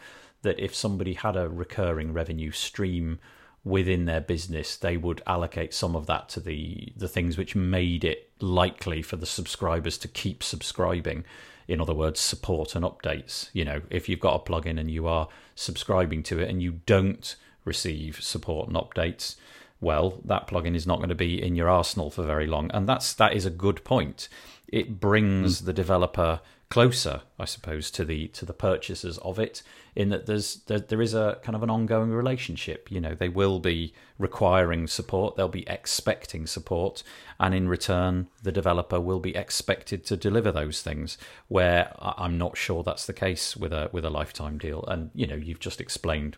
that 0.44 0.60
if 0.60 0.76
somebody 0.76 1.14
had 1.14 1.36
a 1.36 1.50
recurring 1.50 2.14
revenue 2.14 2.52
stream 2.52 3.20
within 3.64 4.06
their 4.06 4.22
business, 4.22 4.78
they 4.78 4.96
would 4.96 5.24
allocate 5.26 5.74
some 5.74 5.96
of 5.96 6.06
that 6.06 6.30
to 6.30 6.40
the 6.40 6.94
the 6.96 7.08
things 7.08 7.38
which 7.38 7.56
made 7.56 8.06
it 8.06 8.30
likely 8.40 9.02
for 9.02 9.18
the 9.18 9.26
subscribers 9.26 9.98
to 9.98 10.08
keep 10.08 10.44
subscribing. 10.44 11.26
In 11.68 11.82
other 11.82 11.96
words, 11.96 12.20
support 12.20 12.76
and 12.76 12.86
updates. 12.86 13.50
You 13.54 13.66
know, 13.66 13.82
if 13.90 14.08
you've 14.08 14.22
got 14.22 14.36
a 14.36 14.50
plugin 14.50 14.80
and 14.80 14.90
you 14.92 15.08
are 15.08 15.28
subscribing 15.56 16.22
to 16.24 16.40
it 16.40 16.48
and 16.48 16.62
you 16.62 16.80
don't 16.86 17.36
receive 17.66 18.22
support 18.22 18.70
and 18.70 18.78
updates, 18.78 19.36
well, 19.80 20.22
that 20.26 20.48
plugin 20.48 20.76
is 20.76 20.88
not 20.88 20.98
going 20.98 21.10
to 21.10 21.16
be 21.16 21.42
in 21.42 21.56
your 21.56 21.70
arsenal 21.70 22.10
for 22.10 22.24
very 22.24 22.48
long, 22.48 22.72
and 22.72 22.88
that's 22.88 23.14
that 23.14 23.34
is 23.34 23.46
a 23.46 23.52
good 23.52 23.84
point. 23.84 24.28
It 24.68 25.00
brings 25.00 25.62
mm. 25.62 25.66
the 25.66 25.74
developer 25.74 26.42
closer, 26.70 27.22
I 27.40 27.46
suppose, 27.46 27.90
to 27.92 28.04
the 28.04 28.28
to 28.30 28.46
the 28.46 28.54
purchasers 28.54 29.18
of 29.20 29.40
it, 29.40 29.62
in 29.96 30.10
that 30.10 30.26
there's 30.26 30.56
there, 30.68 30.80
there 30.80 31.02
is 31.02 31.14
a 31.14 31.40
kind 31.44 31.56
of 31.56 31.64
an 31.64 31.70
ongoing 31.70 32.12
relationship. 32.12 32.92
You 32.92 33.00
know, 33.00 33.14
they 33.14 33.30
will 33.30 33.60
be 33.60 33.94
requiring 34.18 34.88
support, 34.88 35.36
they'll 35.36 35.48
be 35.48 35.68
expecting 35.68 36.48
support, 36.48 37.04
and 37.40 37.54
in 37.54 37.70
return, 37.70 38.28
the 38.44 38.52
developer 38.52 39.00
will 39.00 39.20
be 39.20 39.36
expected 39.36 40.06
to 40.06 40.18
deliver 40.18 40.52
those 40.52 40.82
things. 40.82 41.18
Where 41.48 41.94
I'm 42.00 42.38
not 42.38 42.58
sure 42.58 42.84
that's 42.84 43.06
the 43.06 43.14
case 43.14 43.56
with 43.56 43.74
a 43.74 43.90
with 43.92 44.06
a 44.06 44.10
lifetime 44.10 44.58
deal, 44.58 44.84
and 44.88 45.12
you 45.14 45.28
know, 45.28 45.36
you've 45.36 45.60
just 45.60 45.80
explained 45.80 46.38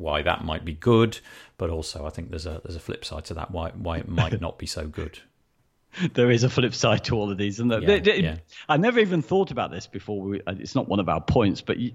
why 0.00 0.22
that 0.22 0.44
might 0.44 0.64
be 0.64 0.72
good, 0.72 1.18
but 1.58 1.70
also 1.70 2.06
I 2.06 2.10
think 2.10 2.30
there's 2.30 2.46
a 2.46 2.60
there's 2.64 2.76
a 2.76 2.80
flip 2.80 3.04
side 3.04 3.24
to 3.26 3.34
that 3.34 3.50
why 3.50 3.70
why 3.70 3.98
it 3.98 4.08
might 4.08 4.40
not 4.46 4.58
be 4.58 4.66
so 4.66 4.86
good. 4.86 5.20
there 6.14 6.30
is 6.30 6.44
a 6.44 6.50
flip 6.50 6.74
side 6.74 7.04
to 7.04 7.16
all 7.16 7.30
of 7.30 7.38
these, 7.38 7.60
and 7.60 7.70
yeah, 7.70 7.96
yeah. 8.04 8.36
I 8.68 8.76
never 8.76 9.00
even 9.00 9.22
thought 9.22 9.50
about 9.50 9.70
this 9.70 9.86
before. 9.86 10.20
We, 10.22 10.40
it's 10.46 10.74
not 10.74 10.88
one 10.88 11.00
of 11.00 11.08
our 11.08 11.20
points, 11.20 11.60
but 11.60 11.78
you, 11.78 11.92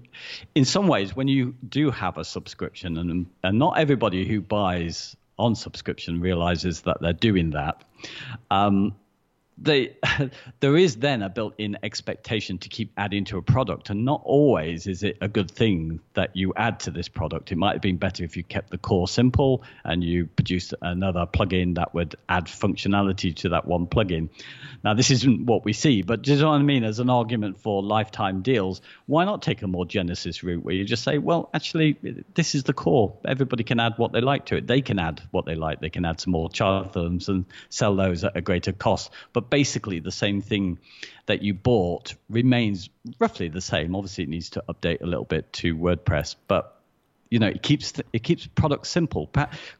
in 0.54 0.64
some 0.64 0.86
ways, 0.86 1.16
when 1.16 1.28
you 1.28 1.54
do 1.66 1.90
have 1.90 2.18
a 2.18 2.24
subscription, 2.24 2.98
and 2.98 3.26
and 3.42 3.58
not 3.58 3.78
everybody 3.78 4.26
who 4.26 4.40
buys 4.40 5.16
on 5.38 5.54
subscription 5.54 6.20
realizes 6.20 6.82
that 6.82 6.98
they're 7.00 7.12
doing 7.12 7.50
that. 7.50 7.84
Um, 8.50 8.94
they, 9.58 9.96
there 10.60 10.76
is 10.76 10.96
then 10.96 11.22
a 11.22 11.28
built-in 11.28 11.78
expectation 11.82 12.58
to 12.58 12.68
keep 12.68 12.92
adding 12.96 13.24
to 13.26 13.38
a 13.38 13.42
product, 13.42 13.90
and 13.90 14.04
not 14.04 14.22
always 14.24 14.86
is 14.86 15.02
it 15.02 15.18
a 15.20 15.28
good 15.28 15.50
thing 15.50 16.00
that 16.14 16.36
you 16.36 16.52
add 16.56 16.80
to 16.80 16.90
this 16.90 17.08
product. 17.08 17.52
It 17.52 17.56
might 17.56 17.72
have 17.72 17.82
been 17.82 17.96
better 17.96 18.24
if 18.24 18.36
you 18.36 18.44
kept 18.44 18.70
the 18.70 18.78
core 18.78 19.08
simple 19.08 19.62
and 19.84 20.02
you 20.04 20.26
produced 20.26 20.74
another 20.82 21.26
plugin 21.26 21.76
that 21.76 21.94
would 21.94 22.16
add 22.28 22.46
functionality 22.46 23.34
to 23.36 23.50
that 23.50 23.66
one 23.66 23.86
plugin. 23.86 24.28
Now, 24.84 24.94
this 24.94 25.10
isn't 25.10 25.46
what 25.46 25.64
we 25.64 25.72
see, 25.72 26.02
but 26.02 26.22
do 26.22 26.34
you 26.34 26.40
know 26.40 26.50
what 26.50 26.56
I 26.56 26.62
mean? 26.62 26.84
As 26.84 26.98
an 26.98 27.10
argument 27.10 27.58
for 27.58 27.82
lifetime 27.82 28.42
deals, 28.42 28.80
why 29.06 29.24
not 29.24 29.42
take 29.42 29.62
a 29.62 29.66
more 29.66 29.86
Genesis 29.86 30.42
route 30.42 30.64
where 30.64 30.74
you 30.74 30.84
just 30.84 31.02
say, 31.02 31.18
well, 31.18 31.50
actually, 31.54 31.96
this 32.34 32.54
is 32.54 32.64
the 32.64 32.72
core. 32.72 33.16
Everybody 33.24 33.64
can 33.64 33.80
add 33.80 33.94
what 33.96 34.12
they 34.12 34.20
like 34.20 34.46
to 34.46 34.56
it. 34.56 34.66
They 34.66 34.82
can 34.82 34.98
add 34.98 35.22
what 35.30 35.46
they 35.46 35.54
like. 35.54 35.80
They 35.80 35.90
can 35.90 36.04
add 36.04 36.20
some 36.20 36.32
more 36.32 36.50
themes 36.50 37.28
and 37.28 37.46
sell 37.68 37.96
those 37.96 38.24
at 38.24 38.36
a 38.36 38.40
greater 38.40 38.72
cost. 38.72 39.10
But 39.32 39.45
basically 39.50 40.00
the 40.00 40.12
same 40.12 40.40
thing 40.40 40.78
that 41.26 41.42
you 41.42 41.54
bought 41.54 42.14
remains 42.28 42.88
roughly 43.18 43.48
the 43.48 43.60
same. 43.60 43.94
Obviously, 43.94 44.24
it 44.24 44.30
needs 44.30 44.50
to 44.50 44.64
update 44.68 45.02
a 45.02 45.06
little 45.06 45.24
bit 45.24 45.52
to 45.54 45.76
WordPress, 45.76 46.36
but 46.48 46.80
you 47.30 47.38
know 47.38 47.48
it 47.48 47.62
keeps 47.62 47.92
it 48.12 48.22
keeps 48.22 48.46
products 48.46 48.88
simple. 48.88 49.30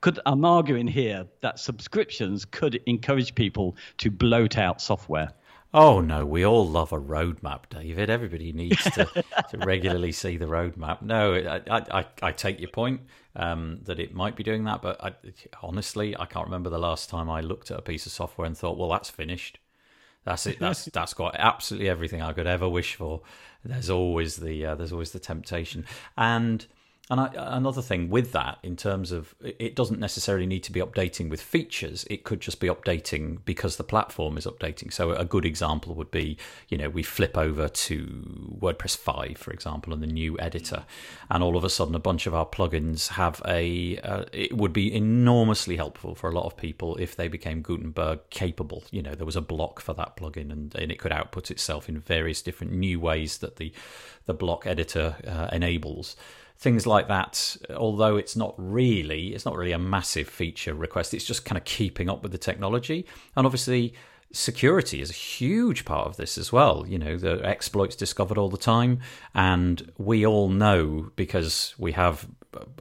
Could 0.00 0.18
I'm 0.26 0.44
arguing 0.44 0.86
here 0.86 1.26
that 1.42 1.58
subscriptions 1.58 2.44
could 2.44 2.80
encourage 2.86 3.34
people 3.34 3.76
to 3.98 4.10
bloat 4.10 4.58
out 4.58 4.80
software. 4.80 5.32
Oh 5.74 6.00
no, 6.00 6.24
we 6.24 6.44
all 6.44 6.66
love 6.66 6.92
a 6.92 6.98
roadmap, 6.98 7.68
David. 7.68 8.08
Everybody 8.08 8.52
needs 8.52 8.82
to, 8.92 9.04
to 9.50 9.58
regularly 9.58 10.12
see 10.12 10.36
the 10.36 10.46
roadmap. 10.46 11.02
No, 11.02 11.34
I, 11.34 11.82
I, 11.90 12.06
I 12.22 12.32
take 12.32 12.60
your 12.60 12.70
point 12.70 13.02
um, 13.34 13.80
that 13.84 13.98
it 13.98 14.14
might 14.14 14.36
be 14.36 14.42
doing 14.42 14.64
that, 14.64 14.80
but 14.80 15.02
I, 15.04 15.14
honestly, 15.62 16.16
I 16.16 16.24
can't 16.24 16.46
remember 16.46 16.70
the 16.70 16.78
last 16.78 17.10
time 17.10 17.28
I 17.28 17.40
looked 17.40 17.70
at 17.70 17.78
a 17.78 17.82
piece 17.82 18.06
of 18.06 18.12
software 18.12 18.46
and 18.46 18.56
thought, 18.56 18.78
well, 18.78 18.88
that's 18.88 19.10
finished. 19.10 19.58
That's 20.24 20.46
it. 20.46 20.58
That's 20.58 20.84
that's 20.92 21.14
got 21.14 21.36
absolutely 21.38 21.88
everything 21.88 22.22
I 22.22 22.32
could 22.32 22.46
ever 22.46 22.68
wish 22.68 22.94
for. 22.94 23.22
There's 23.64 23.90
always 23.90 24.36
the 24.36 24.64
uh, 24.64 24.74
there's 24.76 24.92
always 24.92 25.12
the 25.12 25.18
temptation, 25.18 25.84
and 26.16 26.66
and 27.08 27.20
I, 27.20 27.30
another 27.36 27.82
thing 27.82 28.08
with 28.08 28.32
that, 28.32 28.58
in 28.64 28.74
terms 28.74 29.12
of 29.12 29.34
it 29.40 29.76
doesn't 29.76 30.00
necessarily 30.00 30.44
need 30.46 30.64
to 30.64 30.72
be 30.72 30.80
updating 30.80 31.30
with 31.30 31.40
features. 31.40 32.04
It 32.10 32.24
could 32.24 32.40
just 32.40 32.58
be 32.58 32.66
updating 32.66 33.38
because 33.44 33.76
the 33.76 33.84
platform 33.84 34.36
is 34.36 34.44
updating. 34.44 34.92
So 34.92 35.12
a 35.12 35.24
good 35.24 35.44
example 35.44 35.94
would 35.94 36.10
be, 36.10 36.36
you 36.68 36.76
know, 36.76 36.88
we 36.88 37.04
flip 37.04 37.38
over 37.38 37.68
to 37.68 38.58
WordPress 38.60 38.96
5, 38.96 39.38
for 39.38 39.52
example, 39.52 39.92
and 39.92 40.02
the 40.02 40.08
new 40.08 40.36
editor, 40.40 40.84
and 41.30 41.44
all 41.44 41.56
of 41.56 41.62
a 41.62 41.70
sudden 41.70 41.94
a 41.94 42.00
bunch 42.00 42.26
of 42.26 42.34
our 42.34 42.46
plugins 42.46 43.10
have 43.10 43.40
a. 43.46 43.98
Uh, 43.98 44.24
it 44.32 44.56
would 44.56 44.72
be 44.72 44.92
enormously 44.92 45.76
helpful 45.76 46.16
for 46.16 46.28
a 46.28 46.34
lot 46.34 46.46
of 46.46 46.56
people 46.56 46.96
if 46.96 47.14
they 47.14 47.28
became 47.28 47.62
Gutenberg 47.62 48.18
capable. 48.30 48.82
You 48.90 49.02
know, 49.02 49.14
there 49.14 49.26
was 49.26 49.36
a 49.36 49.40
block 49.40 49.78
for 49.78 49.94
that 49.94 50.16
plugin, 50.16 50.50
and, 50.50 50.74
and 50.74 50.90
it 50.90 50.98
could 50.98 51.12
output 51.12 51.52
itself 51.52 51.88
in 51.88 52.00
various 52.00 52.42
different 52.42 52.72
new 52.72 52.98
ways 52.98 53.38
that 53.38 53.56
the 53.56 53.72
the 54.26 54.34
block 54.34 54.66
editor 54.66 55.14
uh, 55.24 55.48
enables 55.52 56.16
things 56.58 56.86
like 56.86 57.08
that 57.08 57.56
although 57.76 58.16
it's 58.16 58.34
not 58.34 58.54
really 58.56 59.34
it's 59.34 59.44
not 59.44 59.56
really 59.56 59.72
a 59.72 59.78
massive 59.78 60.28
feature 60.28 60.74
request 60.74 61.12
it's 61.12 61.24
just 61.24 61.44
kind 61.44 61.58
of 61.58 61.64
keeping 61.64 62.08
up 62.08 62.22
with 62.22 62.32
the 62.32 62.38
technology. 62.38 63.06
And 63.36 63.46
obviously 63.46 63.94
security 64.32 65.00
is 65.00 65.10
a 65.10 65.14
huge 65.14 65.84
part 65.84 66.08
of 66.08 66.16
this 66.16 66.36
as 66.36 66.52
well. 66.52 66.84
You 66.86 66.98
know 66.98 67.16
the 67.16 67.44
exploits 67.44 67.96
discovered 67.96 68.38
all 68.38 68.50
the 68.50 68.56
time 68.58 69.00
and 69.34 69.92
we 69.98 70.26
all 70.26 70.48
know 70.48 71.10
because 71.16 71.74
we 71.78 71.92
have 71.92 72.26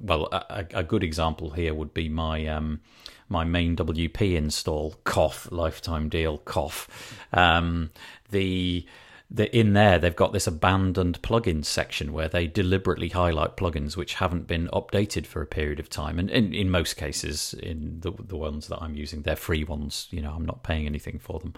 well 0.02 0.30
a, 0.32 0.66
a 0.74 0.84
good 0.84 1.04
example 1.04 1.52
here 1.52 1.74
would 1.74 1.94
be 1.94 2.10
my 2.10 2.48
um, 2.48 2.82
my 3.28 3.44
MainWP 3.44 4.36
install 4.36 4.96
cough 5.04 5.52
lifetime 5.52 6.10
deal 6.10 6.38
cough. 6.40 6.88
Um, 7.34 7.92
the 8.30 8.86
in 9.38 9.74
there 9.74 9.98
they've 9.98 10.16
got 10.16 10.34
this 10.34 10.48
abandoned 10.48 11.22
plugins 11.22 11.66
section 11.66 12.14
where 12.14 12.28
they 12.28 12.48
deliberately 12.48 13.10
highlight 13.10 13.58
plugins 13.58 13.98
which 13.98 14.16
haven't 14.16 14.48
been 14.48 14.68
updated 14.68 15.26
for 15.26 15.42
a 15.42 15.48
period 15.48 15.80
of 15.80 15.90
time. 15.90 16.20
And 16.20 16.30
in, 16.30 16.54
in 16.54 16.70
most 16.70 16.96
cases 16.96 17.54
in 17.54 18.00
the 18.02 18.12
the 18.12 18.38
ones 18.38 18.68
that 18.68 18.82
I'm 18.82 18.96
using 18.96 19.24
they're 19.24 19.36
free 19.36 19.64
ones 19.64 20.08
you 20.12 20.22
know 20.22 20.32
I'm 20.32 20.46
not 20.46 20.64
paying 20.64 20.86
anything 20.86 21.20
for 21.20 21.40
them. 21.40 21.54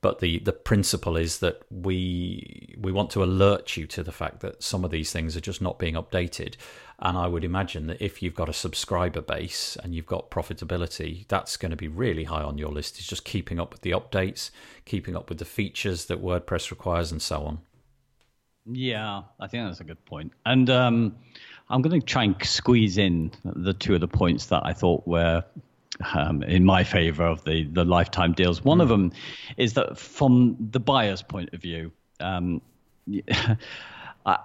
But 0.00 0.20
the 0.20 0.38
the 0.38 0.52
principle 0.52 1.16
is 1.16 1.40
that 1.40 1.62
we 1.70 2.76
we 2.78 2.92
want 2.92 3.10
to 3.10 3.24
alert 3.24 3.76
you 3.76 3.86
to 3.88 4.02
the 4.02 4.12
fact 4.12 4.40
that 4.40 4.62
some 4.62 4.84
of 4.84 4.90
these 4.90 5.12
things 5.12 5.36
are 5.36 5.40
just 5.40 5.60
not 5.60 5.78
being 5.78 5.94
updated 5.94 6.54
and 7.00 7.16
I 7.16 7.28
would 7.28 7.44
imagine 7.44 7.86
that 7.86 8.02
if 8.02 8.22
you've 8.22 8.34
got 8.34 8.48
a 8.48 8.52
subscriber 8.52 9.20
base 9.20 9.76
and 9.82 9.94
you've 9.94 10.06
got 10.06 10.30
profitability, 10.30 11.26
that's 11.28 11.56
going 11.56 11.70
to 11.70 11.76
be 11.76 11.86
really 11.86 12.24
high 12.24 12.42
on 12.42 12.58
your 12.58 12.70
list. 12.70 12.98
Is 12.98 13.06
just 13.06 13.24
keeping 13.24 13.60
up 13.60 13.72
with 13.72 13.82
the 13.82 13.92
updates, 13.92 14.50
keeping 14.84 15.14
up 15.14 15.28
with 15.28 15.38
the 15.38 15.44
features 15.44 16.06
that 16.06 16.22
WordPress 16.22 16.70
requires, 16.70 17.12
and 17.12 17.22
so 17.22 17.44
on. 17.44 17.58
Yeah, 18.66 19.22
I 19.38 19.46
think 19.46 19.66
that's 19.66 19.80
a 19.80 19.84
good 19.84 20.04
point. 20.04 20.32
And 20.44 20.68
um, 20.70 21.16
I'm 21.70 21.82
going 21.82 22.00
to 22.00 22.04
try 22.04 22.24
and 22.24 22.36
squeeze 22.44 22.98
in 22.98 23.30
the 23.44 23.72
two 23.72 23.94
of 23.94 24.00
the 24.00 24.08
points 24.08 24.46
that 24.46 24.62
I 24.64 24.72
thought 24.72 25.06
were 25.06 25.44
um, 26.14 26.42
in 26.42 26.64
my 26.64 26.84
favor 26.84 27.24
of 27.24 27.44
the, 27.44 27.64
the 27.64 27.84
lifetime 27.84 28.32
deals. 28.32 28.64
One 28.64 28.78
mm. 28.78 28.82
of 28.82 28.88
them 28.88 29.12
is 29.56 29.74
that 29.74 29.98
from 29.98 30.56
the 30.58 30.80
buyer's 30.80 31.22
point 31.22 31.50
of 31.52 31.62
view, 31.62 31.92
um, 32.20 32.60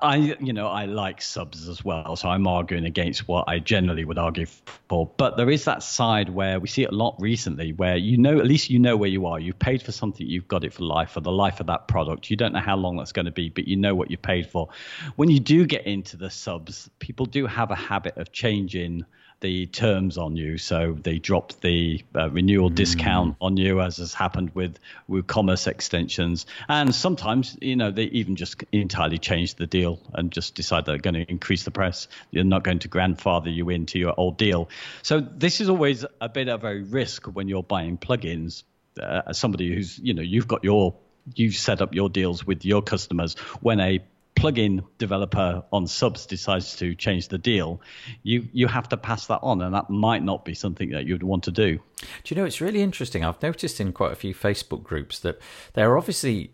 I, 0.01 0.15
you 0.39 0.53
know, 0.53 0.67
I 0.67 0.85
like 0.85 1.21
subs 1.21 1.67
as 1.67 1.83
well, 1.83 2.15
so 2.15 2.29
I'm 2.29 2.47
arguing 2.47 2.85
against 2.85 3.27
what 3.27 3.49
I 3.49 3.59
generally 3.59 4.05
would 4.05 4.17
argue 4.17 4.45
for. 4.87 5.11
But 5.17 5.35
there 5.35 5.49
is 5.49 5.65
that 5.65 5.83
side 5.83 6.29
where 6.29 6.59
we 6.59 6.67
see 6.67 6.83
it 6.83 6.89
a 6.91 6.95
lot 6.95 7.15
recently, 7.19 7.73
where 7.73 7.97
you 7.97 8.17
know, 8.17 8.39
at 8.39 8.45
least 8.45 8.69
you 8.69 8.79
know 8.79 8.95
where 8.95 9.09
you 9.09 9.25
are. 9.25 9.39
You've 9.39 9.59
paid 9.59 9.81
for 9.81 9.91
something, 9.91 10.25
you've 10.25 10.47
got 10.47 10.63
it 10.63 10.73
for 10.73 10.83
life, 10.83 11.11
for 11.11 11.19
the 11.19 11.31
life 11.31 11.59
of 11.59 11.67
that 11.67 11.87
product. 11.87 12.29
You 12.29 12.37
don't 12.37 12.53
know 12.53 12.59
how 12.59 12.77
long 12.77 12.95
that's 12.95 13.11
going 13.11 13.25
to 13.25 13.31
be, 13.31 13.49
but 13.49 13.67
you 13.67 13.75
know 13.75 13.93
what 13.93 14.09
you 14.09 14.17
paid 14.17 14.47
for. 14.47 14.69
When 15.17 15.29
you 15.29 15.39
do 15.39 15.65
get 15.65 15.85
into 15.85 16.15
the 16.15 16.29
subs, 16.29 16.89
people 16.99 17.25
do 17.25 17.45
have 17.45 17.69
a 17.69 17.75
habit 17.75 18.17
of 18.17 18.31
changing 18.31 19.05
the 19.43 19.67
terms 19.67 20.17
on 20.17 20.37
you. 20.37 20.57
So 20.57 20.97
they 20.99 21.19
dropped 21.19 21.61
the 21.61 22.03
uh, 22.15 22.29
renewal 22.29 22.71
mm. 22.71 22.75
discount 22.75 23.35
on 23.41 23.57
you, 23.57 23.81
as 23.81 23.97
has 23.97 24.13
happened 24.13 24.51
with 24.55 24.79
WooCommerce 25.09 25.67
extensions. 25.67 26.45
And 26.69 26.95
sometimes, 26.95 27.57
you 27.61 27.75
know, 27.75 27.91
they 27.91 28.05
even 28.05 28.37
just 28.37 28.63
entirely 28.71 29.19
change 29.19 29.55
the 29.55 29.67
deal 29.67 29.99
and 30.13 30.31
just 30.31 30.55
decide 30.55 30.85
they're 30.85 30.97
going 30.97 31.15
to 31.15 31.29
increase 31.29 31.65
the 31.65 31.71
price. 31.71 32.07
You're 32.31 32.45
not 32.45 32.63
going 32.63 32.79
to 32.79 32.87
grandfather 32.87 33.49
you 33.49 33.69
into 33.69 33.99
your 33.99 34.15
old 34.17 34.37
deal. 34.37 34.69
So 35.01 35.19
this 35.19 35.59
is 35.59 35.69
always 35.69 36.05
a 36.21 36.29
bit 36.29 36.47
of 36.47 36.63
a 36.63 36.75
risk 36.75 37.27
when 37.27 37.49
you're 37.49 37.63
buying 37.63 37.97
plugins. 37.97 38.63
Uh, 38.99 39.23
as 39.27 39.37
somebody 39.37 39.73
who's, 39.73 39.99
you 39.99 40.13
know, 40.13 40.21
you've 40.21 40.47
got 40.47 40.63
your 40.63 40.95
you've 41.35 41.55
set 41.55 41.81
up 41.81 41.93
your 41.93 42.09
deals 42.09 42.45
with 42.45 42.65
your 42.65 42.81
customers 42.81 43.35
when 43.61 43.79
a 43.79 43.99
plugin 44.35 44.83
developer 44.97 45.63
on 45.71 45.87
subs 45.87 46.25
decides 46.25 46.75
to 46.77 46.95
change 46.95 47.27
the 47.27 47.37
deal, 47.37 47.81
you 48.23 48.47
you 48.51 48.67
have 48.67 48.89
to 48.89 48.97
pass 48.97 49.27
that 49.27 49.39
on, 49.41 49.61
and 49.61 49.73
that 49.73 49.89
might 49.89 50.23
not 50.23 50.45
be 50.45 50.53
something 50.53 50.89
that 50.91 51.05
you'd 51.05 51.23
want 51.23 51.43
to 51.43 51.51
do. 51.51 51.79
Do 52.23 52.35
you 52.35 52.35
know 52.35 52.45
it's 52.45 52.61
really 52.61 52.81
interesting? 52.81 53.23
I've 53.23 53.41
noticed 53.41 53.79
in 53.79 53.93
quite 53.93 54.11
a 54.11 54.15
few 54.15 54.33
Facebook 54.33 54.83
groups 54.83 55.19
that 55.19 55.39
there 55.73 55.91
are 55.91 55.97
obviously 55.97 56.49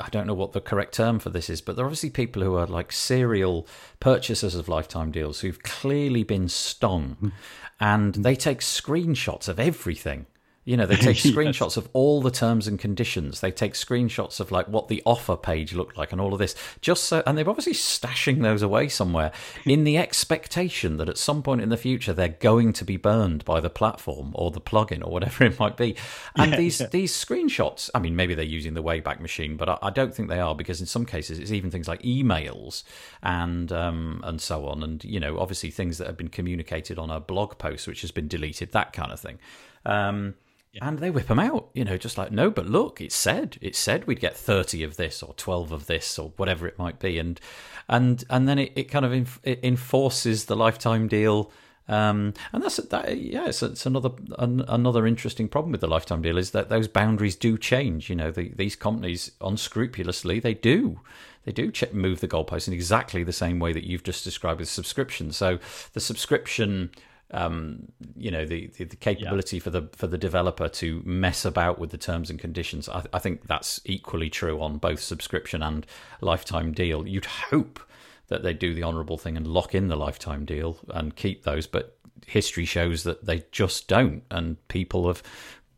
I 0.00 0.08
don't 0.10 0.26
know 0.26 0.34
what 0.34 0.52
the 0.52 0.60
correct 0.60 0.94
term 0.94 1.18
for 1.18 1.30
this 1.30 1.50
is, 1.50 1.60
but 1.60 1.76
there 1.76 1.84
are 1.84 1.88
obviously 1.88 2.10
people 2.10 2.42
who 2.42 2.56
are 2.56 2.66
like 2.66 2.92
serial 2.92 3.66
purchasers 4.00 4.54
of 4.54 4.68
lifetime 4.68 5.10
deals 5.10 5.40
who've 5.40 5.62
clearly 5.62 6.22
been 6.22 6.48
stung, 6.48 7.16
mm. 7.22 7.32
and 7.80 8.14
they 8.14 8.36
take 8.36 8.60
screenshots 8.60 9.48
of 9.48 9.58
everything 9.58 10.26
You 10.68 10.76
know, 10.76 10.84
they 10.84 10.96
take 10.96 11.16
screenshots 11.16 11.78
of 11.78 11.88
all 11.94 12.20
the 12.20 12.30
terms 12.30 12.68
and 12.68 12.78
conditions. 12.78 13.40
They 13.40 13.50
take 13.50 13.72
screenshots 13.72 14.38
of 14.38 14.50
like 14.50 14.68
what 14.68 14.88
the 14.88 15.02
offer 15.06 15.34
page 15.34 15.72
looked 15.72 15.96
like 15.96 16.12
and 16.12 16.20
all 16.20 16.34
of 16.34 16.38
this. 16.38 16.54
Just 16.82 17.04
so, 17.04 17.22
and 17.26 17.38
they're 17.38 17.48
obviously 17.48 17.72
stashing 17.72 18.42
those 18.42 18.60
away 18.60 18.88
somewhere 18.88 19.32
in 19.64 19.84
the 19.84 19.96
expectation 19.96 20.98
that 20.98 21.08
at 21.08 21.16
some 21.16 21.42
point 21.42 21.62
in 21.62 21.70
the 21.70 21.78
future 21.78 22.12
they're 22.12 22.28
going 22.28 22.74
to 22.74 22.84
be 22.84 22.98
burned 22.98 23.46
by 23.46 23.60
the 23.60 23.70
platform 23.70 24.32
or 24.34 24.50
the 24.50 24.60
plugin 24.60 25.02
or 25.02 25.10
whatever 25.10 25.44
it 25.46 25.58
might 25.58 25.78
be. 25.78 25.96
And 26.36 26.50
yeah, 26.50 26.58
these 26.58 26.80
yeah. 26.82 26.88
these 26.88 27.14
screenshots, 27.14 27.88
I 27.94 27.98
mean, 27.98 28.14
maybe 28.14 28.34
they're 28.34 28.44
using 28.44 28.74
the 28.74 28.82
Wayback 28.82 29.20
Machine, 29.20 29.56
but 29.56 29.70
I, 29.70 29.78
I, 29.84 29.88
don't 29.88 30.14
think 30.14 30.28
they 30.28 30.38
are 30.38 30.54
because 30.54 30.80
in 30.80 30.86
some 30.86 31.06
cases 31.06 31.38
it's 31.38 31.50
even 31.50 31.70
things 31.70 31.88
like 31.88 32.02
emails 32.02 32.82
and 33.22 33.72
um, 33.72 34.20
and 34.22 34.38
so 34.38 34.66
on, 34.66 34.82
and 34.82 35.02
you 35.02 35.18
know, 35.18 35.38
obviously 35.38 35.70
things 35.70 35.96
that 35.96 36.08
have 36.08 36.18
been 36.18 36.28
communicated 36.28 36.98
on 36.98 37.08
a 37.08 37.20
blog 37.20 37.56
post 37.56 37.88
which 37.88 38.02
has 38.02 38.10
been 38.10 38.28
deleted, 38.28 38.72
that 38.72 38.92
kind 38.92 39.12
of 39.12 39.18
thing. 39.18 39.38
Um, 39.86 40.34
yeah. 40.72 40.86
And 40.86 40.98
they 40.98 41.10
whip 41.10 41.26
them 41.26 41.38
out, 41.38 41.70
you 41.74 41.84
know, 41.84 41.96
just 41.96 42.18
like, 42.18 42.30
no, 42.30 42.50
but 42.50 42.66
look, 42.66 43.00
it 43.00 43.12
said, 43.12 43.56
it 43.60 43.74
said 43.74 44.06
we'd 44.06 44.20
get 44.20 44.36
30 44.36 44.82
of 44.82 44.96
this 44.96 45.22
or 45.22 45.34
12 45.34 45.72
of 45.72 45.86
this 45.86 46.18
or 46.18 46.32
whatever 46.36 46.66
it 46.66 46.78
might 46.78 46.98
be. 46.98 47.18
And, 47.18 47.40
and, 47.88 48.22
and 48.28 48.48
then 48.48 48.58
it, 48.58 48.72
it 48.76 48.84
kind 48.84 49.04
of 49.04 49.12
inf- 49.12 49.40
it 49.42 49.60
enforces 49.62 50.44
the 50.44 50.56
lifetime 50.56 51.08
deal. 51.08 51.50
Um, 51.88 52.34
and 52.52 52.62
that's 52.62 52.76
that. 52.76 53.16
Yeah, 53.16 53.46
it's, 53.46 53.62
it's 53.62 53.86
another 53.86 54.10
an, 54.38 54.62
another 54.68 55.06
interesting 55.06 55.48
problem 55.48 55.72
with 55.72 55.80
the 55.80 55.86
lifetime 55.86 56.20
deal 56.20 56.36
is 56.36 56.50
that 56.50 56.68
those 56.68 56.86
boundaries 56.86 57.34
do 57.34 57.56
change. 57.56 58.10
You 58.10 58.16
know, 58.16 58.30
the, 58.30 58.52
these 58.54 58.76
companies 58.76 59.32
unscrupulously 59.40 60.38
they 60.38 60.52
do 60.52 61.00
they 61.48 61.52
do 61.52 61.72
ch- 61.72 61.90
move 61.94 62.20
the 62.20 62.28
goalposts 62.28 62.68
in 62.68 62.74
exactly 62.74 63.24
the 63.24 63.32
same 63.32 63.58
way 63.58 63.72
that 63.72 63.84
you've 63.84 64.02
just 64.02 64.22
described 64.22 64.60
with 64.60 64.68
subscription. 64.68 65.32
So 65.32 65.58
the 65.94 66.00
subscription 66.00 66.90
um, 67.30 67.88
you 68.16 68.30
know 68.30 68.46
the, 68.46 68.68
the, 68.76 68.84
the 68.84 68.96
capability 68.96 69.56
yeah. 69.56 69.62
for 69.62 69.70
the 69.70 69.88
for 69.92 70.06
the 70.06 70.18
developer 70.18 70.68
to 70.68 71.02
mess 71.04 71.44
about 71.44 71.78
with 71.78 71.90
the 71.90 71.98
terms 71.98 72.30
and 72.30 72.38
conditions. 72.38 72.88
I, 72.88 73.04
I, 73.12 73.18
think 73.18 73.46
that's 73.46 73.80
equally 73.84 74.30
true 74.30 74.60
on 74.62 74.78
both 74.78 75.00
subscription 75.00 75.62
and 75.62 75.86
lifetime 76.20 76.72
deal. 76.72 77.06
You'd 77.06 77.26
hope 77.26 77.80
that 78.28 78.42
they 78.42 78.54
do 78.54 78.74
the 78.74 78.82
honourable 78.82 79.18
thing 79.18 79.36
and 79.36 79.46
lock 79.46 79.74
in 79.74 79.88
the 79.88 79.96
lifetime 79.96 80.44
deal 80.44 80.78
and 80.88 81.16
keep 81.16 81.44
those, 81.44 81.66
but 81.66 81.98
history 82.26 82.64
shows 82.64 83.04
that 83.04 83.24
they 83.24 83.44
just 83.52 83.88
don't, 83.88 84.22
and 84.30 84.56
people 84.68 85.06
have 85.08 85.22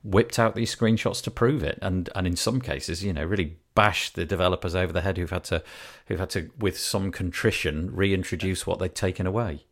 whipped 0.03 0.39
out 0.39 0.55
these 0.55 0.75
screenshots 0.75 1.23
to 1.23 1.31
prove 1.31 1.65
it, 1.65 1.79
and 1.83 2.11
and 2.15 2.27
in 2.27 2.37
some 2.37 2.61
cases, 2.61 3.03
you 3.03 3.13
know, 3.13 3.25
really 3.25 3.57
bash 3.75 4.11
the 4.11 4.25
developers 4.25 4.75
over 4.75 4.93
the 4.93 5.01
head 5.01 5.17
who've 5.17 5.31
had 5.31 5.45
to 5.45 5.63
who've 6.07 6.21
had 6.21 6.31
to 6.31 6.51
with 6.59 6.79
some 6.79 7.11
contrition 7.11 7.95
reintroduce 7.95 8.67
what 8.67 8.79
they'd 8.79 8.95
taken 8.95 9.27
away. 9.27 9.65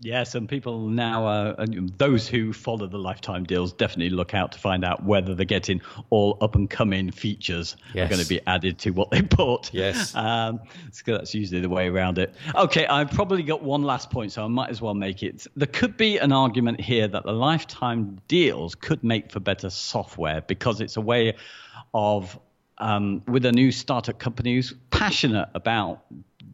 Yes, 0.00 0.36
and 0.36 0.48
people 0.48 0.88
now, 0.88 1.26
uh, 1.26 1.66
those 1.96 2.28
who 2.28 2.52
follow 2.52 2.86
the 2.86 2.98
lifetime 2.98 3.42
deals, 3.42 3.72
definitely 3.72 4.10
look 4.10 4.32
out 4.32 4.52
to 4.52 4.58
find 4.58 4.84
out 4.84 5.02
whether 5.02 5.34
they're 5.34 5.44
getting 5.44 5.80
all 6.10 6.38
up 6.40 6.54
and 6.54 6.70
coming 6.70 7.10
features 7.10 7.76
yes. 7.94 8.06
are 8.06 8.08
going 8.14 8.22
to 8.22 8.28
be 8.28 8.40
added 8.46 8.78
to 8.78 8.90
what 8.90 9.10
they 9.10 9.20
bought. 9.22 9.74
Yes, 9.74 10.14
um, 10.14 10.60
so 10.92 11.02
that's 11.06 11.34
usually 11.34 11.60
the 11.60 11.68
way 11.68 11.88
around 11.88 12.18
it. 12.18 12.32
Okay, 12.54 12.86
I've 12.86 13.10
probably 13.10 13.42
got 13.42 13.62
one 13.62 13.82
last 13.82 14.08
point, 14.08 14.30
so 14.30 14.44
I 14.44 14.46
might 14.46 14.70
as 14.70 14.80
well 14.80 14.94
make 14.94 15.24
it. 15.24 15.48
There 15.56 15.66
could 15.66 15.96
be 15.96 16.18
an 16.18 16.30
argument 16.30 16.80
here 16.80 17.08
that 17.08 17.24
the 17.24 17.32
lifetime 17.32 18.20
deals 18.28 18.76
could 18.76 19.02
make 19.02 19.32
for 19.32 19.40
better 19.40 19.68
software 19.68 20.42
because 20.42 20.80
it's 20.80 20.96
a 20.96 21.00
way 21.00 21.34
of 21.92 22.38
um, 22.78 23.22
with 23.26 23.44
a 23.44 23.52
new 23.52 23.72
startup 23.72 24.20
company 24.20 24.54
who's 24.54 24.74
passionate 24.90 25.48
about 25.54 26.04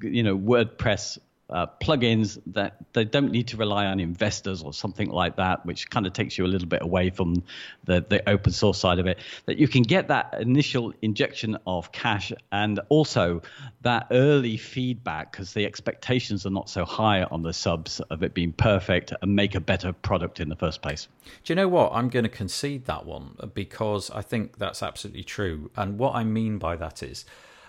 you 0.00 0.22
know 0.22 0.36
WordPress 0.36 1.18
uh, 1.50 1.66
plugins 1.80 2.40
that 2.46 2.76
they 2.94 3.04
don't 3.04 3.30
need 3.30 3.48
to 3.48 3.56
rely 3.56 3.86
on 3.86 4.00
investors 4.00 4.62
or 4.62 4.72
something 4.72 5.10
like 5.10 5.36
that, 5.36 5.64
which 5.66 5.90
kind 5.90 6.06
of 6.06 6.12
takes 6.12 6.38
you 6.38 6.44
a 6.44 6.48
little 6.48 6.68
bit 6.68 6.82
away 6.82 7.10
from 7.10 7.42
the, 7.84 8.04
the 8.08 8.26
open 8.28 8.52
source 8.52 8.78
side 8.78 8.98
of 8.98 9.06
it. 9.06 9.18
That 9.46 9.58
you 9.58 9.68
can 9.68 9.82
get 9.82 10.08
that 10.08 10.36
initial 10.40 10.94
injection 11.02 11.58
of 11.66 11.92
cash 11.92 12.32
and 12.50 12.80
also 12.88 13.42
that 13.82 14.06
early 14.10 14.56
feedback 14.56 15.32
because 15.32 15.52
the 15.52 15.66
expectations 15.66 16.46
are 16.46 16.50
not 16.50 16.70
so 16.70 16.84
high 16.84 17.24
on 17.24 17.42
the 17.42 17.52
subs 17.52 18.00
of 18.00 18.22
it 18.22 18.32
being 18.32 18.52
perfect 18.52 19.12
and 19.20 19.36
make 19.36 19.54
a 19.54 19.60
better 19.60 19.92
product 19.92 20.40
in 20.40 20.48
the 20.48 20.56
first 20.56 20.80
place. 20.80 21.08
Do 21.44 21.52
you 21.52 21.56
know 21.56 21.68
what? 21.68 21.92
I'm 21.92 22.08
going 22.08 22.24
to 22.24 22.30
concede 22.30 22.86
that 22.86 23.04
one 23.04 23.36
because 23.52 24.10
I 24.10 24.22
think 24.22 24.58
that's 24.58 24.82
absolutely 24.82 25.24
true. 25.24 25.70
And 25.76 25.98
what 25.98 26.14
I 26.14 26.24
mean 26.24 26.58
by 26.58 26.76
that 26.76 27.02
is, 27.02 27.26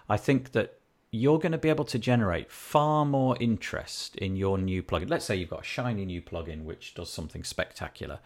I 0.08 0.18
think 0.18 0.54
that 0.54 0.80
you're 1.16 1.40
going 1.40 1.54
to 1.54 1.58
be 1.58 1.70
able 1.70 1.86
to 1.86 1.98
generate 1.98 2.52
far 2.52 3.06
more 3.06 3.38
interest 3.40 4.16
in 4.18 4.36
your 4.36 4.58
new 4.58 4.84
plugin. 4.84 5.10
Let's 5.10 5.26
say 5.26 5.36
you've 5.36 5.50
got 5.50 5.62
a 5.62 5.64
shiny 5.64 6.06
new 6.06 6.22
plugin 6.22 6.64
which 6.64 6.94
does 6.94 7.10
something 7.10 7.44
spectacular. 7.44 8.20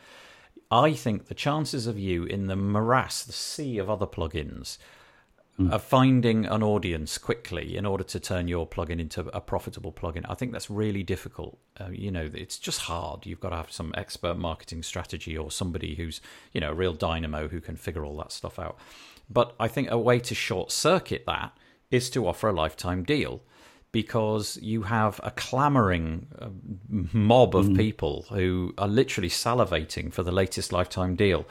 I 0.71 0.93
think 0.93 1.28
the 1.28 1.36
chances 1.36 1.88
of 1.88 1.97
you 1.97 2.23
in 2.23 2.47
the 2.47 2.56
morass, 2.56 3.23
the 3.23 3.32
sea 3.32 3.78
of 3.78 3.89
other 3.89 4.08
plugins, 4.08 4.78
mm. 5.60 5.71
of 5.71 5.84
finding 5.84 6.45
an 6.45 6.63
audience 6.63 7.17
quickly 7.17 7.78
in 7.78 7.86
order 7.86 8.04
to 8.06 8.19
turn 8.19 8.47
your 8.47 8.67
plugin 8.67 8.99
into 8.99 9.21
a 9.36 9.41
profitable 9.41 9.91
plugin, 9.91 10.25
I 10.28 10.34
think 10.34 10.52
that's 10.52 10.69
really 10.69 11.04
difficult. 11.04 11.60
Uh, 11.80 11.89
you 11.91 12.10
know, 12.10 12.30
it's 12.34 12.58
just 12.58 12.82
hard. 12.82 13.25
You've 13.25 13.39
got 13.39 13.49
to 13.49 13.58
have 13.58 13.71
some 13.71 13.93
expert 13.95 14.36
marketing 14.36 14.82
strategy 14.82 15.38
or 15.38 15.52
somebody 15.52 15.95
who's, 15.95 16.21
you 16.54 16.62
know, 16.62 16.71
a 16.71 16.75
real 16.75 16.93
dynamo 16.93 17.47
who 17.47 17.62
can 17.62 17.75
figure 17.75 18.04
all 18.04 18.17
that 18.17 18.32
stuff 18.32 18.58
out. 18.58 18.78
But 19.30 19.56
I 19.60 19.67
think 19.67 19.91
a 19.91 19.97
way 19.97 20.19
to 20.19 20.34
short 20.34 20.71
circuit 20.71 21.23
that 21.28 21.56
is 21.91 22.10
to 22.12 22.28
offer 22.28 22.49
a 22.49 22.54
lifetime 22.54 23.04
deal 23.04 23.41
because 23.91 24.60
you 24.62 24.84
have 24.84 25.19
a 25.23 25.32
clamoring 25.32 26.28
uh, 26.39 26.49
mob 26.89 27.56
of 27.56 27.67
mm. 27.67 27.78
people 27.78 28.25
who 28.30 28.73
are 28.78 28.88
literally 28.88 29.30
salivating 29.30 30.13
for 30.13 30.21
the 30.21 30.32
latest 30.32 30.71
lifetime 30.71 31.15
deal. 31.15 31.45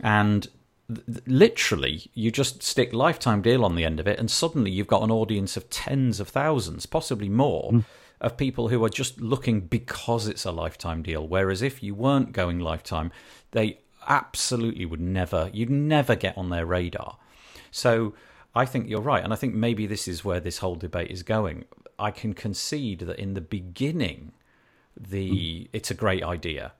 And 0.00 0.46
th- 0.88 1.22
literally, 1.26 2.08
you 2.14 2.30
just 2.30 2.62
stick 2.62 2.92
lifetime 2.92 3.42
deal 3.42 3.64
on 3.64 3.74
the 3.74 3.84
end 3.84 3.98
of 3.98 4.06
it, 4.06 4.20
and 4.20 4.30
suddenly 4.30 4.70
you've 4.70 4.86
got 4.86 5.02
an 5.02 5.10
audience 5.10 5.56
of 5.56 5.68
tens 5.70 6.20
of 6.20 6.28
thousands, 6.28 6.86
possibly 6.86 7.28
more. 7.28 7.72
Mm. 7.72 7.84
Of 8.20 8.36
people 8.36 8.68
who 8.68 8.84
are 8.84 8.88
just 8.88 9.20
looking 9.20 9.62
because 9.62 10.28
it's 10.28 10.44
a 10.44 10.52
lifetime 10.52 11.02
deal. 11.02 11.26
Whereas 11.26 11.60
if 11.60 11.82
you 11.82 11.92
weren't 11.92 12.30
going 12.30 12.60
lifetime, 12.60 13.10
they 13.50 13.80
absolutely 14.06 14.86
would 14.86 15.00
never, 15.00 15.50
you'd 15.52 15.70
never 15.70 16.14
get 16.14 16.38
on 16.38 16.48
their 16.48 16.64
radar. 16.64 17.16
So 17.72 18.14
I 18.54 18.66
think 18.66 18.88
you're 18.88 19.00
right, 19.00 19.24
and 19.24 19.32
I 19.32 19.36
think 19.36 19.54
maybe 19.54 19.86
this 19.86 20.06
is 20.06 20.24
where 20.24 20.40
this 20.40 20.58
whole 20.58 20.74
debate 20.74 21.10
is 21.10 21.22
going. 21.22 21.64
I 21.98 22.10
can 22.10 22.34
concede 22.34 23.00
that 23.00 23.18
in 23.18 23.34
the 23.34 23.40
beginning, 23.40 24.32
the 24.96 25.30
mm. 25.30 25.68
it's 25.72 25.90
a 25.90 25.94
great 25.94 26.22
idea, 26.22 26.72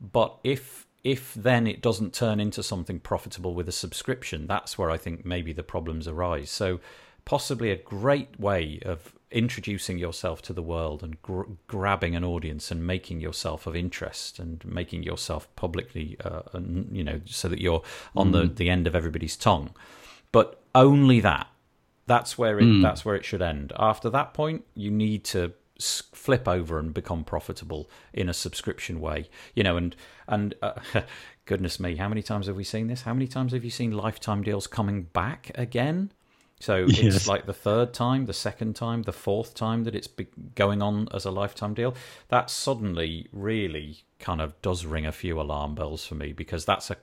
but 0.00 0.38
if 0.42 0.86
if 1.02 1.34
then 1.34 1.66
it 1.66 1.80
doesn't 1.80 2.12
turn 2.12 2.40
into 2.40 2.62
something 2.62 3.00
profitable 3.00 3.54
with 3.54 3.68
a 3.68 3.72
subscription, 3.72 4.46
that's 4.46 4.76
where 4.78 4.90
I 4.90 4.98
think 4.98 5.24
maybe 5.24 5.52
the 5.52 5.62
problems 5.62 6.06
arise. 6.06 6.50
So 6.50 6.80
possibly 7.24 7.70
a 7.70 7.76
great 7.76 8.38
way 8.38 8.80
of 8.84 9.14
introducing 9.30 9.98
yourself 9.98 10.42
to 10.42 10.52
the 10.52 10.62
world 10.62 11.02
and 11.02 11.20
gr- 11.22 11.52
grabbing 11.66 12.16
an 12.16 12.24
audience 12.24 12.70
and 12.70 12.86
making 12.86 13.20
yourself 13.20 13.66
of 13.66 13.76
interest 13.76 14.38
and 14.38 14.62
making 14.66 15.02
yourself 15.02 15.48
publicly, 15.56 16.18
uh, 16.22 16.42
and, 16.52 16.94
you 16.94 17.04
know, 17.04 17.20
so 17.24 17.48
that 17.48 17.60
you're 17.60 17.82
on 18.14 18.28
mm. 18.28 18.32
the, 18.32 18.54
the 18.54 18.68
end 18.68 18.86
of 18.86 18.94
everybody's 18.94 19.36
tongue 19.36 19.70
but 20.32 20.59
only 20.74 21.20
that. 21.20 21.48
That's 22.06 22.36
where 22.36 22.58
it. 22.58 22.64
Mm. 22.64 22.82
That's 22.82 23.04
where 23.04 23.14
it 23.14 23.24
should 23.24 23.42
end. 23.42 23.72
After 23.78 24.10
that 24.10 24.34
point, 24.34 24.64
you 24.74 24.90
need 24.90 25.24
to 25.26 25.52
flip 25.78 26.46
over 26.46 26.78
and 26.78 26.92
become 26.92 27.24
profitable 27.24 27.88
in 28.12 28.28
a 28.28 28.34
subscription 28.34 29.00
way. 29.00 29.28
You 29.54 29.62
know, 29.62 29.76
and 29.76 29.94
and 30.26 30.54
uh, 30.62 30.72
goodness 31.44 31.80
me, 31.80 31.96
how 31.96 32.08
many 32.08 32.22
times 32.22 32.46
have 32.46 32.56
we 32.56 32.64
seen 32.64 32.88
this? 32.88 33.02
How 33.02 33.14
many 33.14 33.26
times 33.26 33.52
have 33.52 33.64
you 33.64 33.70
seen 33.70 33.92
lifetime 33.92 34.42
deals 34.42 34.66
coming 34.66 35.02
back 35.02 35.50
again? 35.54 36.12
So 36.60 36.76
yes. 36.88 37.16
it's 37.16 37.28
like 37.28 37.46
the 37.46 37.54
third 37.54 37.94
time, 37.94 38.26
the 38.26 38.34
second 38.34 38.76
time, 38.76 39.02
the 39.02 39.12
fourth 39.12 39.54
time 39.54 39.84
that 39.84 39.94
it's 39.94 40.08
going 40.54 40.82
on 40.82 41.08
as 41.12 41.24
a 41.24 41.30
lifetime 41.30 41.74
deal. 41.74 41.94
That 42.28 42.50
suddenly 42.50 43.28
really 43.32 44.04
kind 44.18 44.40
of 44.40 44.60
does 44.62 44.84
ring 44.84 45.06
a 45.06 45.12
few 45.12 45.40
alarm 45.40 45.74
bells 45.74 46.04
for 46.04 46.14
me 46.14 46.32
because 46.32 46.64
that's 46.64 46.90
a 46.90 46.96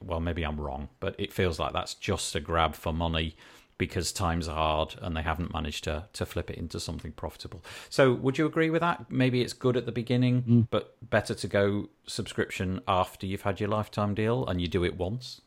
well, 0.00 0.20
maybe 0.20 0.44
I'm 0.44 0.60
wrong, 0.60 0.88
but 1.00 1.14
it 1.18 1.32
feels 1.32 1.58
like 1.58 1.72
that's 1.72 1.94
just 1.94 2.34
a 2.34 2.40
grab 2.40 2.74
for 2.74 2.92
money 2.92 3.36
because 3.78 4.10
times 4.10 4.48
are 4.48 4.56
hard 4.56 4.96
and 5.00 5.16
they 5.16 5.22
haven't 5.22 5.54
managed 5.54 5.84
to 5.84 6.04
to 6.12 6.26
flip 6.26 6.50
it 6.50 6.58
into 6.58 6.80
something 6.80 7.12
profitable. 7.12 7.64
So, 7.88 8.12
would 8.12 8.36
you 8.36 8.46
agree 8.46 8.70
with 8.70 8.80
that? 8.80 9.10
Maybe 9.10 9.40
it's 9.40 9.52
good 9.52 9.76
at 9.76 9.86
the 9.86 9.92
beginning, 9.92 10.42
mm. 10.42 10.66
but 10.70 10.96
better 11.08 11.34
to 11.34 11.48
go 11.48 11.88
subscription 12.06 12.80
after 12.88 13.26
you've 13.26 13.42
had 13.42 13.60
your 13.60 13.68
lifetime 13.68 14.14
deal 14.14 14.46
and 14.46 14.60
you 14.60 14.68
do 14.68 14.84
it 14.84 14.96
once. 14.96 15.40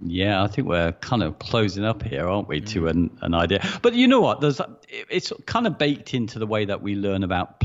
Yeah, 0.00 0.42
I 0.42 0.48
think 0.48 0.68
we're 0.68 0.92
kind 0.92 1.22
of 1.22 1.38
closing 1.38 1.84
up 1.84 2.02
here, 2.02 2.28
aren't 2.28 2.48
we, 2.48 2.60
mm. 2.60 2.68
to 2.70 2.88
an, 2.88 3.16
an 3.22 3.34
idea? 3.34 3.64
But 3.82 3.94
you 3.94 4.06
know 4.08 4.20
what? 4.20 4.40
There's 4.40 4.60
it's 4.88 5.32
kind 5.46 5.66
of 5.66 5.76
baked 5.76 6.14
into 6.14 6.38
the 6.38 6.46
way 6.46 6.64
that 6.64 6.80
we 6.80 6.94
learn 6.94 7.24
about 7.24 7.60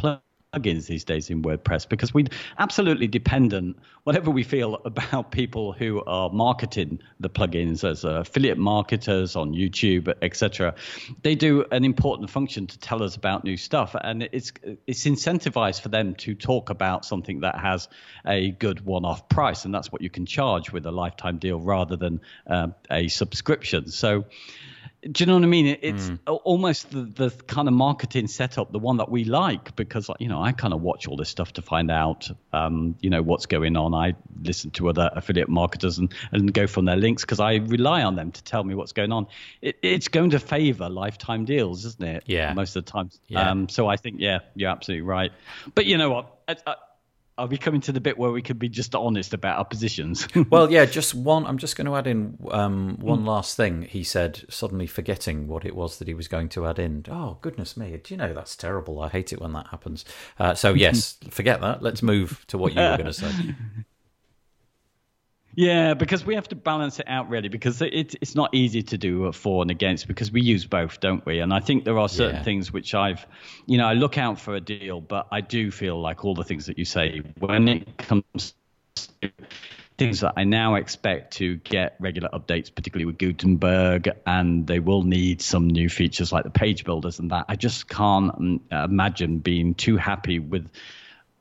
plugins 0.54 0.88
these 0.88 1.04
days 1.04 1.30
in 1.30 1.44
WordPress 1.44 1.88
because 1.88 2.14
we're 2.14 2.26
absolutely 2.58 3.08
dependent, 3.08 3.78
whatever 4.04 4.32
we 4.32 4.44
feel 4.44 4.82
about 4.86 5.32
people 5.32 5.74
who 5.74 6.04
are 6.06 6.30
marketing 6.30 7.00
the 7.20 7.30
plugins 7.30 7.88
as 7.88 8.04
affiliate 8.04 8.58
marketers 8.58 9.36
on 9.36 9.54
YouTube, 9.54 10.14
etc. 10.22 10.76
They 11.22 11.36
do 11.36 11.66
an 11.72 11.86
important 11.86 12.30
function 12.30 12.68
to 12.68 12.80
tell 12.80 13.04
us 13.04 13.16
about 13.16 13.44
new 13.44 13.58
stuff, 13.58 13.96
and 14.00 14.24
it's 14.32 14.52
it's 14.88 15.06
incentivized 15.06 15.82
for 15.82 15.90
them 15.90 16.16
to 16.16 16.34
talk 16.34 16.70
about 16.70 17.06
something 17.06 17.42
that 17.42 17.60
has 17.60 17.88
a 18.26 18.52
good 18.52 18.84
one-off 18.84 19.30
price, 19.30 19.66
and 19.66 19.74
that's 19.74 19.92
what 19.92 20.02
you 20.02 20.10
can 20.10 20.26
charge 20.26 20.72
with 20.72 20.86
a 20.86 20.92
lifetime 20.92 21.38
deal 21.38 21.60
rather 21.60 21.96
than 21.96 22.22
uh, 22.48 22.68
a 22.90 23.08
subscription. 23.08 23.90
So 23.90 24.26
do 25.02 25.24
you 25.24 25.28
know 25.28 25.36
what 25.36 25.44
I 25.44 25.48
mean? 25.48 25.78
It's 25.82 26.10
mm. 26.10 26.20
almost 26.44 26.92
the, 26.92 27.02
the 27.02 27.30
kind 27.48 27.68
of 27.68 27.74
marketing 27.74 28.28
setup, 28.28 28.72
the 28.72 28.80
one 28.80 28.98
that 28.98 29.10
we 29.10 29.24
like, 29.24 29.76
because 29.76 30.10
you 30.20 30.28
know 30.28 30.42
I 30.42 30.52
kind 30.52 30.74
of 30.74 30.82
watch 30.82 31.08
all 31.08 31.16
this 31.16 31.30
stuff 31.30 31.54
to 31.54 31.62
find 31.62 31.90
out, 31.90 32.30
um, 32.52 32.96
you 33.00 33.10
know, 33.10 33.22
what's 33.22 33.46
going 33.46 33.78
on. 33.78 33.94
I 33.94 34.16
listen 34.42 34.72
to 34.72 34.90
other 34.90 35.10
affiliate 35.14 35.48
marketers 35.48 36.00
and, 36.00 36.14
and 36.32 36.54
go 36.54 36.68
from 36.68 36.84
their 36.86 36.98
links 36.98 37.24
because 37.24 37.40
I 37.40 37.56
rely 37.56 38.04
on 38.04 38.16
them 38.16 38.32
to 38.34 38.44
tell 38.44 38.64
me 38.64 38.76
what's 38.76 38.92
going 38.92 39.14
on. 39.14 39.28
It, 39.62 39.78
it's 39.82 40.10
going 40.10 40.32
to 40.32 40.40
favour 40.40 40.90
lifetime 40.90 41.46
deals, 41.46 41.86
isn't 41.86 42.04
it? 42.04 42.24
Yeah. 42.26 42.54
Most 42.54 42.76
of 42.76 42.84
the 42.84 42.92
time. 42.92 43.10
Yeah. 43.28 43.50
Um, 43.50 43.70
so 43.70 43.88
I 43.88 43.96
think, 43.96 44.18
yeah, 44.20 44.40
you're 44.56 44.70
absolutely 44.70 45.04
right. 45.04 45.32
But 45.76 45.86
you 45.86 45.98
know 45.98 46.10
what? 46.10 46.36
I, 46.48 46.56
I, 46.68 46.76
are 47.40 47.48
we 47.48 47.58
coming 47.58 47.80
to 47.82 47.94
the 47.94 48.02
bit 48.02 48.18
where 48.18 48.32
we 48.32 48.42
can 48.42 48.58
be 48.58 48.68
just 48.68 48.94
honest 48.94 49.34
about 49.34 49.58
our 49.58 49.66
positions? 49.66 50.28
well, 50.50 50.70
yeah, 50.70 50.86
just 50.86 51.16
one. 51.16 51.46
I'm 51.46 51.58
just 51.58 51.78
going 51.78 51.88
to 51.88 51.96
add 51.96 52.06
in 52.06 52.38
um, 52.52 52.98
one 53.00 53.22
mm. 53.22 53.28
last 53.28 53.56
thing. 53.56 53.84
He 53.84 54.04
said, 54.04 54.44
suddenly 54.50 54.88
forgetting 54.88 55.48
what 55.48 55.66
it 55.66 55.76
was 55.76 55.98
that 56.00 56.08
he 56.08 56.14
was 56.14 56.28
going 56.28 56.50
to 56.50 56.68
add 56.68 56.80
in. 56.80 57.06
Oh, 57.10 57.38
goodness 57.42 57.78
me. 57.78 57.98
Do 58.04 58.14
you 58.14 58.18
know 58.18 58.34
that's 58.34 58.56
terrible? 58.58 59.02
I 59.02 59.08
hate 59.08 59.32
it 59.32 59.42
when 59.42 59.54
that 59.54 59.68
happens. 59.68 60.04
Uh, 60.38 60.54
so, 60.54 60.74
yes, 60.76 61.18
forget 61.30 61.62
that. 61.62 61.82
Let's 61.82 62.04
move 62.04 62.46
to 62.48 62.58
what 62.58 62.74
you 62.74 62.82
were 62.82 62.98
going 62.98 63.06
to 63.06 63.14
say. 63.14 63.32
Yeah, 65.60 65.94
because 65.94 66.26
we 66.26 66.36
have 66.36 66.48
to 66.48 66.56
balance 66.56 67.02
it 67.02 67.10
out 67.10 67.28
really, 67.28 67.50
because 67.50 67.82
it, 67.82 68.16
it's 68.22 68.34
not 68.34 68.56
easy 68.56 68.82
to 68.82 68.98
do 68.98 69.26
a 69.26 69.34
for 69.34 69.62
and 69.62 69.70
against 69.70 70.08
because 70.08 70.32
we 70.32 70.40
use 70.40 70.66
both, 70.66 71.02
don't 71.02 71.26
we? 71.26 71.40
And 71.40 71.54
I 71.54 71.60
think 71.60 71.84
there 71.84 72.00
are 72.00 72.08
certain 72.08 72.38
yeah. 72.38 72.44
things 72.44 72.72
which 72.72 72.96
I've, 72.96 73.28
you 73.66 73.78
know, 73.78 73.86
I 73.86 73.92
look 73.92 74.18
out 74.18 74.40
for 74.40 74.56
a 74.56 74.62
deal, 74.62 75.02
but 75.02 75.28
I 75.34 75.42
do 75.42 75.70
feel 75.70 76.00
like 76.00 76.24
all 76.24 76.34
the 76.34 76.46
things 76.46 76.68
that 76.68 76.78
you 76.78 76.86
say 76.86 77.24
when 77.40 77.68
it 77.68 77.98
comes 77.98 78.54
to 78.96 79.32
things 79.98 80.22
that 80.22 80.36
I 80.38 80.46
now 80.46 80.76
expect 80.76 81.34
to 81.40 81.58
get 81.58 81.98
regular 82.00 82.30
updates, 82.30 82.74
particularly 82.74 83.04
with 83.04 83.18
Gutenberg, 83.18 84.08
and 84.26 84.66
they 84.66 84.80
will 84.80 85.04
need 85.04 85.42
some 85.42 85.68
new 85.68 85.90
features 85.90 86.32
like 86.32 86.46
the 86.46 86.52
page 86.52 86.86
builders 86.86 87.20
and 87.20 87.32
that. 87.32 87.48
I 87.50 87.58
just 87.58 87.90
can't 87.90 88.34
um, 88.34 88.62
imagine 88.72 89.40
being 89.40 89.76
too 89.76 89.98
happy 89.98 90.40
with 90.40 90.70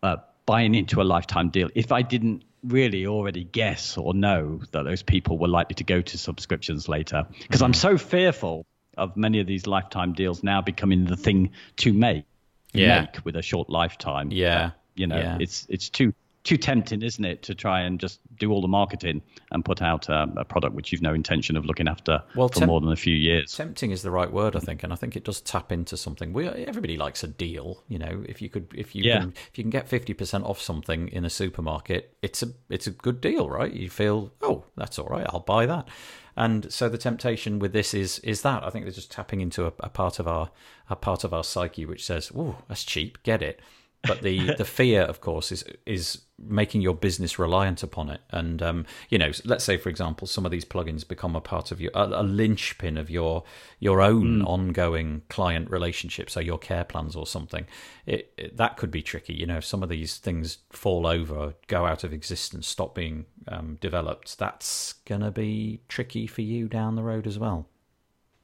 uh, 0.03 0.16
buying 0.45 0.75
into 0.75 1.01
a 1.01 1.05
lifetime 1.05 1.51
deal 1.51 1.69
if 1.77 1.93
I 1.93 2.03
didn't 2.03 2.43
really 2.65 3.07
already 3.07 3.45
guess 3.45 3.97
or 3.97 4.15
know 4.15 4.61
that 4.73 4.85
those 4.85 5.03
people 5.03 5.39
were 5.39 5.49
likely 5.49 5.75
to 5.75 5.85
go 5.85 6.01
to 6.01 6.19
subscriptions 6.19 6.89
later 6.89 7.27
because 7.41 7.61
mm-hmm. 7.61 7.67
I'm 7.67 7.75
so 7.75 7.99
fearful 7.99 8.67
of 8.97 9.17
many 9.17 9.41
of 9.41 9.47
these 9.47 9.67
lifetime 9.67 10.13
deals 10.13 10.43
now 10.43 10.61
becoming 10.61 11.05
the 11.05 11.17
thing 11.17 11.51
to 11.77 11.93
make 11.93 12.25
yeah. 12.73 13.01
make 13.03 13.25
with 13.25 13.37
a 13.37 13.43
short 13.43 13.71
lifetime. 13.71 14.31
Yeah. 14.31 14.73
you 14.95 15.07
know, 15.07 15.19
yeah. 15.19 15.39
it's 15.41 15.67
it's 15.69 15.89
too 15.89 16.15
too 16.49 16.57
tempting, 16.57 17.03
isn't 17.03 17.26
it, 17.26 17.42
to 17.42 17.55
try 17.55 17.82
and 17.82 18.01
just 18.01 18.20
do 18.38 18.51
all 18.51 18.62
the 18.62 18.68
marketing 18.68 19.20
and 19.53 19.62
put 19.62 19.82
out 19.82 20.09
um, 20.09 20.34
a 20.38 20.46
product 20.46 20.74
which 20.74 20.90
you've 20.90 21.03
no 21.03 21.12
intention 21.12 21.59
of 21.59 21.66
looking 21.66 21.86
after 21.86 22.22
well, 22.34 22.49
for 22.49 22.61
temp- 22.61 22.70
more 22.70 22.80
than 22.80 22.90
a 22.90 22.96
few 22.96 23.14
years. 23.14 23.55
Tempting 23.55 23.90
is 23.90 24.01
the 24.01 24.11
right 24.11 24.32
word, 24.32 24.57
I 24.57 24.61
think, 24.61 24.82
and 24.82 24.90
I 24.90 24.96
think 24.96 25.14
it 25.14 25.24
does 25.24 25.42
tap 25.42 25.70
into 25.70 25.94
something. 25.94 26.32
We 26.32 26.49
everybody 26.49 26.96
likes 26.96 27.22
a 27.22 27.28
deal, 27.28 27.82
you 27.86 27.99
know. 27.99 28.24
If 28.26 28.40
you 28.40 28.49
could, 28.49 28.72
if 28.74 28.94
you 28.94 29.03
yeah. 29.05 29.20
can, 29.20 29.34
if 29.53 29.59
you 29.59 29.64
can 29.64 29.70
get 29.70 29.88
fifty 29.88 30.14
percent 30.14 30.44
off 30.44 30.59
something 30.59 31.09
in 31.09 31.26
a 31.26 31.30
supermarket, 31.30 32.16
it's 32.22 32.42
a 32.42 32.49
it's 32.70 32.86
a 32.86 32.92
good 32.92 33.20
deal, 33.20 33.51
right? 33.51 33.70
You 33.70 33.90
feel, 33.90 34.32
oh, 34.40 34.64
that's 34.74 34.99
all 34.99 35.09
right, 35.09 35.26
I'll 35.28 35.40
buy 35.40 35.66
that. 35.66 35.86
And 36.34 36.72
so 36.72 36.88
the 36.88 36.96
temptation 36.96 37.59
with 37.59 37.74
this 37.74 37.92
is 37.92 38.20
is 38.20 38.40
that 38.40 38.64
I 38.64 38.70
think 38.70 38.86
they're 38.86 38.92
just 38.92 39.11
tapping 39.12 39.42
into 39.42 39.66
a, 39.66 39.72
a 39.80 39.90
part 39.90 40.18
of 40.18 40.26
our 40.26 40.51
a 40.88 40.96
part 40.96 41.24
of 41.24 41.34
our 41.34 41.44
psyche 41.44 41.84
which 41.84 42.07
says, 42.07 42.32
"Oh, 42.34 42.57
that's 42.68 42.84
cheap, 42.84 43.22
get 43.22 43.42
it." 43.42 43.61
But 44.03 44.22
the 44.22 44.55
the 44.55 44.64
fear, 44.64 45.03
of 45.03 45.20
course, 45.20 45.51
is 45.51 45.64
is 45.84 46.22
making 46.40 46.82
your 46.82 46.94
business 46.94 47.38
reliant 47.38 47.82
upon 47.82 48.11
it. 48.11 48.20
And 48.30 48.62
um, 48.62 48.86
you 49.09 49.18
know, 49.18 49.32
let's 49.44 49.64
say 49.64 49.76
for 49.76 49.88
example, 49.88 50.26
some 50.26 50.46
of 50.46 50.53
these 50.53 50.64
plugins 50.64 51.07
become 51.07 51.34
a 51.34 51.40
part 51.40 51.72
of 51.72 51.80
your 51.80 51.90
a, 51.94 52.05
a 52.05 52.22
linchpin 52.22 52.96
of 52.96 53.11
your 53.11 53.42
your 53.80 54.01
own 54.01 54.42
mm. 54.42 54.46
ongoing 54.46 55.22
client 55.28 55.68
relationship, 55.70 56.30
so 56.30 56.38
your 56.38 56.59
care 56.59 56.84
plans 56.84 57.16
or 57.16 57.26
something. 57.26 57.66
It, 58.07 58.32
it, 58.38 58.57
that 58.57 58.76
could 58.76 58.90
be 58.90 59.03
tricky. 59.03 59.34
You 59.34 59.46
know, 59.46 59.59
if 59.59 59.64
some 59.64 59.82
of 59.82 59.88
these 59.88 60.16
things 60.16 60.59
fall 60.70 61.07
over, 61.07 61.55
go 61.66 61.84
out 61.84 62.05
of 62.05 62.12
existence, 62.12 62.68
stop 62.68 62.94
being 62.94 63.26
um, 63.49 63.78
developed, 63.80 64.38
that's 64.38 64.94
gonna 65.05 65.32
be 65.32 65.80
tricky 65.88 66.26
for 66.26 66.42
you 66.42 66.68
down 66.68 66.94
the 66.94 67.03
road 67.03 67.26
as 67.26 67.38
well. 67.38 67.66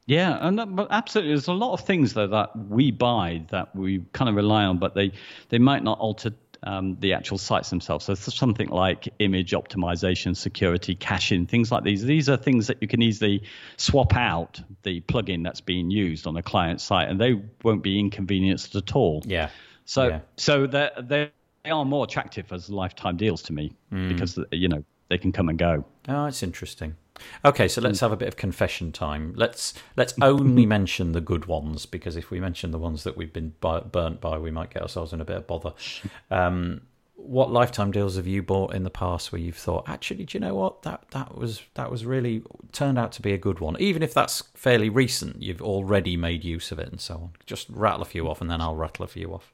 Yeah, 0.06 0.36
and 0.40 0.58
that, 0.58 0.74
but 0.74 0.88
absolutely, 0.90 1.32
there's 1.32 1.48
a 1.48 1.52
lot 1.52 1.72
of 1.72 1.80
things 1.86 2.12
though 2.12 2.26
that 2.26 2.50
we 2.56 2.90
buy 2.90 3.44
that 3.50 3.74
we 3.74 4.04
kind 4.12 4.28
of 4.28 4.34
rely 4.34 4.64
on, 4.64 4.78
but 4.78 4.94
they 4.94 5.12
they 5.48 5.58
might 5.58 5.82
not 5.82 5.98
alter 5.98 6.32
um, 6.64 6.96
the 7.00 7.12
actual 7.12 7.38
sites 7.38 7.70
themselves. 7.70 8.06
So 8.06 8.14
something 8.14 8.68
like 8.68 9.08
image 9.18 9.52
optimization, 9.52 10.36
security, 10.36 10.94
caching, 10.94 11.46
things 11.46 11.70
like 11.70 11.84
these. 11.84 12.04
These 12.04 12.28
are 12.28 12.36
things 12.36 12.66
that 12.66 12.78
you 12.80 12.88
can 12.88 13.02
easily 13.02 13.44
swap 13.76 14.16
out 14.16 14.60
the 14.82 15.00
plugin 15.02 15.44
that's 15.44 15.60
being 15.60 15.90
used 15.90 16.26
on 16.26 16.36
a 16.36 16.42
client 16.42 16.80
site, 16.80 17.08
and 17.08 17.20
they 17.20 17.40
won't 17.62 17.82
be 17.82 17.98
inconvenienced 17.98 18.74
at 18.76 18.94
all. 18.96 19.22
Yeah. 19.26 19.50
So 19.84 20.08
yeah. 20.08 20.20
so 20.36 20.66
they 20.66 20.90
they 21.64 21.70
are 21.70 21.84
more 21.84 22.04
attractive 22.04 22.52
as 22.52 22.68
lifetime 22.68 23.16
deals 23.16 23.42
to 23.42 23.52
me 23.52 23.72
mm. 23.92 24.08
because 24.08 24.38
you 24.50 24.68
know 24.68 24.84
they 25.08 25.18
can 25.18 25.32
come 25.32 25.48
and 25.48 25.58
go. 25.58 25.84
Oh, 26.08 26.26
it's 26.26 26.42
interesting. 26.42 26.96
Okay, 27.44 27.68
so 27.68 27.80
let's 27.80 28.00
have 28.00 28.12
a 28.12 28.16
bit 28.16 28.28
of 28.28 28.36
confession 28.36 28.90
time. 28.90 29.34
Let's 29.36 29.74
let's 29.96 30.14
only 30.20 30.66
mention 30.78 31.12
the 31.12 31.20
good 31.20 31.46
ones 31.46 31.86
because 31.86 32.16
if 32.16 32.30
we 32.30 32.40
mention 32.40 32.70
the 32.70 32.78
ones 32.78 33.04
that 33.04 33.16
we've 33.16 33.32
been 33.32 33.54
burnt 33.60 34.20
by, 34.20 34.38
we 34.38 34.50
might 34.50 34.70
get 34.70 34.82
ourselves 34.82 35.12
in 35.12 35.20
a 35.20 35.24
bit 35.24 35.36
of 35.36 35.46
bother. 35.46 35.72
Um, 36.30 36.82
what 37.16 37.50
lifetime 37.50 37.90
deals 37.90 38.16
have 38.16 38.26
you 38.26 38.42
bought 38.42 38.74
in 38.74 38.82
the 38.82 38.90
past 38.90 39.32
where 39.32 39.40
you've 39.40 39.56
thought, 39.56 39.88
actually, 39.88 40.24
do 40.24 40.36
you 40.36 40.40
know 40.40 40.54
what 40.54 40.82
that 40.82 41.04
that 41.12 41.36
was 41.36 41.62
that 41.74 41.90
was 41.90 42.04
really 42.04 42.42
turned 42.72 42.98
out 42.98 43.12
to 43.12 43.22
be 43.22 43.32
a 43.32 43.38
good 43.38 43.60
one, 43.60 43.76
even 43.80 44.02
if 44.02 44.12
that's 44.12 44.42
fairly 44.54 44.88
recent. 44.88 45.40
You've 45.40 45.62
already 45.62 46.16
made 46.16 46.44
use 46.44 46.72
of 46.72 46.78
it 46.78 46.90
and 46.90 47.00
so 47.00 47.14
on. 47.14 47.30
Just 47.46 47.68
rattle 47.70 48.02
a 48.02 48.06
few 48.06 48.28
off, 48.28 48.40
and 48.40 48.50
then 48.50 48.60
I'll 48.60 48.76
rattle 48.76 49.04
a 49.04 49.08
few 49.08 49.32
off. 49.32 49.52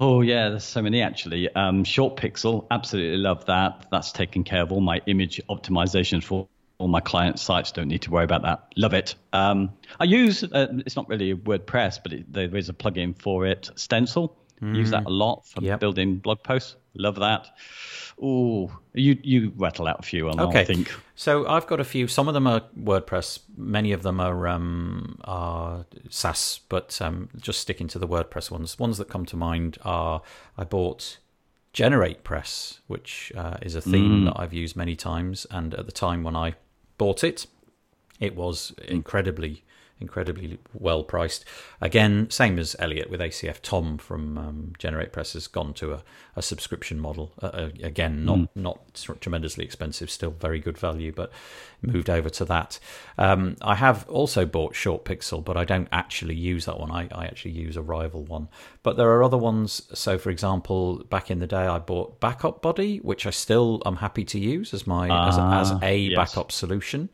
Oh 0.00 0.20
yeah, 0.20 0.48
there's 0.48 0.64
so 0.64 0.82
many 0.82 1.02
actually. 1.02 1.52
Um, 1.54 1.84
ShortPixel, 1.84 2.66
absolutely 2.70 3.18
love 3.18 3.44
that. 3.46 3.86
That's 3.90 4.12
taken 4.12 4.42
care 4.44 4.62
of 4.62 4.72
all 4.72 4.80
my 4.80 5.00
image 5.06 5.40
optimizations 5.48 6.24
for 6.24 6.48
all 6.82 6.88
my 6.88 7.00
client 7.00 7.38
sites 7.38 7.70
don't 7.70 7.86
need 7.86 8.02
to 8.02 8.10
worry 8.10 8.24
about 8.24 8.42
that. 8.42 8.72
Love 8.76 8.92
it. 8.92 9.14
Um, 9.32 9.70
I 10.00 10.04
use 10.04 10.42
uh, 10.42 10.66
it's 10.84 10.96
not 10.96 11.08
really 11.08 11.32
WordPress, 11.32 12.00
but 12.02 12.12
it, 12.12 12.32
there 12.32 12.54
is 12.56 12.68
a 12.68 12.72
plugin 12.72 13.16
for 13.16 13.46
it. 13.46 13.70
Stencil. 13.76 14.36
Mm. 14.60 14.76
Use 14.76 14.90
that 14.90 15.06
a 15.06 15.10
lot 15.10 15.46
for 15.46 15.62
yep. 15.62 15.78
building 15.78 16.16
blog 16.16 16.42
posts. 16.42 16.74
Love 16.94 17.14
that. 17.20 17.46
Oh, 18.20 18.76
you 18.94 19.16
you 19.22 19.52
rattle 19.56 19.86
out 19.86 20.00
a 20.00 20.02
few. 20.02 20.28
okay. 20.28 20.60
I 20.60 20.64
think. 20.64 20.92
So 21.14 21.46
I've 21.46 21.68
got 21.68 21.78
a 21.78 21.84
few. 21.84 22.08
Some 22.08 22.26
of 22.26 22.34
them 22.34 22.48
are 22.48 22.62
WordPress. 22.76 23.38
Many 23.56 23.92
of 23.92 24.02
them 24.02 24.18
are 24.18 24.48
um, 24.48 25.20
are 25.22 25.86
SaaS. 26.10 26.60
But 26.68 27.00
um, 27.00 27.28
just 27.36 27.60
sticking 27.60 27.86
to 27.88 28.00
the 28.00 28.08
WordPress 28.08 28.50
ones. 28.50 28.76
Ones 28.76 28.98
that 28.98 29.08
come 29.08 29.24
to 29.26 29.36
mind 29.36 29.78
are 29.84 30.20
I 30.58 30.64
bought 30.64 31.18
GeneratePress, 31.74 32.80
which 32.88 33.32
uh, 33.36 33.56
is 33.62 33.76
a 33.76 33.80
theme 33.80 34.22
mm. 34.22 34.24
that 34.26 34.34
I've 34.36 34.52
used 34.52 34.76
many 34.76 34.96
times. 34.96 35.46
And 35.48 35.74
at 35.74 35.86
the 35.86 35.92
time 35.92 36.24
when 36.24 36.34
I 36.34 36.54
bought 37.02 37.24
it. 37.24 37.48
It 38.20 38.36
was 38.36 38.72
incredibly, 38.86 39.64
incredibly 40.02 40.58
well 40.74 41.02
priced. 41.02 41.46
Again, 41.80 42.28
same 42.28 42.58
as 42.58 42.76
Elliot 42.78 43.08
with 43.08 43.20
ACF. 43.20 43.62
Tom 43.62 43.96
from 43.96 44.36
um, 44.36 44.72
GeneratePress 44.78 45.32
has 45.32 45.46
gone 45.46 45.72
to 45.74 45.94
a, 45.94 46.02
a 46.36 46.42
subscription 46.42 47.00
model. 47.00 47.32
Uh, 47.40 47.70
again, 47.82 48.26
not 48.26 48.38
mm. 48.38 48.48
not 48.54 49.06
tremendously 49.20 49.64
expensive, 49.64 50.10
still 50.10 50.32
very 50.32 50.58
good 50.58 50.76
value, 50.76 51.12
but 51.12 51.32
moved 51.80 52.10
over 52.10 52.28
to 52.30 52.44
that. 52.44 52.78
Um, 53.18 53.56
I 53.62 53.74
have 53.76 54.08
also 54.08 54.44
bought 54.44 54.74
ShortPixel, 54.74 55.44
but 55.44 55.56
I 55.56 55.64
don't 55.64 55.88
actually 55.92 56.34
use 56.34 56.66
that 56.66 56.78
one. 56.78 56.90
I, 56.90 57.08
I 57.12 57.24
actually 57.24 57.52
use 57.52 57.76
a 57.76 57.82
rival 57.82 58.24
one. 58.24 58.48
But 58.82 58.96
there 58.96 59.08
are 59.10 59.24
other 59.24 59.38
ones. 59.38 59.82
So, 59.94 60.18
for 60.18 60.30
example, 60.30 61.04
back 61.10 61.30
in 61.30 61.38
the 61.38 61.46
day, 61.46 61.66
I 61.66 61.78
bought 61.78 62.20
BackupBuddy, 62.20 63.02
which 63.02 63.26
I 63.26 63.30
still 63.30 63.82
am 63.86 63.96
happy 63.96 64.24
to 64.26 64.38
use 64.38 64.74
as 64.74 64.86
my 64.86 65.08
uh, 65.08 65.28
as, 65.28 65.38
as, 65.38 65.70
a 65.70 65.78
ah, 65.82 65.88
yes. 65.88 66.16
backup 66.16 66.52
solution. 66.52 67.08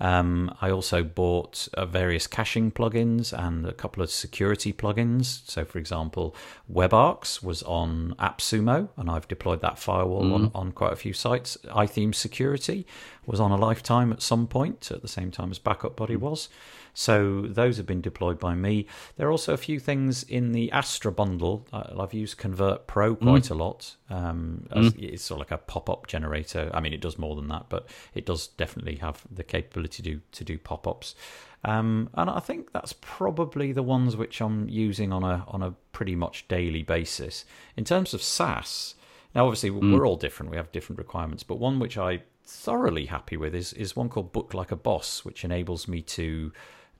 Um, 0.00 0.54
I 0.60 0.70
also 0.70 1.04
bought 1.04 1.68
uh, 1.74 1.86
various 1.86 2.26
caching 2.26 2.72
plugins 2.72 3.32
and 3.32 3.64
a 3.64 3.72
couple 3.72 4.02
of 4.02 4.10
security 4.10 4.72
plugins. 4.72 5.48
So, 5.48 5.64
for 5.64 5.78
example, 5.78 6.34
WebARX 6.72 7.42
was 7.42 7.62
on 7.62 8.14
AppSumo, 8.18 8.88
and 8.96 9.08
I've 9.08 9.28
deployed 9.28 9.60
that 9.60 9.78
firewall 9.78 10.24
mm. 10.24 10.34
on, 10.34 10.50
on 10.54 10.72
quite 10.72 10.92
a 10.92 10.96
few 10.96 11.12
sites. 11.12 11.56
iTheme 11.66 12.14
Security 12.14 12.86
was 13.24 13.40
on 13.40 13.52
a 13.52 13.56
lifetime 13.56 14.12
at 14.12 14.20
some 14.20 14.46
point, 14.46 14.90
at 14.90 15.02
the 15.02 15.08
same 15.08 15.30
time 15.30 15.50
as 15.50 15.58
BackupBuddy 15.58 16.16
was. 16.16 16.48
So 16.94 17.42
those 17.42 17.76
have 17.76 17.86
been 17.86 18.00
deployed 18.00 18.38
by 18.38 18.54
me. 18.54 18.86
There 19.16 19.26
are 19.28 19.30
also 19.32 19.52
a 19.52 19.58
few 19.58 19.80
things 19.80 20.22
in 20.22 20.52
the 20.52 20.70
Astra 20.70 21.10
bundle. 21.12 21.66
I've 21.72 22.14
used 22.14 22.38
Convert 22.38 22.86
Pro 22.86 23.16
quite 23.16 23.42
mm. 23.42 23.50
a 23.50 23.54
lot. 23.54 23.96
Um, 24.08 24.66
mm. 24.70 24.94
It's 24.96 25.24
sort 25.24 25.40
of 25.40 25.50
like 25.50 25.50
a 25.50 25.62
pop-up 25.62 26.06
generator. 26.06 26.70
I 26.72 26.80
mean, 26.80 26.92
it 26.92 27.00
does 27.00 27.18
more 27.18 27.34
than 27.34 27.48
that, 27.48 27.66
but 27.68 27.88
it 28.14 28.24
does 28.24 28.46
definitely 28.46 28.96
have 28.96 29.22
the 29.30 29.42
capability 29.42 30.02
to 30.02 30.10
do, 30.10 30.20
to 30.32 30.44
do 30.44 30.56
pop-ups. 30.56 31.16
Um, 31.64 32.10
and 32.14 32.28
I 32.30 32.40
think 32.40 32.72
that's 32.72 32.92
probably 33.00 33.72
the 33.72 33.82
ones 33.82 34.16
which 34.16 34.40
I'm 34.40 34.68
using 34.68 35.12
on 35.12 35.24
a 35.24 35.44
on 35.48 35.62
a 35.62 35.74
pretty 35.92 36.14
much 36.14 36.46
daily 36.46 36.82
basis. 36.82 37.44
In 37.76 37.84
terms 37.84 38.12
of 38.12 38.22
SaaS, 38.22 38.94
now 39.34 39.46
obviously 39.46 39.70
mm. 39.70 39.92
we're 39.92 40.06
all 40.06 40.16
different. 40.16 40.50
We 40.50 40.58
have 40.58 40.70
different 40.72 40.98
requirements, 40.98 41.42
but 41.42 41.56
one 41.56 41.78
which 41.78 41.96
I 41.96 42.22
thoroughly 42.44 43.06
happy 43.06 43.38
with 43.38 43.54
is 43.54 43.72
is 43.72 43.96
one 43.96 44.10
called 44.10 44.32
Book 44.32 44.52
Like 44.52 44.72
a 44.72 44.76
Boss, 44.76 45.24
which 45.24 45.44
enables 45.44 45.88
me 45.88 46.02
to 46.02 46.52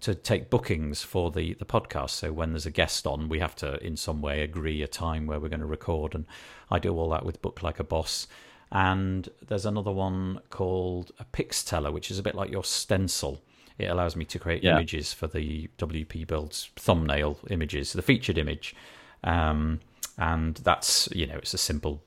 to 0.05 0.15
take 0.15 0.51
bookings 0.51 1.03
for 1.03 1.31
the 1.31 1.55
the 1.55 1.65
podcast. 1.65 2.11
So 2.11 2.31
when 2.31 2.53
there's 2.53 2.67
a 2.67 2.71
guest 2.71 3.07
on, 3.07 3.31
we 3.31 3.39
have 3.39 3.57
to 3.57 3.83
in 3.83 3.97
some 3.97 4.21
way 4.21 4.43
agree 4.43 4.83
a 4.83 4.87
time 4.87 5.27
where 5.27 5.41
we're 5.41 5.49
going 5.49 5.61
to 5.61 5.67
record, 5.67 6.15
and 6.15 6.27
I 6.71 6.79
do 6.79 6.95
all 6.95 7.09
that 7.11 7.25
with 7.25 7.41
Book 7.41 7.63
Like 7.63 7.81
a 7.81 7.85
Boss. 7.85 8.27
And 8.71 9.31
there's 9.47 9.65
another 9.65 9.93
one 9.93 10.41
called 10.51 11.13
a 11.19 11.25
Pixteller, 11.25 11.91
which 11.91 12.11
is 12.11 12.19
a 12.19 12.23
bit 12.23 12.35
like 12.35 12.51
your 12.51 12.65
stencil. 12.65 13.41
It 13.79 13.87
allows 13.87 14.15
me 14.15 14.27
to 14.27 14.39
create 14.39 14.63
yeah. 14.63 14.73
images 14.73 15.15
for 15.15 15.27
the 15.27 15.71
WP 15.79 16.27
Builds 16.27 16.69
thumbnail 16.77 17.39
images, 17.49 17.95
the 17.95 18.03
featured 18.03 18.37
image, 18.37 18.77
um, 19.23 19.81
and 20.19 20.57
that's 20.57 21.09
you 21.13 21.27
know 21.27 21.39
it's 21.39 21.55
a 21.55 21.59
simple 21.59 22.03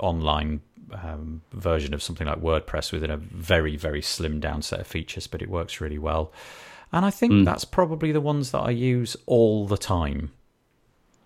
online 0.00 0.62
um, 1.02 1.42
version 1.52 1.92
of 1.92 2.02
something 2.02 2.26
like 2.26 2.40
WordPress 2.40 2.92
within 2.92 3.10
a 3.10 3.18
very 3.18 3.76
very 3.76 4.00
slim 4.00 4.40
down 4.40 4.62
set 4.62 4.80
of 4.80 4.86
features, 4.86 5.26
but 5.26 5.42
it 5.42 5.50
works 5.50 5.82
really 5.82 5.98
well. 5.98 6.32
And 6.96 7.04
I 7.04 7.10
think 7.10 7.32
mm. 7.34 7.44
that's 7.44 7.66
probably 7.66 8.10
the 8.10 8.22
ones 8.22 8.52
that 8.52 8.60
I 8.60 8.70
use 8.70 9.18
all 9.26 9.66
the 9.66 9.76
time. 9.76 10.32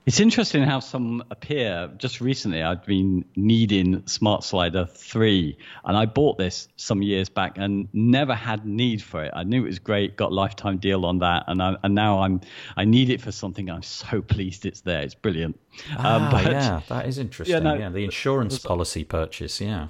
It's 0.04 0.18
interesting 0.18 0.64
how 0.64 0.80
some 0.80 1.22
appear. 1.30 1.92
Just 1.96 2.20
recently, 2.20 2.60
I've 2.60 2.84
been 2.84 3.24
needing 3.36 4.04
Smart 4.08 4.42
Slider 4.42 4.86
3, 4.86 5.56
and 5.84 5.96
I 5.96 6.06
bought 6.06 6.38
this 6.38 6.66
some 6.74 7.02
years 7.02 7.28
back 7.28 7.56
and 7.56 7.86
never 7.92 8.34
had 8.34 8.66
need 8.66 9.00
for 9.00 9.22
it. 9.22 9.30
I 9.32 9.44
knew 9.44 9.62
it 9.62 9.68
was 9.68 9.78
great, 9.78 10.16
got 10.16 10.32
lifetime 10.32 10.78
deal 10.78 11.06
on 11.06 11.20
that, 11.20 11.44
and, 11.46 11.62
I, 11.62 11.76
and 11.84 11.94
now 11.94 12.22
I'm 12.22 12.40
I 12.76 12.84
need 12.84 13.08
it 13.08 13.20
for 13.20 13.30
something. 13.30 13.70
I'm 13.70 13.84
so 13.84 14.22
pleased 14.22 14.66
it's 14.66 14.80
there. 14.80 15.02
It's 15.02 15.14
brilliant. 15.14 15.60
Ah, 15.96 16.16
um, 16.16 16.30
but, 16.32 16.50
yeah, 16.50 16.80
that 16.88 17.06
is 17.06 17.18
interesting. 17.18 17.54
Yeah, 17.54 17.62
no, 17.62 17.74
yeah 17.76 17.90
the 17.90 18.04
insurance 18.04 18.58
policy 18.58 19.04
purchase. 19.04 19.60
Yeah. 19.60 19.86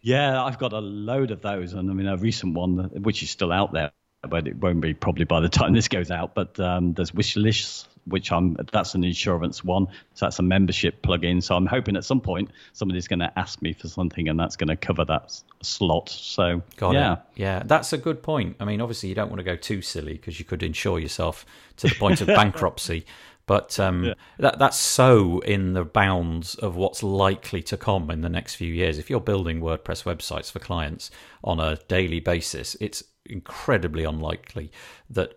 Yeah, 0.00 0.42
I've 0.42 0.56
got 0.56 0.72
a 0.72 0.80
load 0.80 1.30
of 1.30 1.42
those, 1.42 1.74
and 1.74 1.90
I 1.90 1.92
mean 1.92 2.06
a 2.06 2.16
recent 2.16 2.54
one 2.54 2.78
which 3.02 3.22
is 3.22 3.28
still 3.28 3.52
out 3.52 3.74
there 3.74 3.92
but 4.28 4.46
it 4.46 4.56
won't 4.56 4.80
be 4.80 4.94
probably 4.94 5.24
by 5.24 5.40
the 5.40 5.48
time 5.48 5.72
this 5.72 5.88
goes 5.88 6.10
out. 6.10 6.34
But 6.34 6.58
um, 6.60 6.92
there's 6.92 7.12
Wishlist, 7.12 7.86
which 8.06 8.32
I'm 8.32 8.56
that's 8.72 8.94
an 8.94 9.04
insurance 9.04 9.64
one, 9.64 9.86
so 10.14 10.26
that's 10.26 10.38
a 10.38 10.42
membership 10.42 11.02
plugin. 11.02 11.42
So 11.42 11.56
I'm 11.56 11.66
hoping 11.66 11.96
at 11.96 12.04
some 12.04 12.20
point 12.20 12.50
somebody's 12.72 13.08
going 13.08 13.20
to 13.20 13.38
ask 13.38 13.62
me 13.62 13.72
for 13.72 13.88
something, 13.88 14.28
and 14.28 14.38
that's 14.38 14.56
going 14.56 14.68
to 14.68 14.76
cover 14.76 15.04
that 15.06 15.40
slot. 15.62 16.10
So 16.10 16.62
Got 16.76 16.94
yeah, 16.94 17.12
it. 17.12 17.18
yeah, 17.36 17.62
that's 17.64 17.92
a 17.92 17.98
good 17.98 18.22
point. 18.22 18.56
I 18.60 18.64
mean, 18.64 18.80
obviously 18.80 19.08
you 19.08 19.14
don't 19.14 19.28
want 19.28 19.38
to 19.38 19.44
go 19.44 19.56
too 19.56 19.82
silly 19.82 20.14
because 20.14 20.38
you 20.38 20.44
could 20.44 20.62
insure 20.62 20.98
yourself 20.98 21.46
to 21.76 21.88
the 21.88 21.94
point 21.94 22.20
of 22.20 22.26
bankruptcy. 22.26 23.06
But 23.46 23.80
um, 23.80 24.04
yeah. 24.04 24.14
that 24.38 24.60
that's 24.60 24.76
so 24.76 25.40
in 25.40 25.72
the 25.72 25.84
bounds 25.84 26.54
of 26.54 26.76
what's 26.76 27.02
likely 27.02 27.62
to 27.64 27.76
come 27.76 28.08
in 28.08 28.20
the 28.20 28.28
next 28.28 28.54
few 28.54 28.72
years. 28.72 28.96
If 28.96 29.10
you're 29.10 29.18
building 29.18 29.60
WordPress 29.60 30.04
websites 30.04 30.52
for 30.52 30.60
clients 30.60 31.10
on 31.42 31.58
a 31.58 31.76
daily 31.88 32.20
basis, 32.20 32.76
it's 32.80 33.02
incredibly 33.26 34.04
unlikely 34.04 34.70
that 35.08 35.34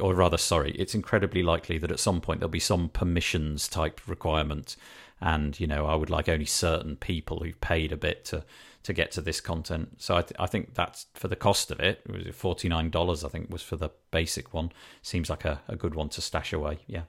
or 0.00 0.14
rather 0.14 0.36
sorry 0.36 0.72
it's 0.72 0.94
incredibly 0.94 1.42
likely 1.42 1.78
that 1.78 1.90
at 1.90 1.98
some 1.98 2.20
point 2.20 2.40
there'll 2.40 2.50
be 2.50 2.60
some 2.60 2.88
permissions 2.90 3.68
type 3.68 4.00
requirement 4.06 4.76
and 5.20 5.58
you 5.58 5.66
know 5.66 5.86
i 5.86 5.94
would 5.94 6.10
like 6.10 6.28
only 6.28 6.44
certain 6.44 6.94
people 6.96 7.40
who've 7.42 7.60
paid 7.60 7.90
a 7.90 7.96
bit 7.96 8.24
to 8.24 8.44
to 8.82 8.92
get 8.92 9.10
to 9.10 9.22
this 9.22 9.40
content 9.40 9.88
so 9.96 10.16
i, 10.16 10.20
th- 10.20 10.36
I 10.38 10.46
think 10.46 10.74
that's 10.74 11.06
for 11.14 11.28
the 11.28 11.36
cost 11.36 11.70
of 11.70 11.80
it 11.80 12.02
it 12.06 12.26
was 12.26 12.36
$49 12.36 13.24
i 13.24 13.28
think 13.28 13.50
was 13.50 13.62
for 13.62 13.76
the 13.76 13.90
basic 14.10 14.52
one 14.52 14.72
seems 15.00 15.30
like 15.30 15.46
a, 15.46 15.62
a 15.68 15.76
good 15.76 15.94
one 15.94 16.10
to 16.10 16.20
stash 16.20 16.52
away 16.52 16.80
yeah 16.86 17.02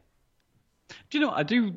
do 1.09 1.19
you 1.19 1.25
know, 1.25 1.31
I 1.31 1.43
do. 1.43 1.73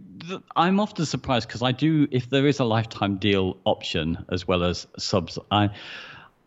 I'm 0.54 0.78
often 0.78 1.04
surprised 1.04 1.48
because 1.48 1.62
I 1.62 1.72
do. 1.72 2.06
If 2.10 2.30
there 2.30 2.46
is 2.46 2.60
a 2.60 2.64
lifetime 2.64 3.16
deal 3.16 3.58
option 3.64 4.24
as 4.30 4.46
well 4.46 4.62
as 4.62 4.86
subs, 4.98 5.38
I 5.50 5.70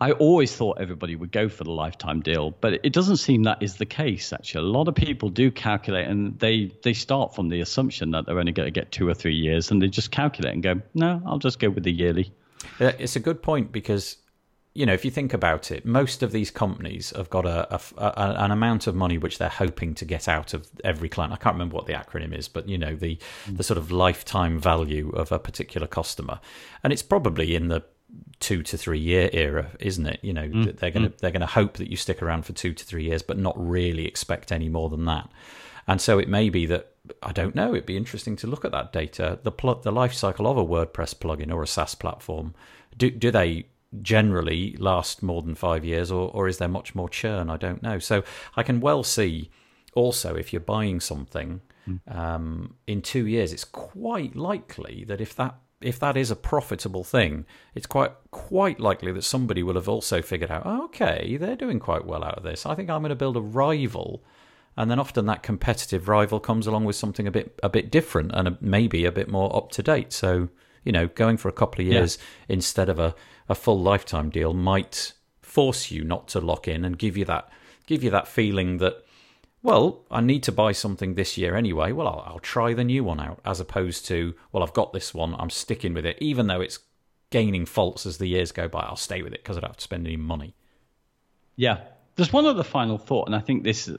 I 0.03 0.11
always 0.11 0.53
thought 0.53 0.81
everybody 0.81 1.15
would 1.15 1.31
go 1.31 1.47
for 1.47 1.63
the 1.63 1.71
lifetime 1.71 2.19
deal, 2.19 2.51
but 2.59 2.73
it 2.73 2.91
doesn't 2.91 3.17
seem 3.17 3.43
that 3.43 3.63
is 3.63 3.77
the 3.77 3.85
case. 3.85 4.33
Actually, 4.33 4.67
a 4.67 4.69
lot 4.69 4.89
of 4.89 4.95
people 4.95 5.29
do 5.29 5.49
calculate, 5.49 6.09
and 6.09 6.37
they 6.39 6.71
they 6.83 6.91
start 6.91 7.33
from 7.33 7.47
the 7.47 7.61
assumption 7.61 8.11
that 8.11 8.25
they're 8.25 8.37
only 8.37 8.51
going 8.51 8.67
to 8.67 8.71
get 8.71 8.91
two 8.91 9.07
or 9.07 9.13
three 9.13 9.33
years, 9.33 9.71
and 9.71 9.81
they 9.81 9.87
just 9.87 10.11
calculate 10.11 10.53
and 10.55 10.61
go, 10.61 10.81
no, 10.93 11.21
I'll 11.25 11.39
just 11.39 11.57
go 11.57 11.69
with 11.69 11.85
the 11.85 11.91
yearly. 11.93 12.33
It's 12.81 13.15
a 13.15 13.21
good 13.21 13.41
point 13.41 13.71
because 13.71 14.17
you 14.73 14.85
know 14.85 14.91
if 14.91 15.05
you 15.05 15.11
think 15.11 15.33
about 15.33 15.71
it, 15.71 15.85
most 15.85 16.21
of 16.21 16.33
these 16.33 16.51
companies 16.51 17.13
have 17.15 17.29
got 17.29 17.45
a, 17.45 17.73
a, 17.73 17.79
a, 17.97 18.35
an 18.39 18.51
amount 18.51 18.87
of 18.87 18.95
money 18.95 19.17
which 19.17 19.37
they're 19.37 19.47
hoping 19.47 19.93
to 19.95 20.03
get 20.03 20.27
out 20.27 20.53
of 20.53 20.67
every 20.83 21.07
client. 21.07 21.31
I 21.31 21.37
can't 21.37 21.55
remember 21.55 21.75
what 21.75 21.85
the 21.85 21.93
acronym 21.93 22.37
is, 22.37 22.49
but 22.49 22.67
you 22.67 22.77
know 22.77 22.93
the 22.93 23.15
mm. 23.45 23.55
the 23.55 23.63
sort 23.63 23.77
of 23.77 23.89
lifetime 23.89 24.59
value 24.59 25.11
of 25.11 25.31
a 25.31 25.39
particular 25.39 25.87
customer, 25.87 26.41
and 26.83 26.91
it's 26.91 27.03
probably 27.03 27.55
in 27.55 27.69
the 27.69 27.85
two 28.39 28.61
to 28.63 28.77
three 28.77 28.99
year 28.99 29.29
era, 29.33 29.71
isn't 29.79 30.05
it? 30.05 30.19
You 30.21 30.33
know, 30.33 30.47
mm. 30.47 30.77
they're 30.77 30.91
going 30.91 31.09
to 31.09 31.09
mm. 31.09 31.17
they're 31.17 31.31
going 31.31 31.41
to 31.41 31.47
hope 31.47 31.77
that 31.77 31.89
you 31.89 31.97
stick 31.97 32.21
around 32.21 32.45
for 32.45 32.53
two 32.53 32.73
to 32.73 32.85
three 32.85 33.05
years, 33.05 33.21
but 33.21 33.37
not 33.37 33.55
really 33.57 34.05
expect 34.05 34.51
any 34.51 34.69
more 34.69 34.89
than 34.89 35.05
that. 35.05 35.29
And 35.87 36.01
so 36.01 36.19
it 36.19 36.29
may 36.29 36.49
be 36.49 36.65
that 36.67 36.93
I 37.21 37.31
don't 37.31 37.55
know. 37.55 37.73
It'd 37.73 37.85
be 37.85 37.97
interesting 37.97 38.35
to 38.37 38.47
look 38.47 38.63
at 38.65 38.71
that 38.71 38.93
data. 38.93 39.39
The 39.43 39.51
pl- 39.51 39.81
the 39.81 39.91
life 39.91 40.13
cycle 40.13 40.47
of 40.47 40.57
a 40.57 40.65
WordPress 40.65 41.15
plugin 41.15 41.53
or 41.53 41.63
a 41.63 41.67
SaaS 41.67 41.95
platform. 41.95 42.53
Do 42.97 43.09
do 43.09 43.31
they 43.31 43.67
generally 44.01 44.75
last 44.77 45.21
more 45.21 45.41
than 45.41 45.55
five 45.55 45.85
years, 45.85 46.11
or 46.11 46.29
or 46.29 46.47
is 46.47 46.57
there 46.57 46.67
much 46.67 46.95
more 46.95 47.09
churn? 47.09 47.49
I 47.49 47.57
don't 47.57 47.83
know. 47.83 47.99
So 47.99 48.23
I 48.55 48.63
can 48.63 48.79
well 48.79 49.03
see 49.03 49.51
also 49.93 50.35
if 50.35 50.53
you're 50.53 50.59
buying 50.59 50.99
something. 50.99 51.61
Mm. 51.87 52.15
Um, 52.15 52.75
in 52.87 53.01
two 53.01 53.27
years, 53.27 53.51
it's 53.51 53.65
quite 53.65 54.37
likely 54.37 55.03
that 55.05 55.19
if 55.19 55.35
that 55.35 55.55
if 55.83 55.99
that 55.99 56.17
is 56.17 56.31
a 56.31 56.35
profitable 56.35 57.03
thing, 57.03 57.45
it's 57.75 57.85
quite 57.85 58.11
quite 58.31 58.79
likely 58.79 59.11
that 59.11 59.23
somebody 59.23 59.63
will 59.63 59.75
have 59.75 59.89
also 59.89 60.21
figured 60.21 60.51
out, 60.51 60.63
oh, 60.65 60.85
okay, 60.85 61.37
they're 61.37 61.55
doing 61.55 61.79
quite 61.79 62.05
well 62.05 62.23
out 62.23 62.35
of 62.35 62.43
this. 62.43 62.65
I 62.65 62.75
think 62.75 62.89
I'm 62.89 63.01
going 63.01 63.09
to 63.09 63.15
build 63.15 63.37
a 63.37 63.41
rival, 63.41 64.23
and 64.75 64.89
then 64.89 64.99
often 64.99 65.25
that 65.25 65.43
competitive 65.43 66.07
rival 66.07 66.39
comes 66.39 66.67
along 66.67 66.85
with 66.85 66.95
something 66.95 67.27
a 67.27 67.31
bit 67.31 67.59
a 67.61 67.69
bit 67.69 67.91
different 67.91 68.31
and 68.33 68.47
a, 68.47 68.57
maybe 68.61 69.05
a 69.05 69.11
bit 69.11 69.29
more 69.29 69.55
up 69.55 69.71
to 69.71 69.83
date. 69.83 70.13
So 70.13 70.49
you 70.83 70.91
know, 70.91 71.07
going 71.07 71.37
for 71.37 71.49
a 71.49 71.53
couple 71.53 71.81
of 71.81 71.91
years 71.91 72.17
yeah. 72.47 72.55
instead 72.55 72.89
of 72.89 72.99
a, 72.99 73.15
a 73.47 73.55
full 73.55 73.81
lifetime 73.81 74.29
deal 74.29 74.53
might 74.53 75.13
force 75.41 75.91
you 75.91 76.03
not 76.03 76.27
to 76.29 76.41
lock 76.41 76.67
in 76.67 76.83
and 76.83 76.97
give 76.97 77.15
you 77.15 77.25
that 77.25 77.49
give 77.85 78.03
you 78.03 78.09
that 78.09 78.27
feeling 78.27 78.77
that 78.77 79.03
well, 79.63 80.03
I 80.11 80.19
need 80.19 80.43
to 80.43 80.51
buy 80.51 80.73
something 80.73 81.15
this 81.15 81.37
year 81.37 81.55
anyway. 81.55 81.93
Well, 81.93 82.07
I'll, 82.07 82.23
I'll, 82.27 82.39
try 82.39 82.73
the 82.73 82.83
new 82.83 83.03
one 83.03 83.21
out, 83.21 83.39
as 83.45 83.61
opposed 83.61 84.05
to, 84.07 84.35
well, 84.51 84.61
I've 84.61 84.73
got 84.73 84.91
this 84.91 85.13
one, 85.13 85.35
I'm 85.39 85.49
sticking 85.49 85.93
with 85.93 86.05
it, 86.05 86.17
even 86.19 86.47
though 86.47 86.59
it's 86.59 86.79
gaining 87.29 87.65
faults 87.65 88.05
as 88.05 88.17
the 88.17 88.27
years 88.27 88.51
go 88.51 88.67
by. 88.67 88.81
I'll 88.81 88.97
stay 88.97 89.21
with 89.21 89.33
it 89.33 89.41
because 89.41 89.57
I 89.57 89.61
don't 89.61 89.69
have 89.69 89.77
to 89.77 89.83
spend 89.83 90.05
any 90.05 90.17
money. 90.17 90.53
Yeah. 91.55 91.79
There's 92.15 92.31
one 92.31 92.45
other 92.45 92.63
final 92.63 92.99
thought, 92.99 93.27
and 93.27 93.35
I 93.35 93.39
think 93.39 93.63
this 93.63 93.89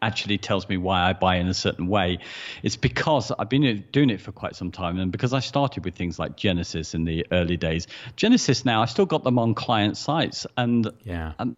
actually 0.00 0.38
tells 0.38 0.68
me 0.68 0.76
why 0.76 1.08
I 1.08 1.12
buy 1.12 1.36
in 1.36 1.48
a 1.48 1.54
certain 1.54 1.88
way. 1.88 2.18
It's 2.62 2.76
because 2.76 3.32
I've 3.36 3.48
been 3.48 3.84
doing 3.90 4.10
it 4.10 4.20
for 4.20 4.30
quite 4.30 4.54
some 4.54 4.70
time, 4.70 5.00
and 5.00 5.10
because 5.10 5.32
I 5.32 5.40
started 5.40 5.84
with 5.84 5.96
things 5.96 6.20
like 6.20 6.36
Genesis 6.36 6.94
in 6.94 7.04
the 7.04 7.26
early 7.32 7.56
days. 7.56 7.88
Genesis 8.14 8.64
now, 8.64 8.82
I 8.82 8.84
still 8.84 9.06
got 9.06 9.24
them 9.24 9.40
on 9.40 9.54
client 9.54 9.96
sites, 9.96 10.46
and 10.56 10.88
yeah, 11.02 11.32
and 11.40 11.56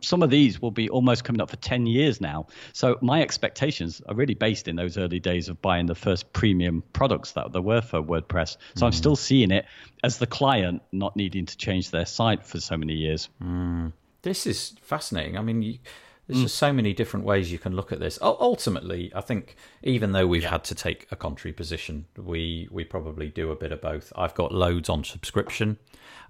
some 0.00 0.22
of 0.22 0.30
these 0.30 0.60
will 0.60 0.70
be 0.70 0.88
almost 0.88 1.24
coming 1.24 1.40
up 1.40 1.50
for 1.50 1.56
10 1.56 1.86
years 1.86 2.20
now. 2.20 2.46
So 2.72 2.98
my 3.00 3.22
expectations 3.22 4.00
are 4.08 4.14
really 4.14 4.34
based 4.34 4.68
in 4.68 4.76
those 4.76 4.96
early 4.96 5.20
days 5.20 5.48
of 5.48 5.60
buying 5.60 5.86
the 5.86 5.94
first 5.94 6.32
premium 6.32 6.82
products 6.92 7.32
that 7.32 7.52
there 7.52 7.62
were 7.62 7.80
for 7.80 8.02
WordPress. 8.02 8.56
So 8.74 8.82
mm. 8.82 8.86
I'm 8.86 8.92
still 8.92 9.16
seeing 9.16 9.50
it 9.50 9.66
as 10.04 10.18
the 10.18 10.26
client 10.26 10.82
not 10.92 11.16
needing 11.16 11.46
to 11.46 11.56
change 11.56 11.90
their 11.90 12.06
site 12.06 12.44
for 12.44 12.60
so 12.60 12.76
many 12.76 12.94
years. 12.94 13.28
Mm. 13.42 13.92
This 14.22 14.46
is 14.46 14.74
fascinating. 14.82 15.36
I 15.38 15.42
mean, 15.42 15.62
you, 15.62 15.78
there's 16.26 16.40
mm. 16.40 16.42
just 16.42 16.56
so 16.56 16.72
many 16.72 16.92
different 16.92 17.24
ways 17.24 17.50
you 17.50 17.58
can 17.58 17.74
look 17.74 17.90
at 17.90 18.00
this. 18.00 18.18
ultimately, 18.20 19.10
I 19.14 19.22
think 19.22 19.56
even 19.82 20.12
though 20.12 20.26
we've 20.26 20.42
yeah. 20.42 20.50
had 20.50 20.64
to 20.64 20.74
take 20.74 21.06
a 21.10 21.16
contrary 21.16 21.54
position, 21.54 22.06
we 22.16 22.68
we 22.70 22.84
probably 22.84 23.28
do 23.28 23.50
a 23.50 23.56
bit 23.56 23.72
of 23.72 23.80
both. 23.80 24.12
I've 24.14 24.34
got 24.34 24.52
loads 24.52 24.88
on 24.88 25.04
subscription. 25.04 25.78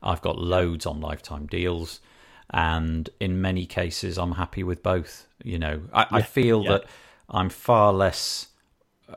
I've 0.00 0.22
got 0.22 0.38
loads 0.38 0.86
on 0.86 1.00
lifetime 1.00 1.46
deals 1.46 2.00
and 2.50 3.08
in 3.20 3.40
many 3.40 3.66
cases, 3.66 4.18
I'm 4.18 4.32
happy 4.32 4.62
with 4.62 4.82
both. 4.82 5.26
You 5.42 5.58
know, 5.58 5.82
I, 5.92 6.06
I 6.10 6.22
feel 6.22 6.64
yeah. 6.64 6.70
that 6.70 6.84
I'm 7.28 7.50
far 7.50 7.92
less. 7.92 8.48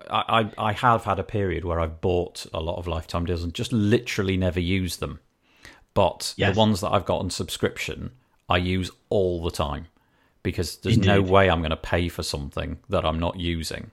I, 0.09 0.51
I 0.57 0.69
I 0.69 0.73
have 0.73 1.03
had 1.05 1.19
a 1.19 1.23
period 1.23 1.65
where 1.65 1.79
I've 1.79 2.01
bought 2.01 2.45
a 2.53 2.59
lot 2.59 2.77
of 2.77 2.87
lifetime 2.87 3.25
deals 3.25 3.43
and 3.43 3.53
just 3.53 3.71
literally 3.73 4.37
never 4.37 4.59
used 4.59 4.99
them. 4.99 5.19
But 5.93 6.33
Yes. 6.37 6.53
the 6.53 6.59
ones 6.59 6.81
that 6.81 6.91
I've 6.91 7.05
got 7.05 7.19
on 7.19 7.29
subscription, 7.29 8.11
I 8.49 8.57
use 8.57 8.91
all 9.09 9.43
the 9.43 9.51
time 9.51 9.87
because 10.43 10.77
there's 10.77 10.97
no 10.97 11.21
way 11.21 11.49
I'm 11.49 11.59
going 11.59 11.71
to 11.71 11.77
pay 11.77 12.09
for 12.09 12.23
something 12.23 12.79
that 12.89 13.05
I'm 13.05 13.19
not 13.19 13.39
using. 13.39 13.91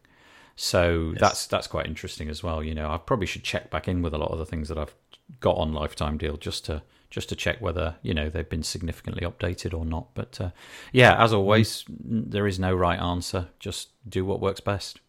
So 0.56 1.14
that's 1.18 1.46
that's 1.46 1.66
quite 1.68 1.86
interesting 1.86 2.28
as 2.28 2.42
well. 2.42 2.62
You 2.62 2.74
know, 2.74 2.90
I 2.90 2.96
probably 2.98 3.26
should 3.26 3.44
check 3.44 3.70
back 3.70 3.86
in 3.86 4.02
with 4.02 4.14
a 4.14 4.18
lot 4.18 4.30
of 4.32 4.38
the 4.38 4.46
things 4.46 4.68
that 4.68 4.78
I've 4.78 4.94
got 5.40 5.56
on 5.56 5.72
lifetime 5.72 6.18
deal 6.18 6.36
just 6.36 6.64
to 6.66 6.82
just 7.10 7.28
to 7.30 7.36
check 7.36 7.60
whether 7.60 7.96
you 8.02 8.14
know 8.14 8.28
they've 8.28 8.48
been 8.48 8.62
significantly 8.62 9.26
updated 9.26 9.76
or 9.76 9.84
not. 9.84 10.08
But 10.14 10.40
uh, 10.40 10.50
yeah, 10.92 11.22
as 11.22 11.32
always, 11.32 11.84
there 11.88 12.46
is 12.46 12.58
no 12.58 12.74
right 12.74 12.98
answer. 13.00 13.48
Just 13.58 13.90
do 14.08 14.24
what 14.24 14.40
works 14.40 14.60
best. 14.60 15.00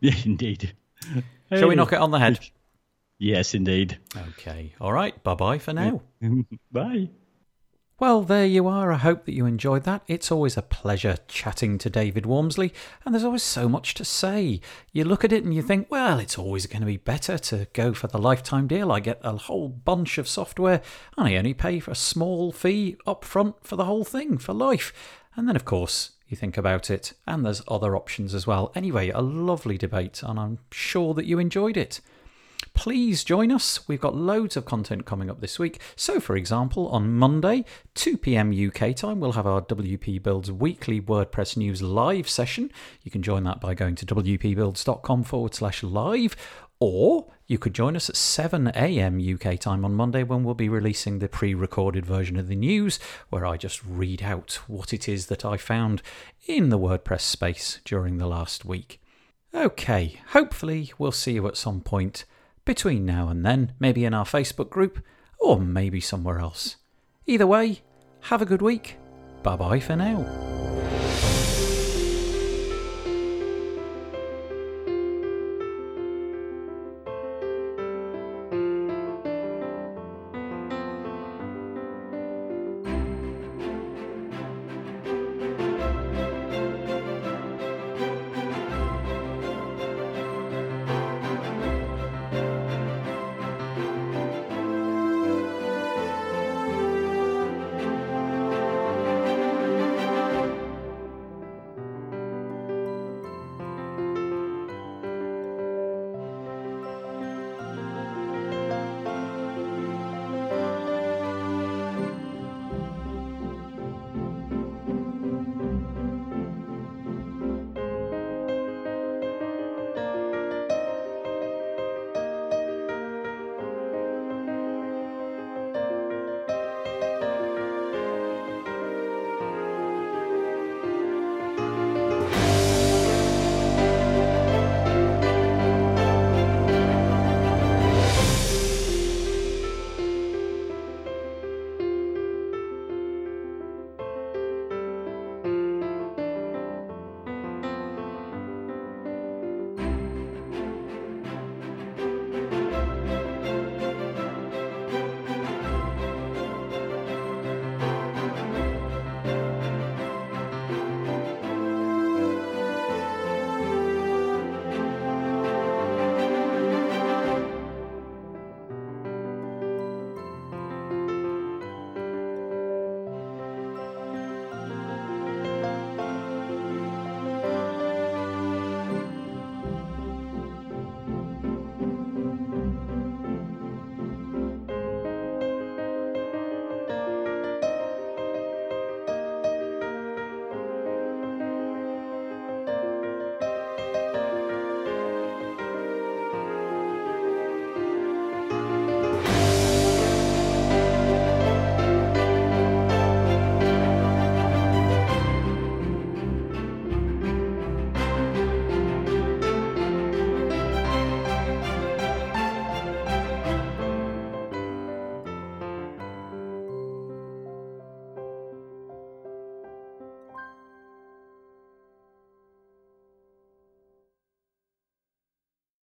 Yeah, 0.00 0.14
indeed. 0.24 0.74
Shall 1.50 1.68
we 1.68 1.74
knock 1.74 1.92
it 1.92 1.98
on 2.00 2.10
the 2.10 2.18
head? 2.18 2.40
Yes, 3.18 3.54
indeed. 3.54 3.98
Okay. 4.30 4.74
All 4.80 4.92
right. 4.92 5.22
Bye 5.22 5.34
bye 5.36 5.58
for 5.58 5.72
now. 5.72 6.02
Bye. 6.72 7.08
Well, 8.02 8.22
there 8.22 8.46
you 8.46 8.66
are. 8.66 8.90
I 8.90 8.96
hope 8.96 9.26
that 9.26 9.32
you 9.36 9.46
enjoyed 9.46 9.84
that. 9.84 10.02
It's 10.08 10.32
always 10.32 10.56
a 10.56 10.62
pleasure 10.62 11.18
chatting 11.28 11.78
to 11.78 11.88
David 11.88 12.24
Waumsley, 12.24 12.72
and 13.04 13.14
there's 13.14 13.22
always 13.22 13.44
so 13.44 13.68
much 13.68 13.94
to 13.94 14.04
say. 14.04 14.60
You 14.90 15.04
look 15.04 15.22
at 15.22 15.32
it 15.32 15.44
and 15.44 15.54
you 15.54 15.62
think, 15.62 15.86
well, 15.88 16.18
it's 16.18 16.36
always 16.36 16.66
going 16.66 16.80
to 16.80 16.86
be 16.86 16.96
better 16.96 17.38
to 17.38 17.68
go 17.72 17.94
for 17.94 18.08
the 18.08 18.18
lifetime 18.18 18.66
deal. 18.66 18.90
I 18.90 18.98
get 18.98 19.20
a 19.22 19.36
whole 19.36 19.68
bunch 19.68 20.18
of 20.18 20.26
software, 20.26 20.82
and 21.16 21.28
I 21.28 21.36
only 21.36 21.54
pay 21.54 21.78
for 21.78 21.92
a 21.92 21.94
small 21.94 22.50
fee 22.50 22.96
up 23.06 23.24
front 23.24 23.64
for 23.64 23.76
the 23.76 23.84
whole 23.84 24.04
thing 24.04 24.36
for 24.36 24.52
life. 24.52 24.92
And 25.36 25.46
then, 25.46 25.54
of 25.54 25.64
course, 25.64 26.10
you 26.26 26.36
think 26.36 26.56
about 26.56 26.90
it, 26.90 27.12
and 27.28 27.44
there's 27.44 27.62
other 27.68 27.94
options 27.94 28.34
as 28.34 28.48
well. 28.48 28.72
Anyway, 28.74 29.10
a 29.10 29.20
lovely 29.20 29.78
debate, 29.78 30.24
and 30.24 30.40
I'm 30.40 30.58
sure 30.72 31.14
that 31.14 31.26
you 31.26 31.38
enjoyed 31.38 31.76
it 31.76 32.00
please 32.74 33.24
join 33.24 33.50
us. 33.50 33.86
We've 33.88 34.00
got 34.00 34.14
loads 34.14 34.56
of 34.56 34.64
content 34.64 35.04
coming 35.04 35.30
up 35.30 35.40
this 35.40 35.58
week. 35.58 35.80
So, 35.96 36.20
for 36.20 36.36
example, 36.36 36.88
on 36.88 37.12
Monday, 37.12 37.64
2 37.94 38.18
pm 38.18 38.52
UK 38.52 38.94
time, 38.94 39.20
we'll 39.20 39.32
have 39.32 39.46
our 39.46 39.62
WP 39.62 40.22
Builds 40.22 40.50
weekly 40.50 41.00
WordPress 41.00 41.56
news 41.56 41.82
live 41.82 42.28
session. 42.28 42.70
You 43.02 43.10
can 43.10 43.22
join 43.22 43.44
that 43.44 43.60
by 43.60 43.74
going 43.74 43.94
to 43.96 44.06
wpbuilds.com 44.06 45.24
forward 45.24 45.54
slash 45.54 45.82
live, 45.82 46.36
or 46.80 47.32
you 47.46 47.58
could 47.58 47.74
join 47.74 47.96
us 47.96 48.08
at 48.08 48.16
7 48.16 48.68
am 48.68 49.20
UK 49.20 49.58
time 49.58 49.84
on 49.84 49.94
Monday 49.94 50.22
when 50.22 50.42
we'll 50.42 50.54
be 50.54 50.68
releasing 50.68 51.18
the 51.18 51.28
pre 51.28 51.54
recorded 51.54 52.06
version 52.06 52.36
of 52.36 52.48
the 52.48 52.56
news, 52.56 52.98
where 53.28 53.46
I 53.46 53.56
just 53.56 53.84
read 53.84 54.22
out 54.22 54.58
what 54.66 54.92
it 54.92 55.08
is 55.08 55.26
that 55.26 55.44
I 55.44 55.56
found 55.56 56.02
in 56.46 56.70
the 56.70 56.78
WordPress 56.78 57.20
space 57.20 57.80
during 57.84 58.18
the 58.18 58.26
last 58.26 58.64
week. 58.64 59.00
Okay, 59.54 60.20
hopefully 60.28 60.92
we'll 60.96 61.12
see 61.12 61.34
you 61.34 61.46
at 61.46 61.58
some 61.58 61.82
point 61.82 62.24
between 62.64 63.04
now 63.04 63.28
and 63.28 63.44
then, 63.44 63.72
maybe 63.78 64.04
in 64.04 64.14
our 64.14 64.24
Facebook 64.24 64.70
group, 64.70 65.04
or 65.38 65.60
maybe 65.60 66.00
somewhere 66.00 66.38
else. 66.38 66.76
Either 67.26 67.46
way, 67.46 67.82
have 68.22 68.42
a 68.42 68.46
good 68.46 68.62
week. 68.62 68.96
Bye 69.42 69.56
bye 69.56 69.80
for 69.80 69.96
now. 69.96 71.01